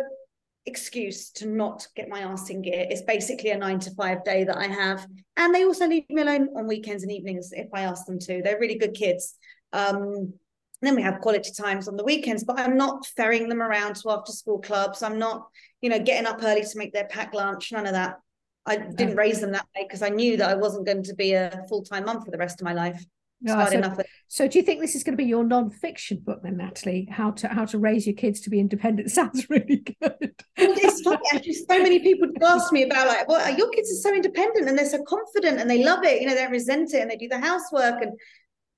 excuse 0.66 1.30
to 1.30 1.46
not 1.46 1.86
get 1.94 2.08
my 2.08 2.20
ass 2.20 2.50
in 2.50 2.62
gear. 2.62 2.86
It's 2.90 3.02
basically 3.02 3.50
a 3.50 3.58
nine 3.58 3.78
to 3.80 3.90
five 3.94 4.24
day 4.24 4.44
that 4.44 4.56
I 4.56 4.66
have. 4.66 5.06
And 5.36 5.54
they 5.54 5.64
also 5.64 5.86
leave 5.86 6.04
me 6.08 6.22
alone 6.22 6.48
on 6.56 6.66
weekends 6.66 7.02
and 7.02 7.12
evenings 7.12 7.52
if 7.52 7.68
I 7.72 7.82
ask 7.82 8.06
them 8.06 8.18
to. 8.20 8.42
They're 8.42 8.58
really 8.58 8.78
good 8.78 8.94
kids. 8.94 9.34
Um, 9.72 10.34
then 10.82 10.94
we 10.94 11.02
have 11.02 11.20
quality 11.20 11.52
times 11.52 11.88
on 11.88 11.96
the 11.96 12.04
weekends, 12.04 12.44
but 12.44 12.58
I'm 12.58 12.76
not 12.76 13.06
ferrying 13.16 13.48
them 13.48 13.62
around 13.62 13.96
to 13.96 14.10
after 14.10 14.32
school 14.32 14.58
clubs. 14.60 15.02
I'm 15.02 15.18
not, 15.18 15.48
you 15.80 15.88
know, 15.88 15.98
getting 15.98 16.26
up 16.26 16.42
early 16.42 16.62
to 16.62 16.78
make 16.78 16.92
their 16.92 17.06
packed 17.06 17.34
lunch, 17.34 17.72
none 17.72 17.86
of 17.86 17.92
that. 17.92 18.18
I 18.66 18.76
didn't 18.76 19.16
raise 19.16 19.40
them 19.40 19.52
that 19.52 19.66
way 19.74 19.84
because 19.84 20.02
I 20.02 20.08
knew 20.08 20.36
that 20.36 20.50
I 20.50 20.54
wasn't 20.54 20.86
going 20.86 21.04
to 21.04 21.14
be 21.14 21.32
a 21.34 21.64
full 21.68 21.82
time 21.82 22.04
mum 22.04 22.24
for 22.24 22.30
the 22.30 22.38
rest 22.38 22.60
of 22.60 22.64
my 22.64 22.72
life. 22.72 23.02
No, 23.42 23.68
so, 23.68 24.04
so, 24.28 24.48
do 24.48 24.58
you 24.58 24.64
think 24.64 24.80
this 24.80 24.94
is 24.94 25.04
going 25.04 25.12
to 25.12 25.22
be 25.22 25.28
your 25.28 25.44
non-fiction 25.44 26.22
book 26.24 26.40
then, 26.42 26.56
Natali? 26.56 27.08
How 27.08 27.32
to 27.32 27.48
how 27.48 27.66
to 27.66 27.78
raise 27.78 28.06
your 28.06 28.16
kids 28.16 28.40
to 28.42 28.50
be 28.50 28.58
independent 28.58 29.10
sounds 29.12 29.50
really 29.50 29.84
good. 30.00 30.34
it's 30.56 31.02
funny, 31.02 31.20
actually, 31.34 31.52
so 31.52 31.78
many 31.82 31.98
people 31.98 32.28
ask 32.42 32.72
me 32.72 32.84
about 32.84 33.08
like, 33.08 33.28
well, 33.28 33.56
your 33.56 33.68
kids 33.70 33.90
are 33.92 34.10
so 34.10 34.14
independent 34.14 34.68
and 34.68 34.78
they're 34.78 34.86
so 34.86 35.04
confident 35.04 35.60
and 35.60 35.68
they 35.68 35.84
love 35.84 36.02
it. 36.02 36.20
You 36.20 36.28
know, 36.28 36.34
they 36.34 36.42
don't 36.42 36.50
resent 36.50 36.94
it 36.94 37.02
and 37.02 37.10
they 37.10 37.16
do 37.16 37.28
the 37.28 37.38
housework. 37.38 38.00
And 38.00 38.12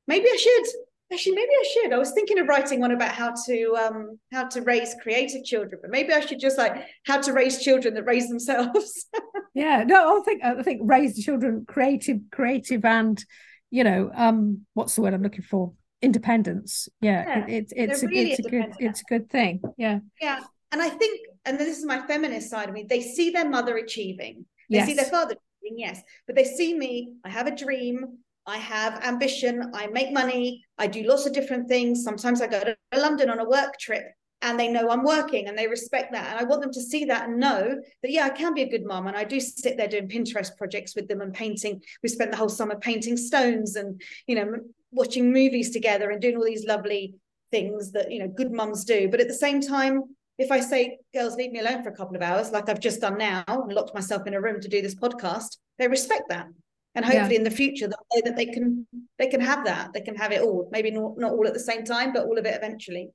maybe 0.08 0.26
I 0.26 0.36
should. 0.36 0.66
Actually, 1.12 1.36
maybe 1.36 1.52
I 1.52 1.64
should. 1.72 1.92
I 1.92 1.98
was 1.98 2.12
thinking 2.12 2.38
of 2.40 2.48
writing 2.48 2.80
one 2.80 2.90
about 2.90 3.12
how 3.12 3.32
to 3.46 3.76
um 3.76 4.18
how 4.32 4.48
to 4.48 4.60
raise 4.62 4.94
creative 5.00 5.44
children, 5.44 5.78
but 5.80 5.90
maybe 5.92 6.12
I 6.12 6.20
should 6.20 6.40
just 6.40 6.58
like 6.58 6.84
how 7.06 7.20
to 7.20 7.32
raise 7.32 7.62
children 7.62 7.94
that 7.94 8.04
raise 8.04 8.28
themselves. 8.28 9.06
yeah, 9.54 9.84
no, 9.86 10.18
I 10.18 10.24
think 10.24 10.42
I 10.44 10.62
think 10.64 10.80
raise 10.84 11.24
children 11.24 11.64
creative, 11.66 12.18
creative 12.32 12.84
and 12.84 13.24
you 13.70 13.84
know, 13.84 14.10
um, 14.14 14.66
what's 14.74 14.94
the 14.94 15.02
word 15.02 15.14
I'm 15.14 15.22
looking 15.22 15.42
for? 15.42 15.72
independence 16.00 16.88
yeah, 17.00 17.24
Yeah, 17.26 17.46
it, 17.46 17.52
it's 17.52 17.72
it's 17.74 18.02
a, 18.04 18.06
really 18.06 18.30
it's 18.30 18.38
a 18.38 18.48
good 18.48 18.72
it's 18.78 19.00
a 19.00 19.04
good 19.04 19.28
thing 19.28 19.60
yeah 19.76 19.98
Yeah. 20.20 20.38
And 20.70 20.82
I 20.82 20.90
think, 20.90 21.20
and 21.44 21.58
this 21.58 21.78
is 21.78 21.84
my 21.84 22.06
feminist 22.06 22.50
side 22.50 22.68
of 22.68 22.74
me, 22.74 22.84
they 22.88 23.00
see 23.00 23.30
their 23.30 23.48
mother 23.48 23.76
achieving. 23.76 24.44
They 24.70 24.82
see 24.82 24.92
their 24.92 25.06
father 25.06 25.34
achieving, 25.34 25.78
yes. 25.78 26.02
But 26.26 26.36
they 26.36 26.44
see 26.44 26.76
me, 26.76 27.14
I 27.24 27.30
have 27.30 27.46
a 27.46 27.56
dream, 27.56 28.18
I 28.46 28.58
have 28.58 29.02
ambition, 29.02 29.70
I 29.74 29.86
make 29.86 30.12
money, 30.12 30.62
I 30.76 30.86
do 30.86 31.04
lots 31.04 31.24
of 31.24 31.32
different 31.32 31.68
things. 31.68 32.04
Sometimes 32.04 32.42
I 32.42 32.48
go 32.48 32.62
to 32.62 32.76
London 32.94 33.30
on 33.30 33.38
a 33.38 33.48
work 33.48 33.78
trip 33.80 34.04
and 34.42 34.58
they 34.58 34.68
know 34.68 34.90
I'm 34.90 35.02
working 35.04 35.48
and 35.48 35.58
they 35.58 35.66
respect 35.66 36.12
that. 36.12 36.30
And 36.30 36.38
I 36.38 36.44
want 36.44 36.62
them 36.62 36.72
to 36.72 36.80
see 36.80 37.04
that 37.06 37.28
and 37.28 37.38
know 37.38 37.76
that, 38.02 38.10
yeah, 38.10 38.24
I 38.24 38.30
can 38.30 38.54
be 38.54 38.62
a 38.62 38.70
good 38.70 38.84
mom. 38.84 39.06
And 39.06 39.16
I 39.16 39.24
do 39.24 39.40
sit 39.40 39.76
there 39.76 39.88
doing 39.88 40.08
Pinterest 40.08 40.56
projects 40.56 40.94
with 40.94 41.08
them 41.08 41.20
and 41.20 41.34
painting. 41.34 41.82
We 42.02 42.08
spent 42.08 42.30
the 42.30 42.36
whole 42.36 42.48
summer 42.48 42.78
painting 42.78 43.16
stones 43.16 43.74
and, 43.76 44.00
you 44.26 44.36
know, 44.36 44.54
watching 44.92 45.32
movies 45.32 45.70
together 45.70 46.10
and 46.10 46.20
doing 46.20 46.36
all 46.36 46.44
these 46.44 46.66
lovely 46.66 47.14
things 47.50 47.92
that, 47.92 48.12
you 48.12 48.20
know, 48.20 48.28
good 48.28 48.52
mums 48.52 48.84
do. 48.84 49.08
But 49.08 49.20
at 49.20 49.28
the 49.28 49.34
same 49.34 49.60
time, 49.60 50.02
if 50.38 50.52
I 50.52 50.60
say, 50.60 50.98
girls, 51.12 51.34
leave 51.34 51.50
me 51.50 51.58
alone 51.58 51.82
for 51.82 51.88
a 51.88 51.96
couple 51.96 52.14
of 52.14 52.22
hours, 52.22 52.52
like 52.52 52.68
I've 52.68 52.80
just 52.80 53.00
done 53.00 53.18
now 53.18 53.42
and 53.48 53.72
locked 53.72 53.94
myself 53.94 54.26
in 54.26 54.34
a 54.34 54.40
room 54.40 54.60
to 54.60 54.68
do 54.68 54.80
this 54.80 54.94
podcast, 54.94 55.56
they 55.78 55.88
respect 55.88 56.28
that. 56.28 56.46
And 56.94 57.04
Yeah. 57.04 57.12
hopefully 57.12 57.36
in 57.36 57.44
the 57.44 57.50
future 57.50 57.88
they'll 57.88 58.06
know 58.14 58.22
that 58.24 58.36
they 58.36 58.46
can 58.46 58.86
they 59.18 59.26
can 59.26 59.40
have 59.40 59.64
that. 59.64 59.92
They 59.92 60.00
can 60.00 60.14
have 60.14 60.30
it 60.30 60.42
all. 60.42 60.68
Maybe 60.70 60.92
not, 60.92 61.18
not 61.18 61.32
all 61.32 61.46
at 61.46 61.54
the 61.54 61.60
same 61.60 61.84
time, 61.84 62.12
but 62.12 62.24
all 62.26 62.38
of 62.38 62.46
it 62.46 62.56
eventually. 62.56 63.10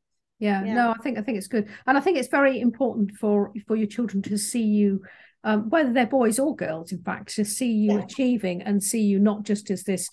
Yeah 0.48 0.60
Yeah. 0.64 0.74
no 0.80 0.86
i 0.98 1.00
think 1.04 1.18
i 1.18 1.22
think 1.24 1.38
it's 1.40 1.48
good 1.56 1.68
and 1.88 1.98
i 1.98 2.02
think 2.02 2.16
it's 2.18 2.28
very 2.40 2.56
important 2.68 3.08
for 3.22 3.36
for 3.68 3.76
your 3.82 3.88
children 3.96 4.22
to 4.24 4.38
see 4.38 4.64
you 4.80 4.90
um, 5.46 5.70
whether 5.74 5.92
they're 5.92 6.16
boys 6.20 6.40
or 6.40 6.56
girls 6.56 6.94
in 6.96 7.02
fact 7.10 7.36
to 7.36 7.44
see 7.58 7.72
you 7.86 7.92
Yeah. 7.94 8.04
achieving 8.06 8.62
and 8.68 8.82
see 8.92 9.02
you 9.12 9.20
not 9.20 9.44
just 9.52 9.70
as 9.76 9.84
this 9.84 10.10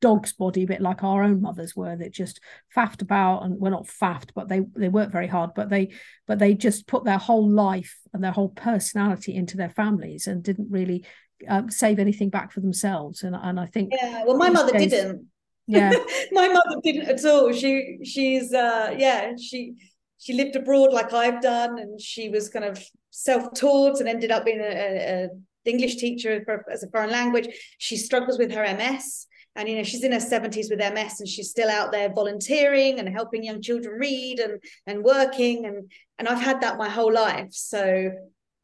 dog's 0.00 0.32
body 0.32 0.62
a 0.62 0.66
bit 0.72 0.80
like 0.88 1.02
our 1.04 1.22
own 1.28 1.38
mothers 1.42 1.72
were 1.76 1.96
that 1.96 2.12
just 2.22 2.40
faffed 2.74 3.02
about 3.02 3.42
and 3.44 3.60
well 3.60 3.72
not 3.78 3.86
faffed 4.02 4.30
but 4.34 4.48
they 4.48 4.60
they 4.82 4.88
worked 4.88 5.12
very 5.12 5.26
hard 5.36 5.50
but 5.54 5.68
they 5.68 5.84
but 6.26 6.38
they 6.38 6.54
just 6.54 6.86
put 6.86 7.04
their 7.04 7.18
whole 7.28 7.48
life 7.68 7.94
and 8.14 8.22
their 8.24 8.32
whole 8.38 8.48
personality 8.70 9.32
into 9.34 9.56
their 9.58 9.68
families 9.82 10.26
and 10.26 10.42
didn't 10.42 10.70
really 10.70 11.04
um, 11.48 11.70
save 11.70 11.98
anything 11.98 12.30
back 12.30 12.50
for 12.52 12.60
themselves 12.60 13.22
and 13.22 13.34
and 13.48 13.60
i 13.60 13.66
think 13.74 13.86
Yeah. 13.92 14.24
Well, 14.26 14.36
my 14.38 14.50
mother 14.50 14.72
days- 14.72 14.90
didn't. 14.90 15.26
Yeah 15.70 15.92
my 16.32 16.48
mother 16.48 16.80
didn't 16.82 17.08
at 17.08 17.24
all. 17.24 17.52
She 17.52 17.98
she's 18.04 18.52
uh 18.52 18.94
yeah, 18.96 19.32
she 19.36 19.74
she 20.18 20.34
lived 20.34 20.56
abroad 20.56 20.92
like 20.92 21.12
I've 21.12 21.40
done, 21.40 21.78
and 21.78 22.00
she 22.00 22.28
was 22.28 22.48
kind 22.48 22.64
of 22.64 22.82
self-taught 23.10 24.00
and 24.00 24.08
ended 24.08 24.30
up 24.30 24.44
being 24.44 24.60
a, 24.60 24.64
a, 24.64 25.28
English 25.64 25.96
teacher 25.96 26.42
for, 26.44 26.64
as 26.70 26.82
a 26.82 26.90
foreign 26.90 27.10
language. 27.10 27.48
She 27.78 27.96
struggles 27.96 28.38
with 28.38 28.52
her 28.52 28.62
MS. 28.62 29.26
And 29.56 29.68
you 29.68 29.76
know 29.76 29.82
she's 29.82 30.04
in 30.04 30.12
her 30.12 30.18
70s 30.18 30.70
with 30.70 30.78
MS 30.78 31.18
and 31.18 31.28
she's 31.28 31.50
still 31.50 31.68
out 31.68 31.90
there 31.90 32.08
volunteering 32.08 33.00
and 33.00 33.08
helping 33.08 33.42
young 33.42 33.60
children 33.60 33.98
read 33.98 34.38
and 34.38 34.62
and 34.86 35.02
working 35.02 35.66
and 35.66 35.90
and 36.20 36.28
I've 36.28 36.40
had 36.40 36.60
that 36.60 36.78
my 36.78 36.88
whole 36.88 37.12
life. 37.12 37.48
So 37.50 38.12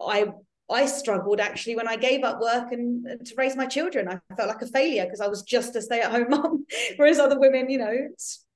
I 0.01 0.29
I 0.69 0.87
struggled 0.87 1.39
actually 1.41 1.77
when 1.77 1.87
I 1.87 1.97
gave 1.97 2.25
up 2.25 2.41
work 2.41 2.73
and 2.73 3.07
to 3.25 3.35
raise 3.37 3.55
my 3.57 3.67
children. 3.67 4.09
I 4.09 4.19
felt 4.37 4.49
like 4.49 4.63
a 4.63 4.67
failure 4.67 5.05
because 5.05 5.21
I 5.21 5.29
was 5.29 5.43
just 5.43 5.77
a 5.77 5.83
stay-at-home 5.83 6.27
mom, 6.31 6.67
whereas 6.97 7.21
other 7.21 7.39
women, 7.39 7.71
you 7.71 7.79
know, 7.79 7.95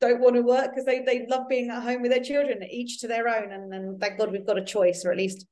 don't 0.00 0.20
want 0.20 0.34
to 0.34 0.42
work 0.42 0.70
because 0.70 0.84
they 0.86 1.00
they 1.02 1.26
love 1.28 1.48
being 1.48 1.70
at 1.70 1.82
home 1.82 2.02
with 2.02 2.10
their 2.10 2.22
children, 2.22 2.62
each 2.68 2.98
to 3.00 3.08
their 3.08 3.28
own. 3.28 3.52
And 3.52 3.72
and 3.72 4.00
thank 4.00 4.18
God 4.18 4.32
we've 4.32 4.46
got 4.46 4.58
a 4.58 4.64
choice, 4.64 5.04
or 5.04 5.12
at 5.12 5.18
least 5.18 5.46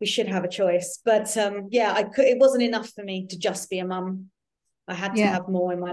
we 0.00 0.06
should 0.06 0.28
have 0.28 0.44
a 0.44 0.48
choice. 0.48 1.00
But 1.04 1.36
um, 1.36 1.68
yeah, 1.70 1.92
I 1.92 2.04
could. 2.04 2.24
It 2.24 2.38
wasn't 2.38 2.62
enough 2.62 2.88
for 2.94 3.04
me 3.04 3.26
to 3.26 3.38
just 3.38 3.68
be 3.68 3.78
a 3.80 3.84
mum. 3.86 4.30
I 4.88 4.94
had 4.94 5.12
to 5.16 5.20
Yeah. 5.20 5.32
have 5.32 5.48
more 5.48 5.72
in 5.72 5.80
my. 5.80 5.92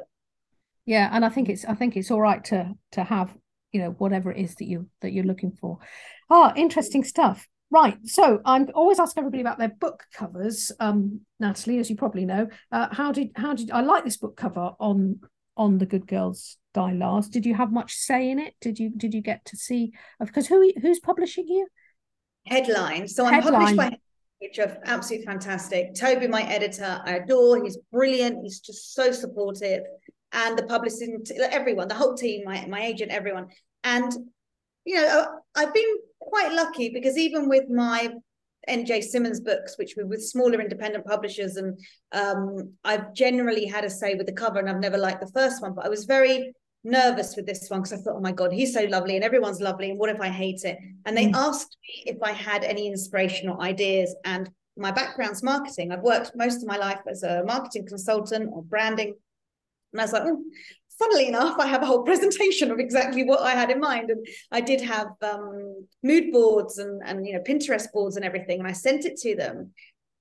yeah 0.85 1.09
and 1.11 1.23
i 1.25 1.29
think 1.29 1.49
it's 1.49 1.65
i 1.65 1.75
think 1.75 1.95
it's 1.97 2.09
all 2.11 2.21
right 2.21 2.43
to 2.45 2.73
to 2.93 3.03
have 3.03 3.35
you 3.73 3.81
know 3.81 3.91
whatever 3.99 4.31
it 4.31 4.39
is 4.41 4.55
that 4.55 4.65
you 4.65 4.87
that 5.01 5.11
you're 5.11 5.25
looking 5.31 5.51
for 5.51 5.77
ah 6.29 6.53
interesting 6.55 7.03
stuff 7.03 7.45
right 7.69 7.97
so 8.05 8.39
i'm 8.45 8.67
always 8.73 8.99
ask 8.99 9.17
everybody 9.17 9.41
about 9.41 9.57
their 9.57 9.69
book 9.69 10.05
covers 10.13 10.71
um 10.79 11.21
Natali 11.41 11.79
as 11.79 11.89
you 11.89 11.95
probably 11.95 12.25
know 12.25 12.47
uh, 12.71 12.87
how 12.91 13.11
did 13.11 13.31
how 13.35 13.53
did 13.53 13.71
i 13.71 13.81
like 13.81 14.05
this 14.05 14.17
book 14.17 14.37
cover 14.37 14.71
on 14.79 15.19
on 15.57 15.77
the 15.77 15.85
good 15.85 16.07
girls 16.07 16.57
die 16.73 16.93
last 16.93 17.31
did 17.31 17.45
you 17.45 17.55
have 17.55 17.71
much 17.71 17.95
say 17.95 18.29
in 18.29 18.39
it 18.39 18.53
did 18.61 18.79
you 18.79 18.89
did 18.95 19.13
you 19.13 19.21
get 19.21 19.43
to 19.45 19.57
see 19.57 19.91
because 20.19 20.47
who 20.47 20.71
who's 20.81 20.99
publishing 20.99 21.47
you 21.47 21.67
headline. 22.47 23.07
So 23.07 23.25
I'm 23.25 23.41
published 23.41 23.75
by 23.75 23.97
which 24.39 24.59
are 24.59 24.77
absolutely 24.85 25.25
fantastic. 25.25 25.95
Toby, 25.95 26.27
my 26.27 26.43
editor, 26.43 27.01
I 27.03 27.15
adore. 27.15 27.63
He's 27.63 27.77
brilliant. 27.91 28.43
He's 28.43 28.59
just 28.59 28.93
so 28.93 29.11
supportive. 29.11 29.81
And 30.31 30.55
the 30.55 30.63
publishing, 30.63 31.23
everyone, 31.49 31.87
the 31.87 31.95
whole 31.95 32.15
team, 32.15 32.43
my, 32.45 32.63
my 32.67 32.83
agent, 32.83 33.11
everyone. 33.11 33.47
And, 33.83 34.11
you 34.87 34.95
know, 34.95 35.07
uh, 35.07 35.27
I've 35.55 35.73
been 35.73 35.97
quite 36.19 36.53
lucky 36.53 36.89
because 36.89 37.17
even 37.17 37.49
with 37.49 37.69
my 37.69 38.13
NJ 38.69 39.03
Simmonds 39.03 39.41
books, 39.41 39.77
which 39.77 39.95
were 39.97 40.05
with 40.05 40.23
smaller 40.23 40.61
independent 40.61 41.05
publishers, 41.05 41.57
and 41.57 41.77
um, 42.13 42.73
I've 42.83 43.13
generally 43.13 43.65
had 43.65 43.83
a 43.83 43.89
say 43.89 44.15
with 44.15 44.27
the 44.27 44.33
cover, 44.33 44.59
and 44.59 44.69
I've 44.69 44.79
never 44.79 44.97
liked 44.97 45.21
the 45.21 45.31
first 45.31 45.61
one, 45.61 45.73
but 45.73 45.85
I 45.85 45.89
was 45.89 46.05
very 46.05 46.53
nervous 46.83 47.35
with 47.35 47.45
this 47.45 47.67
one 47.69 47.81
because 47.81 47.99
I 47.99 48.01
thought, 48.01 48.15
oh 48.15 48.21
my 48.21 48.31
God, 48.31 48.53
he's 48.53 48.73
so 48.73 48.85
lovely 48.85 49.15
and 49.15 49.25
everyone's 49.25 49.59
lovely. 49.59 49.89
And 49.89 49.99
what 49.99 50.09
if 50.09 50.21
I 50.21 50.29
hate 50.29 50.63
it? 50.63 50.77
And 51.05 51.17
they 51.17 51.27
Mm. 51.27 51.35
asked 51.35 51.75
me 51.83 52.11
if 52.13 52.17
I 52.23 52.31
had 52.31 52.63
any 52.63 52.87
inspirational 52.87 53.59
ideas. 53.61 54.15
And 54.23 54.49
my 54.77 54.91
background's 54.91 55.43
marketing. 55.43 55.91
I've 55.91 56.01
worked 56.03 56.31
most 56.35 56.57
of 56.61 56.67
my 56.67 56.77
life 56.77 57.01
as 57.09 57.23
a 57.23 57.43
marketing 57.43 57.87
consultant 57.87 58.51
or 58.53 58.63
branding. 58.63 59.15
And 59.91 60.01
I 60.01 60.03
was 60.05 60.13
like, 60.13 60.23
oh, 60.25 60.41
funnily 60.99 61.27
enough, 61.27 61.57
I 61.59 61.67
have 61.67 61.83
a 61.83 61.85
whole 61.85 62.03
presentation 62.05 62.71
of 62.71 62.79
exactly 62.79 63.23
what 63.23 63.41
I 63.41 63.51
had 63.51 63.69
in 63.69 63.79
mind. 63.79 64.09
And 64.09 64.25
I 64.51 64.61
did 64.61 64.81
have 64.81 65.09
um, 65.21 65.87
mood 66.03 66.31
boards 66.31 66.77
and, 66.77 67.01
and 67.05 67.25
you 67.25 67.33
know 67.33 67.41
Pinterest 67.41 67.91
boards 67.91 68.15
and 68.15 68.25
everything. 68.25 68.59
And 68.59 68.67
I 68.67 68.73
sent 68.73 69.05
it 69.05 69.17
to 69.17 69.35
them. 69.35 69.71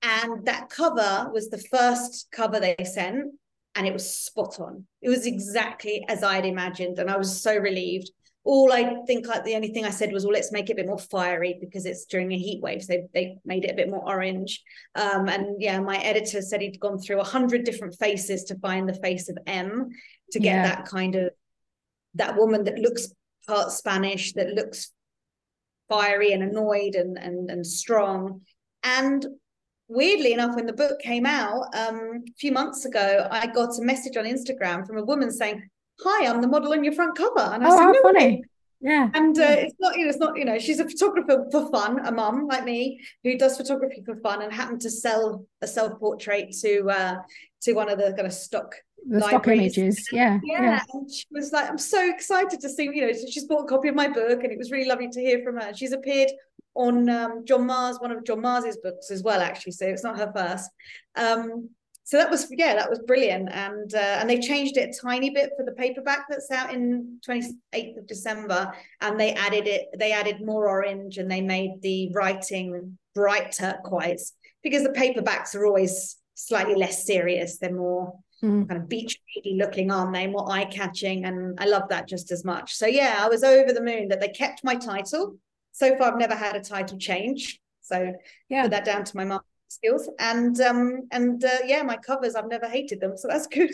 And 0.03 0.45
that 0.45 0.69
cover 0.69 1.29
was 1.33 1.49
the 1.49 1.57
first 1.57 2.27
cover 2.31 2.59
they 2.59 2.75
sent. 2.83 3.33
And 3.75 3.85
it 3.85 3.93
was 3.93 4.11
spot 4.11 4.59
on. 4.59 4.85
It 5.01 5.09
was 5.09 5.27
exactly 5.27 6.03
as 6.07 6.23
I 6.23 6.35
had 6.35 6.45
imagined. 6.45 6.97
And 6.97 7.11
I 7.11 7.17
was 7.17 7.41
so 7.41 7.55
relieved. 7.55 8.09
All 8.43 8.71
I 8.71 8.95
think 9.05 9.27
like 9.27 9.43
the 9.43 9.55
only 9.55 9.73
thing 9.73 9.85
I 9.85 9.89
said 9.89 10.11
was, 10.11 10.23
well, 10.23 10.33
let's 10.33 10.53
make 10.53 10.69
it 10.69 10.73
a 10.73 10.75
bit 10.77 10.87
more 10.87 10.97
fiery 10.97 11.57
because 11.59 11.85
it's 11.85 12.05
during 12.05 12.31
a 12.31 12.37
heat 12.37 12.61
wave. 12.61 12.81
So 12.81 12.93
they, 12.93 13.07
they 13.13 13.37
made 13.45 13.65
it 13.65 13.71
a 13.71 13.75
bit 13.75 13.89
more 13.89 14.07
orange. 14.07 14.63
Um, 14.95 15.27
and 15.27 15.61
yeah, 15.61 15.79
my 15.79 15.97
editor 15.97 16.41
said 16.41 16.61
he'd 16.61 16.79
gone 16.79 16.97
through 16.97 17.19
a 17.19 17.25
hundred 17.25 17.65
different 17.65 17.95
faces 17.95 18.45
to 18.45 18.57
find 18.59 18.87
the 18.87 18.93
face 18.93 19.27
of 19.29 19.37
M 19.45 19.89
to 20.31 20.39
get 20.39 20.55
Yeah. 20.55 20.63
that 20.63 20.85
kind 20.85 21.15
of 21.15 21.31
that 22.15 22.35
woman 22.35 22.63
that 22.63 22.79
looks 22.79 23.07
part 23.47 23.71
Spanish, 23.71 24.33
that 24.33 24.49
looks 24.53 24.91
fiery 25.89 26.31
and 26.33 26.43
annoyed 26.43 26.95
and 26.95 27.17
and 27.17 27.49
and 27.49 27.65
strong. 27.65 28.41
And 28.83 29.25
weirdly 29.87 30.33
enough, 30.33 30.55
when 30.55 30.65
the 30.65 30.73
book 30.73 30.99
came 30.99 31.25
out 31.25 31.63
um, 31.75 32.23
a 32.27 32.33
few 32.37 32.51
months 32.51 32.85
ago, 32.85 33.27
I 33.31 33.47
got 33.47 33.77
a 33.77 33.81
message 33.81 34.17
on 34.17 34.25
Instagram 34.25 34.85
from 34.85 34.97
a 34.97 35.03
woman 35.05 35.31
saying, 35.31 35.69
"Hi, 36.01 36.27
I'm 36.27 36.41
the 36.41 36.47
model 36.47 36.73
on 36.73 36.83
your 36.83 36.93
front 36.93 37.17
cover," 37.17 37.39
and 37.53 37.63
I 37.63 37.67
oh 37.67 37.77
said, 37.77 37.83
how 37.83 37.91
"No 37.91 38.01
funny 38.01 38.25
way." 38.25 38.43
Yeah 38.79 39.09
And 39.13 39.37
uh, 39.37 39.55
it's 39.57 39.75
not, 39.79 39.97
you 39.97 40.03
know, 40.03 40.09
it's 40.09 40.19
not, 40.19 40.37
you 40.37 40.45
know, 40.45 40.59
she's 40.59 40.79
a 40.79 40.87
photographer 40.87 41.45
for 41.51 41.71
fun, 41.71 42.05
a 42.05 42.11
mum 42.11 42.47
like 42.47 42.63
me 42.63 42.99
who 43.23 43.37
does 43.37 43.57
photography 43.57 44.03
for 44.05 44.15
fun 44.17 44.41
and 44.41 44.53
happened 44.53 44.81
to 44.81 44.91
sell 44.91 45.45
a 45.61 45.67
self 45.67 45.99
portrait 45.99 46.55
to 46.61 46.89
uh, 46.89 47.15
to 47.61 47.73
one 47.73 47.89
of 47.89 47.97
the 47.97 48.13
kind 48.13 48.27
of 48.27 48.33
stock 48.33 48.75
the 49.09 49.21
stock 49.21 49.47
images 49.47 50.05
yeah 50.11 50.39
yeah, 50.43 50.61
yeah 50.61 50.83
and 50.93 51.09
she 51.09 51.25
was 51.31 51.51
like, 51.51 51.69
I'm 51.69 51.77
so 51.77 52.09
excited 52.09 52.59
to 52.59 52.69
see, 52.69 52.83
you 52.83 53.07
know, 53.07 53.13
she's 53.13 53.45
bought 53.45 53.63
a 53.63 53.67
copy 53.67 53.87
of 53.87 53.95
my 53.95 54.07
book 54.07 54.43
and 54.43 54.51
it 54.51 54.57
was 54.57 54.71
really 54.71 54.87
lovely 54.87 55.09
to 55.09 55.21
hear 55.21 55.41
from 55.43 55.57
her. 55.57 55.73
She's 55.73 55.93
appeared 55.93 56.29
on 56.75 57.09
um, 57.09 57.43
John 57.45 57.67
Marrs, 57.67 57.99
one 57.99 58.11
of 58.11 58.23
John 58.23 58.41
Marrs's 58.41 58.77
books 58.77 59.09
as 59.09 59.23
well, 59.23 59.41
actually. 59.41 59.71
So 59.71 59.87
it's 59.87 60.03
not 60.03 60.17
her 60.17 60.31
first. 60.35 60.69
Um, 61.15 61.69
so 62.07 62.15
that 62.15 62.29
was, 62.29 62.47
yeah, 62.51 62.73
that 62.75 62.89
was 62.89 62.99
brilliant. 62.99 63.49
And 63.51 63.93
uh, 63.93 63.97
and 64.19 64.29
they 64.29 64.39
changed 64.39 64.77
it 64.77 64.95
a 64.95 65.01
tiny 65.01 65.29
bit 65.29 65.51
for 65.57 65.65
the 65.65 65.73
paperback 65.73 66.27
that's 66.29 66.49
out 66.51 66.73
in 66.73 67.19
28th 67.27 67.97
of 67.97 68.07
December. 68.07 68.71
And 69.01 69.19
they 69.19 69.33
added 69.33 69.67
it, 69.67 69.87
they 69.99 70.13
added 70.13 70.37
more 70.39 70.69
orange 70.69 71.17
and 71.17 71.29
they 71.29 71.41
made 71.41 71.81
the 71.81 72.09
writing 72.13 72.97
bright 73.13 73.51
turquoise 73.51 74.31
because 74.63 74.83
the 74.83 74.91
paperbacks 74.91 75.53
are 75.53 75.65
always 75.65 76.15
slightly 76.35 76.75
less 76.75 77.05
serious. 77.05 77.57
They're 77.57 77.73
more 77.73 78.13
Mm. 78.43 78.69
kind 78.69 78.79
of 78.79 78.87
beach 78.87 79.17
ready 79.35 79.57
looking, 79.57 79.89
aren't 79.91 80.13
they? 80.13 80.27
More 80.27 80.47
eye 80.51 80.65
catching, 80.65 81.25
and 81.25 81.59
I 81.59 81.65
love 81.65 81.89
that 81.89 82.07
just 82.07 82.31
as 82.31 82.45
much. 82.45 82.75
So 82.75 82.85
yeah, 82.85 83.15
I 83.19 83.27
was 83.27 83.43
over 83.43 83.73
the 83.73 83.81
moon 83.81 84.09
that 84.09 84.19
they 84.19 84.27
kept 84.27 84.63
my 84.63 84.75
title. 84.75 85.37
So 85.71 85.97
far, 85.97 86.11
I've 86.11 86.19
never 86.19 86.35
had 86.35 86.55
a 86.55 86.61
title 86.61 86.99
change. 86.99 87.59
So 87.81 88.13
yeah 88.47 88.61
put 88.63 88.71
that 88.71 88.85
down 88.85 89.05
to 89.05 89.17
my 89.17 89.25
marketing 89.25 89.49
skills, 89.67 90.09
and 90.19 90.59
um 90.61 91.01
and 91.11 91.43
uh, 91.43 91.59
yeah, 91.65 91.83
my 91.83 91.97
covers 91.97 92.35
I've 92.35 92.49
never 92.49 92.67
hated 92.67 92.99
them, 92.99 93.17
so 93.17 93.27
that's 93.27 93.47
good. 93.59 93.71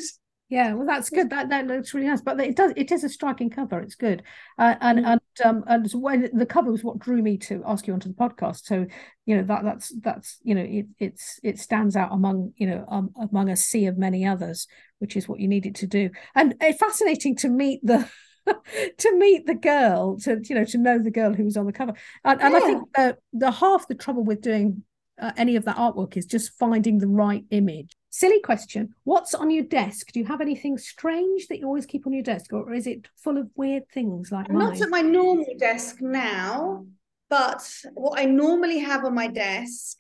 Yeah, 0.49 0.73
well, 0.73 0.85
that's 0.85 1.09
good. 1.09 1.31
That 1.31 1.49
that 1.49 1.65
looks 1.65 1.93
really 1.95 2.07
nice. 2.07 2.21
But 2.21 2.39
it 2.39 2.55
does. 2.55 2.73
It 2.75 2.91
is 2.91 3.03
a 3.03 3.09
striking 3.09 3.49
cover. 3.49 3.79
It's 3.79 3.95
good. 3.95 4.21
Uh, 4.59 4.75
and 4.81 4.99
Mm. 4.99 5.07
and 5.13 5.21
um 5.45 5.63
and 5.67 5.89
so 5.89 5.97
when 5.97 6.29
the 6.33 6.45
cover 6.45 6.71
was 6.71 6.83
what 6.83 6.99
drew 6.99 7.23
me 7.23 7.37
to 7.39 7.63
ask 7.65 7.87
you 7.87 7.93
onto 7.93 8.09
the 8.09 8.13
podcast. 8.15 8.65
So 8.65 8.85
you 9.25 9.37
know 9.37 9.43
that 9.43 9.63
that's 9.63 9.91
that's 10.01 10.39
you 10.43 10.53
know 10.53 10.61
it 10.61 10.85
it's 10.99 11.39
it 11.43 11.59
stands 11.59 11.95
out 11.95 12.11
among 12.11 12.53
you 12.57 12.67
know 12.67 12.85
um, 12.87 13.09
among 13.19 13.49
a 13.49 13.55
sea 13.55 13.87
of 13.87 13.97
many 13.97 14.27
others, 14.27 14.67
which 14.99 15.15
is 15.15 15.27
what 15.27 15.39
you 15.39 15.47
needed 15.47 15.75
to 15.75 15.87
do. 15.87 16.11
And 16.35 16.55
it's 16.61 16.77
fascinating 16.77 17.35
to 17.37 17.49
meet 17.49 17.79
the 17.83 18.07
to 18.97 19.17
meet 19.17 19.47
the 19.47 19.55
girl, 19.55 20.19
to 20.19 20.39
you 20.43 20.55
know, 20.55 20.65
to 20.65 20.77
know 20.77 20.99
the 20.99 21.09
girl 21.09 21.33
who 21.33 21.45
was 21.45 21.57
on 21.57 21.65
the 21.65 21.73
cover. 21.73 21.93
And, 22.23 22.41
and 22.41 22.55
I 22.55 22.59
think 22.59 22.83
the 22.93 23.17
the 23.31 23.49
half 23.51 23.87
the 23.87 23.95
trouble 23.95 24.23
with 24.23 24.41
doing 24.41 24.83
uh, 25.23 25.31
any 25.37 25.55
of 25.55 25.63
that 25.63 25.77
artwork 25.77 26.17
is 26.17 26.25
just 26.25 26.51
finding 26.59 26.97
the 26.97 27.07
right 27.07 27.45
image. 27.51 27.95
Silly 28.09 28.41
question. 28.41 28.93
What's 29.05 29.33
on 29.33 29.49
your 29.49 29.63
desk? 29.63 30.11
Do 30.11 30.19
you 30.19 30.25
have 30.25 30.41
anything 30.41 30.77
strange 30.77 31.47
that 31.47 31.59
you 31.59 31.65
always 31.65 31.85
keep 31.85 32.05
on 32.05 32.11
your 32.11 32.23
desk, 32.23 32.51
or 32.51 32.73
is 32.73 32.87
it 32.87 33.07
full 33.15 33.37
of 33.37 33.49
weird 33.55 33.83
things 33.93 34.33
like 34.33 34.49
I'm 34.49 34.57
mine? 34.57 34.73
not 34.73 34.81
at 34.81 34.89
my 34.89 35.01
normal 35.01 35.45
desk 35.57 36.01
now, 36.01 36.85
but 37.29 37.65
what 37.93 38.19
I 38.19 38.25
normally 38.25 38.79
have 38.79 39.05
on 39.05 39.15
my 39.15 39.27
desk 39.27 39.97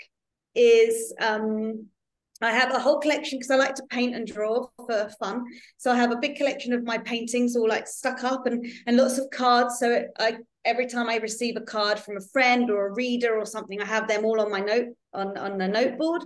is 0.55 1.13
um, 1.21 1.85
I 2.41 2.51
have 2.51 2.75
a 2.75 2.79
whole 2.79 2.99
collection 2.99 3.39
because 3.39 3.49
I 3.49 3.55
like 3.55 3.75
to 3.75 3.85
paint 3.89 4.15
and 4.15 4.27
draw 4.27 4.67
for 4.75 5.09
fun. 5.21 5.45
So 5.77 5.89
I 5.89 5.95
have 5.95 6.11
a 6.11 6.17
big 6.17 6.35
collection 6.35 6.73
of 6.73 6.83
my 6.83 6.97
paintings 6.97 7.55
all 7.55 7.69
like 7.69 7.87
stuck 7.87 8.25
up 8.25 8.45
and 8.45 8.65
and 8.87 8.97
lots 8.97 9.17
of 9.17 9.29
cards. 9.29 9.79
So 9.79 10.03
I 10.19 10.39
every 10.65 10.87
time 10.87 11.09
I 11.09 11.15
receive 11.17 11.55
a 11.55 11.61
card 11.61 11.97
from 11.97 12.17
a 12.17 12.27
friend 12.33 12.69
or 12.69 12.87
a 12.87 12.93
reader 12.93 13.37
or 13.37 13.45
something, 13.45 13.81
I 13.81 13.85
have 13.85 14.09
them 14.09 14.25
all 14.25 14.41
on 14.41 14.51
my 14.51 14.59
note 14.59 14.89
on 15.13 15.37
on 15.37 15.61
a 15.61 15.67
noteboard. 15.67 16.21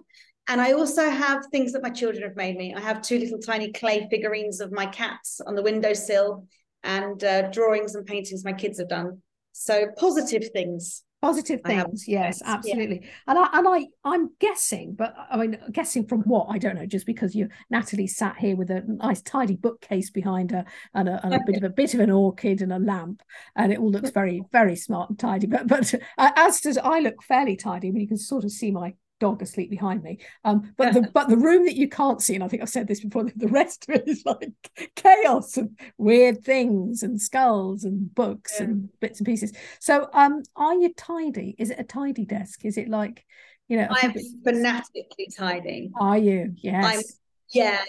And 0.50 0.62
I 0.62 0.72
also 0.72 1.10
have 1.10 1.46
things 1.48 1.74
that 1.74 1.84
my 1.84 1.90
children 1.90 2.24
have 2.24 2.38
made 2.38 2.56
me. 2.56 2.74
I 2.74 2.80
have 2.80 3.02
two 3.02 3.20
little 3.20 3.40
tiny 3.40 3.72
clay 3.74 4.08
figurines 4.10 4.62
of 4.62 4.72
my 4.72 4.86
cats 4.86 5.42
on 5.46 5.56
the 5.56 5.62
windowsill 5.62 6.48
and 6.84 7.22
uh, 7.22 7.50
drawings 7.52 7.96
and 7.96 8.06
paintings 8.06 8.46
my 8.46 8.54
kids 8.54 8.80
have 8.80 8.88
done. 8.88 9.22
So 9.52 9.88
positive 9.98 10.50
things. 10.54 11.04
Positive 11.28 11.62
things, 11.66 12.08
yes, 12.08 12.40
yes, 12.40 12.42
yeah. 12.42 12.54
absolutely. 12.54 13.10
And 13.28 13.38
I 13.38 13.50
and 13.52 13.68
I 13.68 13.86
I'm 14.06 14.30
guessing, 14.40 14.94
but 14.94 15.14
I 15.30 15.36
mean 15.36 15.58
guessing 15.72 16.08
from 16.08 16.22
what 16.22 16.48
I 16.50 16.58
don't 16.58 16.76
know, 16.76 16.86
just 16.86 17.06
because 17.06 17.36
you 17.36 17.50
Natali 17.72 18.10
sat 18.10 18.38
here 18.38 18.56
with 18.56 18.72
a 18.72 18.82
nice 18.88 19.22
tidy 19.22 19.58
bookcase 19.58 20.10
behind 20.10 20.52
her 20.52 20.64
and 20.94 21.10
a, 21.10 21.20
and 21.26 21.36
a 21.36 21.40
bit 21.46 21.58
of 21.58 21.64
a 21.64 21.70
bit 21.70 21.94
of 21.94 22.00
an 22.00 22.12
orchid 22.12 22.62
and 22.62 22.72
a 22.72 22.80
lamp, 22.80 23.22
and 23.58 23.74
it 23.74 23.80
all 23.80 23.92
looks 23.92 24.10
very 24.22 24.42
very 24.54 24.78
smart 24.78 25.10
and 25.10 25.20
tidy. 25.20 25.48
But 25.48 25.68
but 25.68 25.94
uh, 26.18 26.32
as 26.36 26.62
does 26.62 26.78
I 26.78 27.00
look 27.00 27.22
fairly 27.22 27.58
tidy. 27.58 27.90
I 27.90 27.92
mean, 27.92 28.02
you 28.02 28.08
can 28.08 28.18
sort 28.18 28.46
of 28.46 28.52
see 28.52 28.72
my 28.72 28.94
dog 29.20 29.42
asleep 29.42 29.70
behind 29.70 30.04
me. 30.04 30.20
Um, 30.44 30.74
but 30.78 30.94
the 30.94 31.10
but 31.14 31.30
the 31.30 31.38
room 31.38 31.66
that 31.66 31.76
you 31.76 31.90
can't 31.90 32.22
see, 32.22 32.36
and 32.36 32.44
I 32.44 32.48
think 32.48 32.62
I've 32.62 32.70
said 32.70 32.88
this 32.88 33.04
before, 33.04 33.24
the 33.36 33.48
rest 33.48 33.88
of 33.90 33.96
it 33.96 34.08
is 34.08 34.24
like 34.26 34.52
chaos 34.96 35.58
and 35.58 35.78
weird 35.98 36.44
things 36.44 37.04
and 37.04 37.22
skulls 37.22 37.84
and 37.84 38.14
books 38.14 38.56
Yeah. 38.58 38.66
and 38.66 38.90
bits 39.00 39.20
and 39.20 39.26
pieces. 39.26 39.54
So, 39.80 40.10
um, 40.14 40.44
are 40.56 40.76
you 40.76 40.94
tidy? 40.94 41.56
Is 41.58 41.70
it 41.70 41.80
a 41.80 41.84
tidy 41.84 42.26
desk? 42.26 42.66
Is 42.66 42.78
it 42.78 42.90
like, 42.90 43.26
you 43.68 43.78
know, 43.78 43.88
I 43.90 44.00
I'm 44.08 44.14
fanatically 44.44 45.30
tidy. 45.36 45.92
are 46.00 46.18
you? 46.18 46.54
Yes. 46.58 47.20
Yeah, 47.54 47.82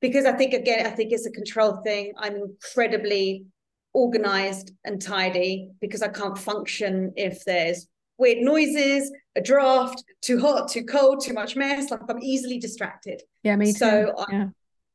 because 0.00 0.24
I 0.24 0.32
think 0.32 0.52
again, 0.52 0.86
I 0.86 0.90
think 0.90 1.12
it's 1.12 1.26
a 1.26 1.30
control 1.30 1.80
thing. 1.84 2.12
I'm 2.18 2.36
incredibly 2.36 3.46
organized 3.92 4.72
and 4.84 5.00
tidy 5.00 5.70
because 5.80 6.02
I 6.02 6.08
can't 6.08 6.36
function 6.36 7.12
if 7.16 7.44
there's 7.44 7.88
weird 8.18 8.38
noises, 8.38 9.10
a 9.36 9.40
draft, 9.40 10.02
too 10.22 10.40
hot, 10.40 10.70
too 10.70 10.84
cold, 10.84 11.22
too 11.22 11.34
much 11.34 11.54
mess. 11.54 11.90
Like 11.90 12.00
I'm 12.08 12.22
easily 12.22 12.58
distracted. 12.58 13.22
yeah, 13.42 13.56
me 13.56 13.66
too. 13.72 13.78
so 13.78 14.14
I- 14.18 14.32
yeah. 14.32 14.46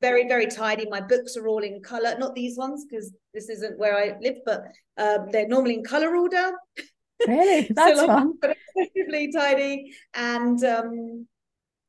Very, 0.02 0.28
very 0.28 0.48
tidy. 0.48 0.88
My 0.89 1.00
books 1.00 1.38
are 1.38 1.48
all 1.48 1.60
in 1.62 1.80
color, 1.84 2.16
not 2.18 2.34
these 2.34 2.58
ones 2.58 2.86
because 2.89 3.14
this 3.36 3.50
isn't 3.50 3.78
where 3.78 3.96
I 3.96 4.18
live, 4.20 4.38
but 4.44 4.64
um, 4.98 5.28
they're 5.32 5.48
normally 5.48 5.76
in 5.76 5.84
color 5.84 6.16
order. 6.16 6.52
Really? 7.28 7.68
That's 7.70 8.00
so 8.00 8.06
like, 8.08 8.18
fun. 8.18 8.34
But 8.42 8.58
excessively 8.76 9.32
tidy 9.32 9.94
and 10.16 10.64
um 10.64 11.28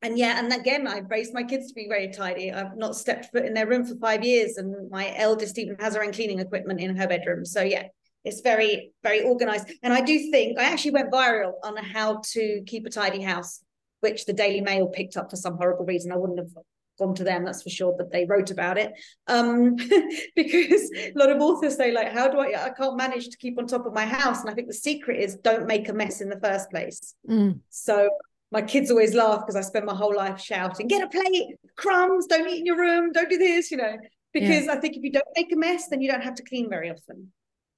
and 0.03 0.19
yeah, 0.19 0.39
and 0.39 0.53
again, 0.53 0.87
I've 0.87 1.09
raised 1.09 1.33
my 1.33 1.43
kids 1.43 1.69
to 1.69 1.75
be 1.75 1.87
very 1.89 2.13
tidy. 2.13 2.53
I've 2.53 2.77
not 2.77 2.97
stepped 2.97 3.33
foot 3.33 3.47
in 3.47 3.55
their 3.55 3.67
room 3.67 3.87
for 3.87 3.95
five 3.95 4.25
years, 4.25 4.59
and 4.59 4.91
my 4.91 5.15
eldest 5.17 5.59
even 5.59 5.77
has 5.79 5.95
her 5.95 6.03
own 6.05 6.13
cleaning 6.13 6.41
equipment 6.41 6.81
in 6.81 6.97
her 6.97 7.07
bedroom. 7.07 7.47
So 7.47 7.63
yeah, 7.63 7.85
it's 8.25 8.41
very, 8.41 8.93
very 9.03 9.23
organized. 9.23 9.73
And 9.83 9.93
I 9.93 10.01
do 10.01 10.31
think 10.31 10.59
I 10.59 10.65
actually 10.65 10.93
went 10.93 11.13
viral 11.13 11.55
on 11.63 11.77
how 11.77 12.21
to 12.33 12.63
keep 12.67 12.87
a 12.87 12.91
tidy 12.91 13.21
house, 13.21 13.63
which 14.01 14.27
the 14.27 14.33
Daily 14.33 14.61
Mail 14.61 14.87
picked 14.87 15.17
up 15.17 15.31
for 15.31 15.37
some 15.37 15.57
horrible 15.57 15.85
reason. 15.85 16.13
I 16.13 16.17
wouldn't 16.17 16.39
have 16.39 16.53
gone 16.99 17.15
to 17.17 17.25
them, 17.25 17.45
that's 17.45 17.63
for 17.63 17.71
sure, 17.71 17.95
but 17.97 18.13
they 18.13 18.25
wrote 18.25 18.51
about 18.51 18.79
it. 18.79 18.93
Um, 19.27 19.77
because 20.37 20.91
a 20.95 21.13
lot 21.15 21.31
of 21.31 21.41
authors 21.41 21.77
say, 21.77 21.91
like, 21.91 22.13
how 22.13 22.29
do 22.29 22.39
I 22.39 22.67
I 22.67 22.71
can't 22.71 22.97
manage 22.97 23.29
to 23.29 23.37
keep 23.39 23.59
on 23.59 23.67
top 23.67 23.87
of 23.87 23.93
my 23.93 24.07
house? 24.07 24.41
And 24.41 24.51
I 24.51 24.55
think 24.55 24.69
the 24.69 24.75
secret 24.75 25.21
is 25.21 25.37
don't 25.37 25.67
make 25.67 25.89
a 25.89 25.93
mess 25.93 26.21
in 26.21 26.29
the 26.29 26.41
first 26.41 26.71
place. 26.71 27.15
Mm. 27.29 27.61
So 27.71 28.09
my 28.51 28.63
kids 28.63 28.91
always 28.91 29.15
laugh 29.15 29.41
because 29.41 29.57
I 29.57 29.63
spend 29.63 29.87
my 29.87 29.95
whole 29.95 30.15
life 30.15 30.39
shouting, 30.41 30.87
get 30.87 31.03
a 31.03 31.09
plate, 31.09 31.57
crumbs, 31.77 32.27
don't 32.27 32.49
eat 32.49 32.61
in 32.61 32.67
your 32.67 32.79
room, 32.79 33.11
don't 33.13 33.31
do 33.31 33.39
this, 33.39 33.71
you 33.71 33.79
know. 33.79 33.97
Because 34.33 34.67
I 34.69 34.77
think 34.77 34.97
if 34.97 35.03
you 35.03 35.13
don't 35.13 35.27
make 35.37 35.53
a 35.53 35.57
mess, 35.57 35.89
then 35.89 36.01
you 36.01 36.11
don't 36.11 36.23
have 36.23 36.37
to 36.37 36.43
clean 36.43 36.71
very 36.71 36.91
often. 36.91 37.33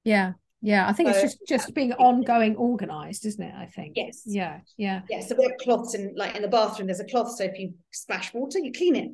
Yeah. 0.05 0.33
Yeah. 0.61 0.89
I 0.89 0.93
think 0.93 1.11
it's 1.11 1.21
just 1.21 1.39
just 1.47 1.75
being 1.75 1.93
ongoing 1.95 2.57
organized, 2.57 3.27
isn't 3.27 3.43
it? 3.43 3.55
I 3.55 3.67
think. 3.67 3.95
Yes. 3.97 4.23
Yeah. 4.25 4.61
Yeah. 4.77 5.03
Yeah. 5.11 5.21
So 5.21 5.35
we 5.37 5.45
have 5.45 5.59
cloths 5.61 5.95
in 5.95 6.15
like 6.17 6.37
in 6.37 6.43
the 6.43 6.49
bathroom, 6.49 6.87
there's 6.87 7.01
a 7.01 7.05
cloth. 7.05 7.37
So 7.37 7.45
if 7.45 7.59
you 7.59 7.75
splash 7.91 8.33
water, 8.33 8.59
you 8.59 8.73
clean 8.73 8.97
it. 8.97 9.11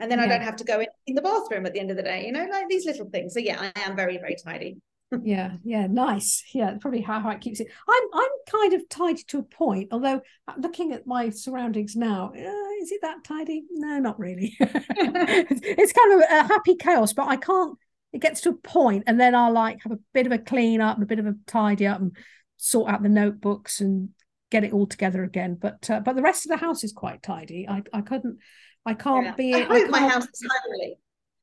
And 0.00 0.08
then 0.08 0.20
I 0.20 0.28
don't 0.28 0.42
have 0.42 0.54
to 0.56 0.64
go 0.64 0.78
in, 0.78 0.86
in 1.08 1.16
the 1.16 1.22
bathroom 1.22 1.66
at 1.66 1.72
the 1.72 1.80
end 1.80 1.90
of 1.90 1.96
the 1.96 2.04
day, 2.04 2.24
you 2.24 2.30
know, 2.30 2.46
like 2.48 2.68
these 2.68 2.86
little 2.86 3.10
things. 3.10 3.34
So 3.34 3.40
yeah, 3.40 3.72
I 3.74 3.80
am 3.80 3.96
very, 3.96 4.16
very 4.18 4.36
tidy. 4.36 4.76
yeah 5.22 5.52
yeah 5.64 5.86
nice 5.86 6.44
yeah 6.52 6.76
probably 6.80 7.00
how, 7.00 7.18
how 7.20 7.30
it 7.30 7.40
keeps 7.40 7.60
it 7.60 7.68
i'm 7.88 8.02
i'm 8.12 8.28
kind 8.50 8.74
of 8.74 8.86
tidy 8.88 9.22
to 9.22 9.38
a 9.38 9.42
point 9.42 9.88
although 9.90 10.20
uh, 10.46 10.52
looking 10.58 10.92
at 10.92 11.06
my 11.06 11.30
surroundings 11.30 11.96
now 11.96 12.30
uh, 12.34 12.82
is 12.82 12.92
it 12.92 13.00
that 13.00 13.24
tidy 13.24 13.64
no 13.70 13.98
not 13.98 14.18
really 14.18 14.54
it's 14.60 15.92
kind 15.92 16.12
of 16.12 16.20
a 16.30 16.46
happy 16.46 16.74
chaos 16.76 17.12
but 17.12 17.26
i 17.26 17.36
can't 17.36 17.78
it 18.12 18.20
gets 18.20 18.40
to 18.42 18.50
a 18.50 18.54
point 18.54 19.04
and 19.06 19.20
then 19.20 19.34
i'll 19.34 19.52
like 19.52 19.82
have 19.82 19.92
a 19.92 19.98
bit 20.14 20.26
of 20.26 20.32
a 20.32 20.38
clean 20.38 20.80
up 20.80 20.94
and 20.96 21.02
a 21.02 21.06
bit 21.06 21.18
of 21.18 21.26
a 21.26 21.34
tidy 21.46 21.86
up 21.86 22.00
and 22.00 22.16
sort 22.56 22.90
out 22.90 23.02
the 23.02 23.08
notebooks 23.08 23.80
and 23.80 24.10
get 24.50 24.64
it 24.64 24.72
all 24.72 24.86
together 24.86 25.22
again 25.24 25.54
but 25.60 25.88
uh, 25.90 26.00
but 26.00 26.16
the 26.16 26.22
rest 26.22 26.46
of 26.46 26.50
the 26.50 26.56
house 26.56 26.82
is 26.84 26.92
quite 26.92 27.22
tidy 27.22 27.66
i 27.68 27.82
i 27.92 28.00
couldn't 28.00 28.38
i 28.86 28.94
can't 28.94 29.26
Yeah. 29.26 29.34
be 29.34 29.54
I 29.54 29.58
I 29.58 29.62
hope 29.64 29.90
my 29.90 30.08
house 30.08 30.24
is 30.24 30.46
homely. 30.50 30.98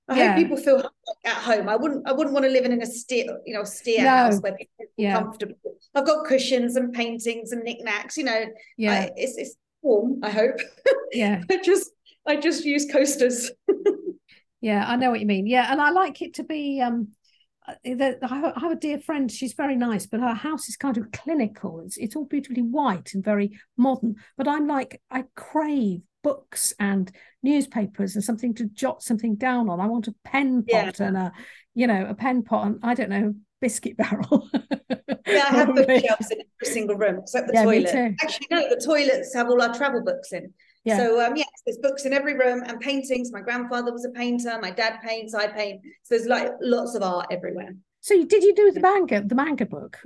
I 0.08 0.18
Yeah. 0.18 0.28
hope 0.34 0.38
people 0.38 0.58
feel 0.58 0.90
at 1.26 1.34
home. 1.34 1.68
I 1.68 1.76
wouldn't. 1.76 2.08
I 2.08 2.12
wouldn't 2.12 2.34
want 2.34 2.46
to 2.46 2.52
live 2.52 2.64
in 2.64 2.72
an 2.72 2.82
austere, 2.84 3.40
you 3.44 3.56
know, 3.56 3.62
austere 3.62 4.04
No. 4.04 4.10
house 4.10 4.40
where 4.40 4.54
people 4.56 4.74
feel 4.78 4.88
Yeah. 4.98 5.20
comfortable. 5.20 5.56
I've 5.96 6.06
got 6.06 6.28
cushions 6.28 6.76
and 6.76 6.94
paintings 6.94 7.52
and 7.52 7.64
knickknacks. 7.64 8.16
You 8.16 8.26
know, 8.26 8.46
yeah 8.78 8.92
I, 8.92 9.12
it's 9.16 9.36
it's 9.38 9.56
warm. 9.82 10.20
I 10.24 10.30
hope. 10.30 10.60
yeah 11.12 11.42
I 11.50 11.58
just 11.58 11.90
I 12.28 12.36
just 12.36 12.66
use 12.66 12.86
coasters. 12.92 13.50
Yeah, 14.66 14.84
I 14.88 14.96
know 14.96 15.12
what 15.12 15.20
you 15.20 15.28
mean. 15.28 15.46
Yeah, 15.46 15.72
and 15.72 15.80
I 15.80 15.92
like 15.92 16.24
it 16.24 16.34
to 16.36 16.44
be. 16.44 16.82
Um, 16.82 17.10
uh, 17.68 17.76
the, 17.84 18.18
I 18.24 18.60
have- 18.60 18.72
a 18.72 18.76
dear 18.76 18.98
friend. 19.00 19.32
She's 19.32 19.54
very 19.54 19.76
nice, 19.76 20.08
but 20.08 20.22
her 20.22 20.34
house 20.34 20.68
is 20.70 20.76
kind 20.76 20.98
of 20.98 21.12
clinical. 21.12 21.82
It's 21.86 21.98
it's 21.98 22.16
all 22.16 22.26
beautifully 22.26 22.64
white 22.64 23.12
and 23.14 23.24
very 23.24 23.52
modern. 23.78 24.16
But 24.38 24.48
I'm 24.48 24.66
like, 24.68 25.00
I 25.12 25.26
crave 25.36 26.02
books 26.24 26.74
and 26.80 27.12
newspapers 27.44 28.16
and 28.16 28.24
something 28.24 28.56
to 28.56 28.66
jot 28.66 29.04
something 29.04 29.36
down 29.36 29.70
on. 29.70 29.80
I 29.80 29.86
want 29.86 30.08
a 30.08 30.16
pen 30.24 30.64
Yeah. 30.68 30.86
pot 30.86 31.00
and 31.00 31.16
a, 31.16 31.32
you 31.76 31.86
know, 31.86 32.08
a 32.10 32.16
pen 32.16 32.42
pot 32.42 32.66
and 32.66 32.80
I 32.82 32.96
don't 32.96 33.12
know, 33.12 33.36
biscuit 33.62 33.98
barrel. 33.98 34.50
Yeah, 35.28 35.46
I 35.48 35.56
have 35.58 35.76
bookshelves 35.76 36.32
in 36.32 36.40
every 36.42 36.74
single 36.74 36.96
room 36.98 37.20
except 37.20 37.46
the 37.50 37.54
Yeah, 37.54 37.64
toilet. 37.66 38.16
Actually, 38.20 38.48
no, 38.50 38.68
the 38.68 38.82
toilets 38.84 39.36
have 39.36 39.48
all 39.48 39.62
our 39.62 39.76
travel 39.76 40.04
books 40.04 40.34
in. 40.34 40.52
Yeah. 40.86 40.98
So 40.98 41.20
um, 41.26 41.36
yes, 41.36 41.50
there's 41.66 41.80
books 41.80 42.06
in 42.06 42.14
every 42.14 42.36
room 42.36 42.64
and 42.66 42.80
paintings. 42.80 43.32
My 43.32 43.42
grandfather 43.42 43.92
was 43.92 44.06
a 44.06 44.12
painter. 44.12 44.58
My 44.62 44.72
dad 44.72 45.00
paints. 45.04 45.34
I 45.34 45.48
paint. 45.48 45.82
So 46.04 46.16
there's 46.16 46.28
like 46.28 46.52
lots 46.62 46.96
of 46.96 47.02
art 47.02 47.28
everywhere. 47.32 47.76
So 48.02 48.14
you- 48.14 48.28
did 48.28 48.44
you 48.44 48.54
do 48.54 48.72
the 48.72 48.82
manga, 48.82 49.22
the 49.26 49.34
manga 49.34 49.66
book? 49.66 49.98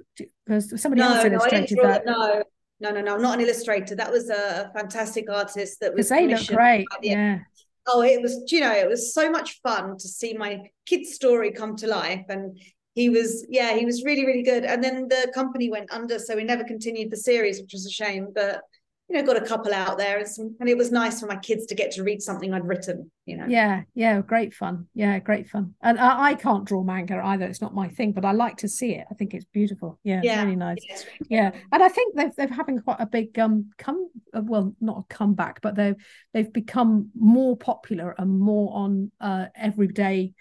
Because 0.46 0.82
somebody 0.82 1.02
else 1.02 1.24
No, 1.24 1.30
no, 1.30 1.36
illustrated 1.36 1.76
draw 1.78 1.88
that. 1.88 2.06
No, 2.06 2.44
no, 2.80 2.92
no, 2.92 3.02
no. 3.02 3.16
I'm 3.16 3.22
not 3.22 3.36
an 3.40 3.46
illustrator. 3.46 3.94
That 3.96 4.10
was 4.10 4.30
a 4.30 4.72
fantastic 4.74 5.30
artist 5.30 5.82
that 5.82 5.94
was 5.94 6.08
they 6.08 6.28
look 6.28 6.48
great. 6.48 6.88
Yeah. 7.02 7.40
Oh, 7.86 8.02
it 8.02 8.22
was, 8.22 8.42
you 8.50 8.62
know, 8.62 8.72
it 8.72 8.88
was 8.88 9.14
so 9.14 9.30
much 9.30 9.60
fun 9.62 9.98
to 9.98 10.08
see 10.08 10.34
my 10.34 10.62
kid's 10.86 11.14
story 11.14 11.52
come 11.52 11.76
to 11.78 11.88
life. 11.88 12.24
And 12.30 12.58
he 12.94 13.10
was, 13.10 13.46
yeah, 13.50 13.76
he 13.76 13.86
was 13.86 14.04
really, 14.06 14.26
really 14.26 14.44
good. 14.44 14.64
And 14.64 14.82
then 14.84 15.08
the 15.10 15.30
company 15.34 15.70
went 15.70 15.92
under, 15.92 16.20
so 16.20 16.36
we 16.38 16.44
never 16.44 16.64
continued 16.64 17.12
the 17.12 17.18
series, 17.18 17.60
which 17.60 17.74
was 17.74 17.86
a 17.86 17.90
shame. 17.92 18.28
But 18.34 18.62
you 19.10 19.18
know, 19.18 19.26
got 19.26 19.42
a 19.42 19.46
couple 19.46 19.74
out 19.74 19.98
there, 19.98 20.20
and, 20.20 20.28
some, 20.28 20.56
and 20.60 20.70
it 20.70 20.78
was 20.78 20.92
nice 20.92 21.20
for 21.20 21.26
my 21.26 21.38
kids 21.38 21.66
to 21.68 21.76
get 21.76 21.92
to 21.92 22.04
read 22.04 22.22
something 22.22 22.54
I'd 22.54 22.68
written. 22.68 23.10
You 23.26 23.38
know, 23.38 23.46
Yeah, 23.48 23.82
yeah, 23.96 24.22
great 24.22 24.54
fun. 24.54 24.88
Yeah, 24.94 25.18
great 25.20 25.50
fun. 25.50 25.74
And 25.82 26.00
I, 26.00 26.30
I 26.30 26.36
can't 26.36 26.66
draw 26.66 26.84
manga 26.84 27.20
either. 27.24 27.46
It's 27.46 27.62
not 27.62 27.74
my 27.74 27.88
thing, 27.90 28.12
but 28.12 28.24
I 28.24 28.32
like 28.32 28.58
to 28.58 28.68
see 28.68 28.96
it. 28.96 29.08
I 29.10 29.16
think 29.16 29.34
it's 29.34 29.46
beautiful. 29.46 30.00
Yeah, 30.04 30.22
Yeah. 30.24 30.44
really 30.44 30.56
nice. 30.56 30.78
Yes. 30.88 31.06
Yeah, 31.28 31.52
and 31.72 31.82
I 31.84 31.90
think 31.90 32.16
they've 32.16 32.36
they're 32.36 32.48
having 32.48 32.80
quite 32.80 33.00
a 33.00 33.08
big 33.08 33.38
um 33.40 33.72
come 33.78 34.10
uh, 34.34 34.42
well 34.44 34.76
not 34.80 35.00
a 35.00 35.14
comeback, 35.14 35.62
but 35.62 35.76
they've 35.76 35.96
they've 36.34 36.54
become 36.54 37.10
more 37.18 37.58
popular 37.58 38.14
and 38.18 38.40
more 38.40 38.76
on 38.76 39.12
uh 39.20 39.48
everyday 39.56 40.34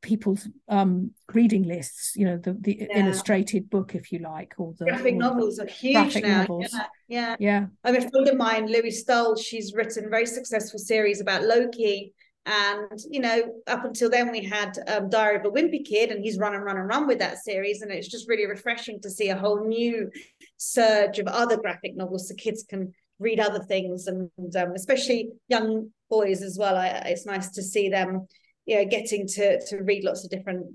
people's 0.00 0.48
um 0.68 1.10
reading 1.32 1.64
lists. 1.64 2.14
You 2.16 2.26
know, 2.26 2.36
the 2.38 2.52
the 2.54 2.78
Yeah. 2.80 3.00
illustrated 3.00 3.68
book, 3.70 3.94
if 3.94 4.12
you 4.12 4.20
like, 4.20 4.54
or 4.58 4.74
the 4.78 4.84
graphic 4.86 5.14
or- 5.14 5.18
novels 5.18 5.58
are 5.58 5.66
huge 5.66 6.16
now. 6.22 6.42
novels. 6.42 6.70
Yeah, 6.72 6.86
yeah. 7.08 7.36
Yeah, 7.38 7.66
I 7.84 7.92
mean, 7.92 8.04
a 8.04 8.10
friend 8.10 8.28
of 8.28 8.36
mine, 8.36 8.66
Louie 8.66 8.90
Stowell, 8.90 9.36
she's 9.36 9.74
written 9.74 10.04
a 10.06 10.08
very 10.08 10.26
successful 10.26 10.78
series 10.78 11.20
about 11.20 11.42
Loki, 11.44 12.14
And 12.46 12.98
you 13.10 13.20
know, 13.20 13.42
up 13.66 13.84
until 13.84 14.08
then, 14.08 14.30
we 14.30 14.42
had 14.42 14.78
um, 14.86 15.10
Diary 15.10 15.36
of 15.36 15.44
a 15.44 15.50
Wimpy 15.50 15.84
Kid, 15.84 16.10
and 16.10 16.24
he's 16.24 16.38
run 16.38 16.54
and 16.54 16.64
run 16.64 16.78
and 16.78 16.88
run 16.88 17.06
with 17.06 17.18
that 17.18 17.38
series, 17.38 17.82
and 17.82 17.90
it's 17.92 18.08
just 18.08 18.28
really 18.28 18.46
refreshing 18.46 19.00
to 19.02 19.10
see 19.10 19.28
a 19.28 19.36
whole 19.36 19.66
new 19.66 20.10
surge 20.56 21.18
of 21.18 21.26
other 21.26 21.56
graphic 21.58 21.94
novels, 21.94 22.28
so 22.28 22.34
kids 22.36 22.64
can 22.66 22.92
read 23.18 23.38
other 23.40 23.62
things, 23.64 24.06
and 24.06 24.30
um, 24.56 24.72
especially 24.74 25.28
young 25.48 25.90
boys 26.08 26.40
as 26.40 26.56
well. 26.58 26.76
I, 26.76 26.86
it's 27.12 27.26
nice 27.26 27.50
to 27.50 27.62
see 27.62 27.88
them, 27.90 28.28
you 28.68 28.76
know, 28.76 28.84
getting 28.84 29.26
to 29.26 29.60
to 29.66 29.78
read 29.78 30.04
lots 30.04 30.24
of 30.24 30.30
different 30.30 30.66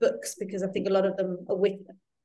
books 0.00 0.36
because 0.38 0.62
I 0.62 0.68
think 0.68 0.86
a 0.86 0.92
lot 0.92 1.06
of 1.06 1.16
them 1.16 1.46
are 1.48 1.56
with 1.56 1.80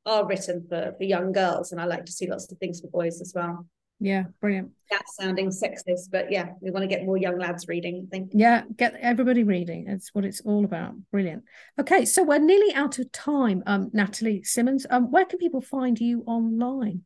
are 0.06 0.28
written 0.28 0.66
for 0.68 0.94
for 0.98 1.04
young 1.04 1.32
girls, 1.32 1.72
and 1.72 1.80
I 1.80 1.86
like 1.86 2.06
to 2.06 2.12
see 2.12 2.30
lots 2.30 2.52
of 2.52 2.58
things 2.58 2.82
for 2.82 2.88
boys 2.88 3.22
as 3.22 3.32
well. 3.34 3.66
Yeah, 4.00 4.26
brilliant. 4.42 4.72
That's 4.90 5.16
sounding 5.16 5.48
sexist, 5.48 6.12
but 6.12 6.30
yeah, 6.30 6.50
we 6.60 6.72
want 6.72 6.84
to 6.84 6.94
get 6.94 7.06
more 7.06 7.16
young 7.16 7.40
lads 7.40 7.70
reading, 7.70 8.06
I 8.06 8.10
think. 8.12 8.32
Yeah, 8.34 8.64
get 8.76 8.96
everybody 9.00 9.44
reading. 9.44 9.86
That's 9.86 10.14
what 10.14 10.26
it's 10.26 10.42
all 10.42 10.66
about. 10.66 10.96
Brilliant. 11.10 11.44
Okay, 11.80 12.04
so 12.04 12.22
we're 12.24 12.40
nearly 12.40 12.74
out 12.74 13.00
of 13.00 13.10
time. 13.14 13.64
Um, 13.66 13.92
Natali 13.92 14.46
Simmonds, 14.46 14.86
um, 14.90 15.10
where 15.10 15.24
can 15.24 15.40
people 15.40 15.62
find 15.62 15.98
you 15.98 16.24
online? 16.28 17.04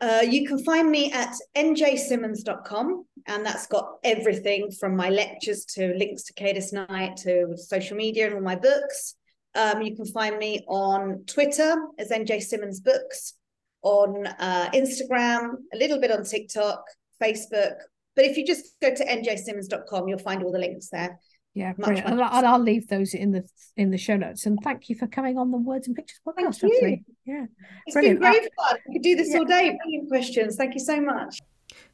Uh, 0.00 0.22
you 0.28 0.46
can 0.46 0.62
find 0.62 0.90
me 0.90 1.10
at 1.12 1.34
njsimmonds.com, 1.56 3.06
and 3.26 3.46
that's 3.46 3.66
got 3.66 3.96
everything 4.04 4.70
from 4.70 4.94
my 4.94 5.08
lectures 5.08 5.64
to 5.64 5.94
links 5.94 6.24
to 6.24 6.34
Arcadia 6.38 6.62
Knight 6.72 7.16
to 7.18 7.56
social 7.56 7.96
media 7.96 8.26
and 8.26 8.34
all 8.34 8.40
my 8.42 8.56
books. 8.56 9.14
Um, 9.54 9.80
you 9.80 9.96
can 9.96 10.04
find 10.04 10.36
me 10.36 10.64
on 10.68 11.24
Twitter 11.26 11.76
as 11.98 12.10
NJ 12.10 12.42
Simmonds 12.42 12.80
Books 12.80 13.34
on 13.82 14.26
uh, 14.26 14.70
Instagram, 14.74 15.54
a 15.72 15.76
little 15.78 15.98
bit 15.98 16.10
on 16.10 16.24
TikTok, 16.24 16.84
Facebook. 17.22 17.76
But 18.14 18.26
if 18.26 18.36
you 18.36 18.44
just 18.44 18.74
go 18.82 18.94
to 18.94 19.06
njsimmonds.com, 19.06 20.08
you'll 20.08 20.18
find 20.18 20.42
all 20.42 20.52
the 20.52 20.58
links 20.58 20.88
there. 20.90 21.18
Yeah, 21.56 21.72
much, 21.78 22.00
and, 22.00 22.20
I'll 22.20 22.58
leave 22.58 22.86
those 22.88 23.14
in 23.14 23.32
the 23.32 23.42
in 23.78 23.90
the 23.90 23.96
show 23.96 24.14
notes. 24.14 24.44
And 24.44 24.58
thank 24.62 24.90
you 24.90 24.94
for 24.94 25.06
coming 25.06 25.38
on 25.38 25.50
the 25.50 25.56
Words 25.56 25.86
and 25.86 25.96
Pictures 25.96 26.20
podcast. 26.26 26.56
Thank 26.56 26.74
you. 26.82 26.98
Yeah, 27.24 27.46
it's 27.86 27.94
brilliant. 27.94 28.20
been 28.20 28.30
great 28.30 28.50
fun. 28.54 28.76
We 28.86 28.94
could 28.96 29.02
do 29.02 29.16
this 29.16 29.30
yeah. 29.32 29.38
all 29.38 29.44
day. 29.46 29.78
Brilliant 29.82 30.08
questions. 30.08 30.56
Thank 30.56 30.74
you 30.74 30.80
so 30.80 31.00
much. 31.00 31.40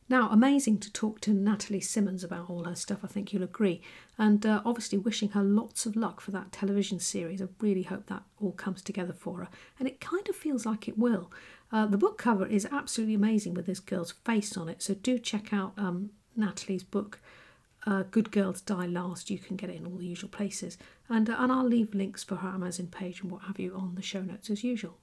Now, 0.09 0.29
amazing 0.31 0.81
to 0.81 0.93
talk 0.93 1.21
to 1.21 1.31
Natali 1.31 1.83
Simmonds 1.83 2.25
about 2.25 2.51
all 2.51 2.65
her 2.65 2.75
stuff. 2.75 2.99
I 3.05 3.07
think 3.07 3.33
you'll 3.33 3.45
agree. 3.45 3.81
And 4.19 4.45
uh, 4.45 4.63
obviously, 4.65 4.99
wishing 4.99 5.29
her 5.29 5.45
lots 5.45 5.87
of 5.87 5.95
luck 5.95 6.21
for 6.21 6.33
that 6.33 6.51
television 6.51 6.99
series. 6.99 7.41
I 7.41 7.47
really 7.61 7.85
hope 7.85 8.07
that 8.07 8.25
all 8.41 8.53
comes 8.53 8.83
together 8.83 9.13
for 9.13 9.39
her. 9.39 9.49
And 9.79 9.87
it 9.87 10.01
kind 10.01 10.29
of 10.29 10.35
feels 10.35 10.67
like 10.67 10.89
it 10.89 10.99
will. 10.99 11.31
Uh, 11.71 11.87
the 11.87 11.97
book 11.97 12.19
cover 12.19 12.47
is 12.47 12.67
absolutely 12.73 13.15
amazing 13.15 13.55
with 13.55 13.67
this 13.67 13.79
girl's 13.79 14.11
face 14.25 14.57
on 14.57 14.69
it, 14.69 14.83
so 14.83 14.95
do 14.95 15.21
check 15.21 15.53
out 15.53 15.73
um, 15.79 16.11
Natali's 16.37 16.83
book. 16.83 17.21
Uh, 17.85 18.05
Good 18.11 18.31
Girls 18.31 18.61
Die 18.61 18.87
Last. 18.87 19.31
You 19.31 19.39
can 19.39 19.57
get 19.57 19.71
it 19.71 19.77
in 19.77 19.87
all 19.87 19.97
the 19.97 20.07
usual 20.07 20.29
places, 20.31 20.79
and 21.09 21.29
uh, 21.29 21.37
and 21.39 21.51
I'll 21.51 21.67
leave 21.67 21.95
links 21.95 22.23
for 22.23 22.37
her 22.37 22.49
Amazon 22.49 22.87
page 22.87 23.23
and 23.23 23.31
what 23.31 23.43
have 23.43 23.59
you 23.59 23.75
on 23.75 23.95
the 23.97 24.03
show 24.03 24.23
notes 24.23 24.51
as 24.51 24.63
usual. 24.63 24.99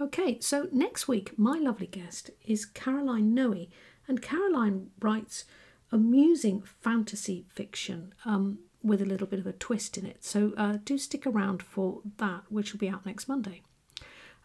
Okay, 0.00 0.38
so 0.40 0.68
next 0.72 1.06
week 1.06 1.38
my 1.38 1.58
lovely 1.58 1.86
guest 1.86 2.30
is 2.44 2.66
Caroline 2.66 3.32
Noe, 3.32 3.66
and 4.08 4.20
Caroline 4.20 4.90
writes 5.00 5.44
amusing 5.92 6.62
fantasy 6.80 7.46
fiction 7.48 8.12
um, 8.24 8.58
with 8.82 9.00
a 9.00 9.06
little 9.06 9.28
bit 9.28 9.38
of 9.38 9.46
a 9.46 9.52
twist 9.52 9.96
in 9.96 10.04
it. 10.04 10.24
So 10.24 10.52
uh, 10.56 10.78
do 10.84 10.98
stick 10.98 11.26
around 11.26 11.62
for 11.62 12.00
that, 12.16 12.42
which 12.48 12.72
will 12.72 12.80
be 12.80 12.88
out 12.88 13.06
next 13.06 13.28
Monday. 13.28 13.62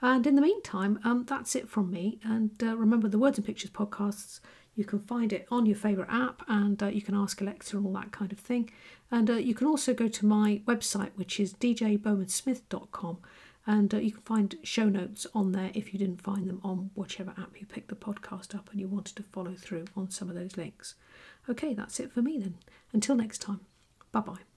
And 0.02 0.26
in 0.26 0.36
the 0.36 0.42
meantime, 0.42 1.00
um, 1.04 1.26
that's 1.28 1.56
it 1.56 1.68
from 1.68 1.92
me. 1.92 2.20
And 2.24 2.52
uh, 2.64 2.78
remember, 2.78 3.10
the 3.10 3.20
Words 3.20 3.38
and 3.38 3.46
Pictures 3.46 3.72
podcasts, 3.72 4.40
you 4.76 4.86
can 4.86 5.00
find 5.00 5.34
it 5.34 5.48
on 5.52 5.66
your 5.66 5.76
favourite 5.76 6.12
app 6.12 6.42
and 6.48 6.82
uh, 6.82 6.88
you 6.88 7.02
can 7.02 7.16
ask 7.16 7.42
Alexa 7.42 7.76
and 7.76 7.86
all 7.86 7.94
that 7.94 8.12
kind 8.12 8.32
of 8.32 8.40
thing. 8.40 8.72
And 9.12 9.30
uh, 9.30 9.34
you 9.34 9.54
can 9.54 9.68
also 9.68 9.94
go 9.94 10.08
to 10.08 10.26
my 10.26 10.62
website, 10.66 11.12
which 11.16 11.40
is 11.40 11.54
djbowmansmith.com, 11.54 13.18
and 13.66 13.94
uh, 13.94 13.98
you 13.98 14.12
can 14.12 14.22
find 14.22 14.56
show 14.64 14.86
notes 14.86 15.28
on 15.34 15.52
there 15.52 15.72
if 15.74 15.94
you 15.94 16.00
didn't 16.00 16.22
find 16.22 16.48
them 16.48 16.62
on 16.64 16.92
whichever 16.96 17.32
app 17.38 17.60
you 17.60 17.66
picked 17.66 17.90
the 17.90 17.96
podcast 17.96 18.56
up 18.56 18.70
and 18.72 18.80
you 18.80 18.88
wanted 18.88 19.16
to 19.16 19.24
follow 19.24 19.56
through 19.56 19.86
on 19.96 20.10
some 20.10 20.30
of 20.30 20.36
those 20.36 20.58
links. 20.58 20.96
Okay, 21.50 21.74
that's 21.74 22.00
it 22.00 22.12
for 22.12 22.22
me 22.22 22.38
then. 22.38 22.56
Until 22.94 23.16
next 23.16 23.40
time, 23.40 23.62
bye 24.12 24.22
bye. 24.22 24.49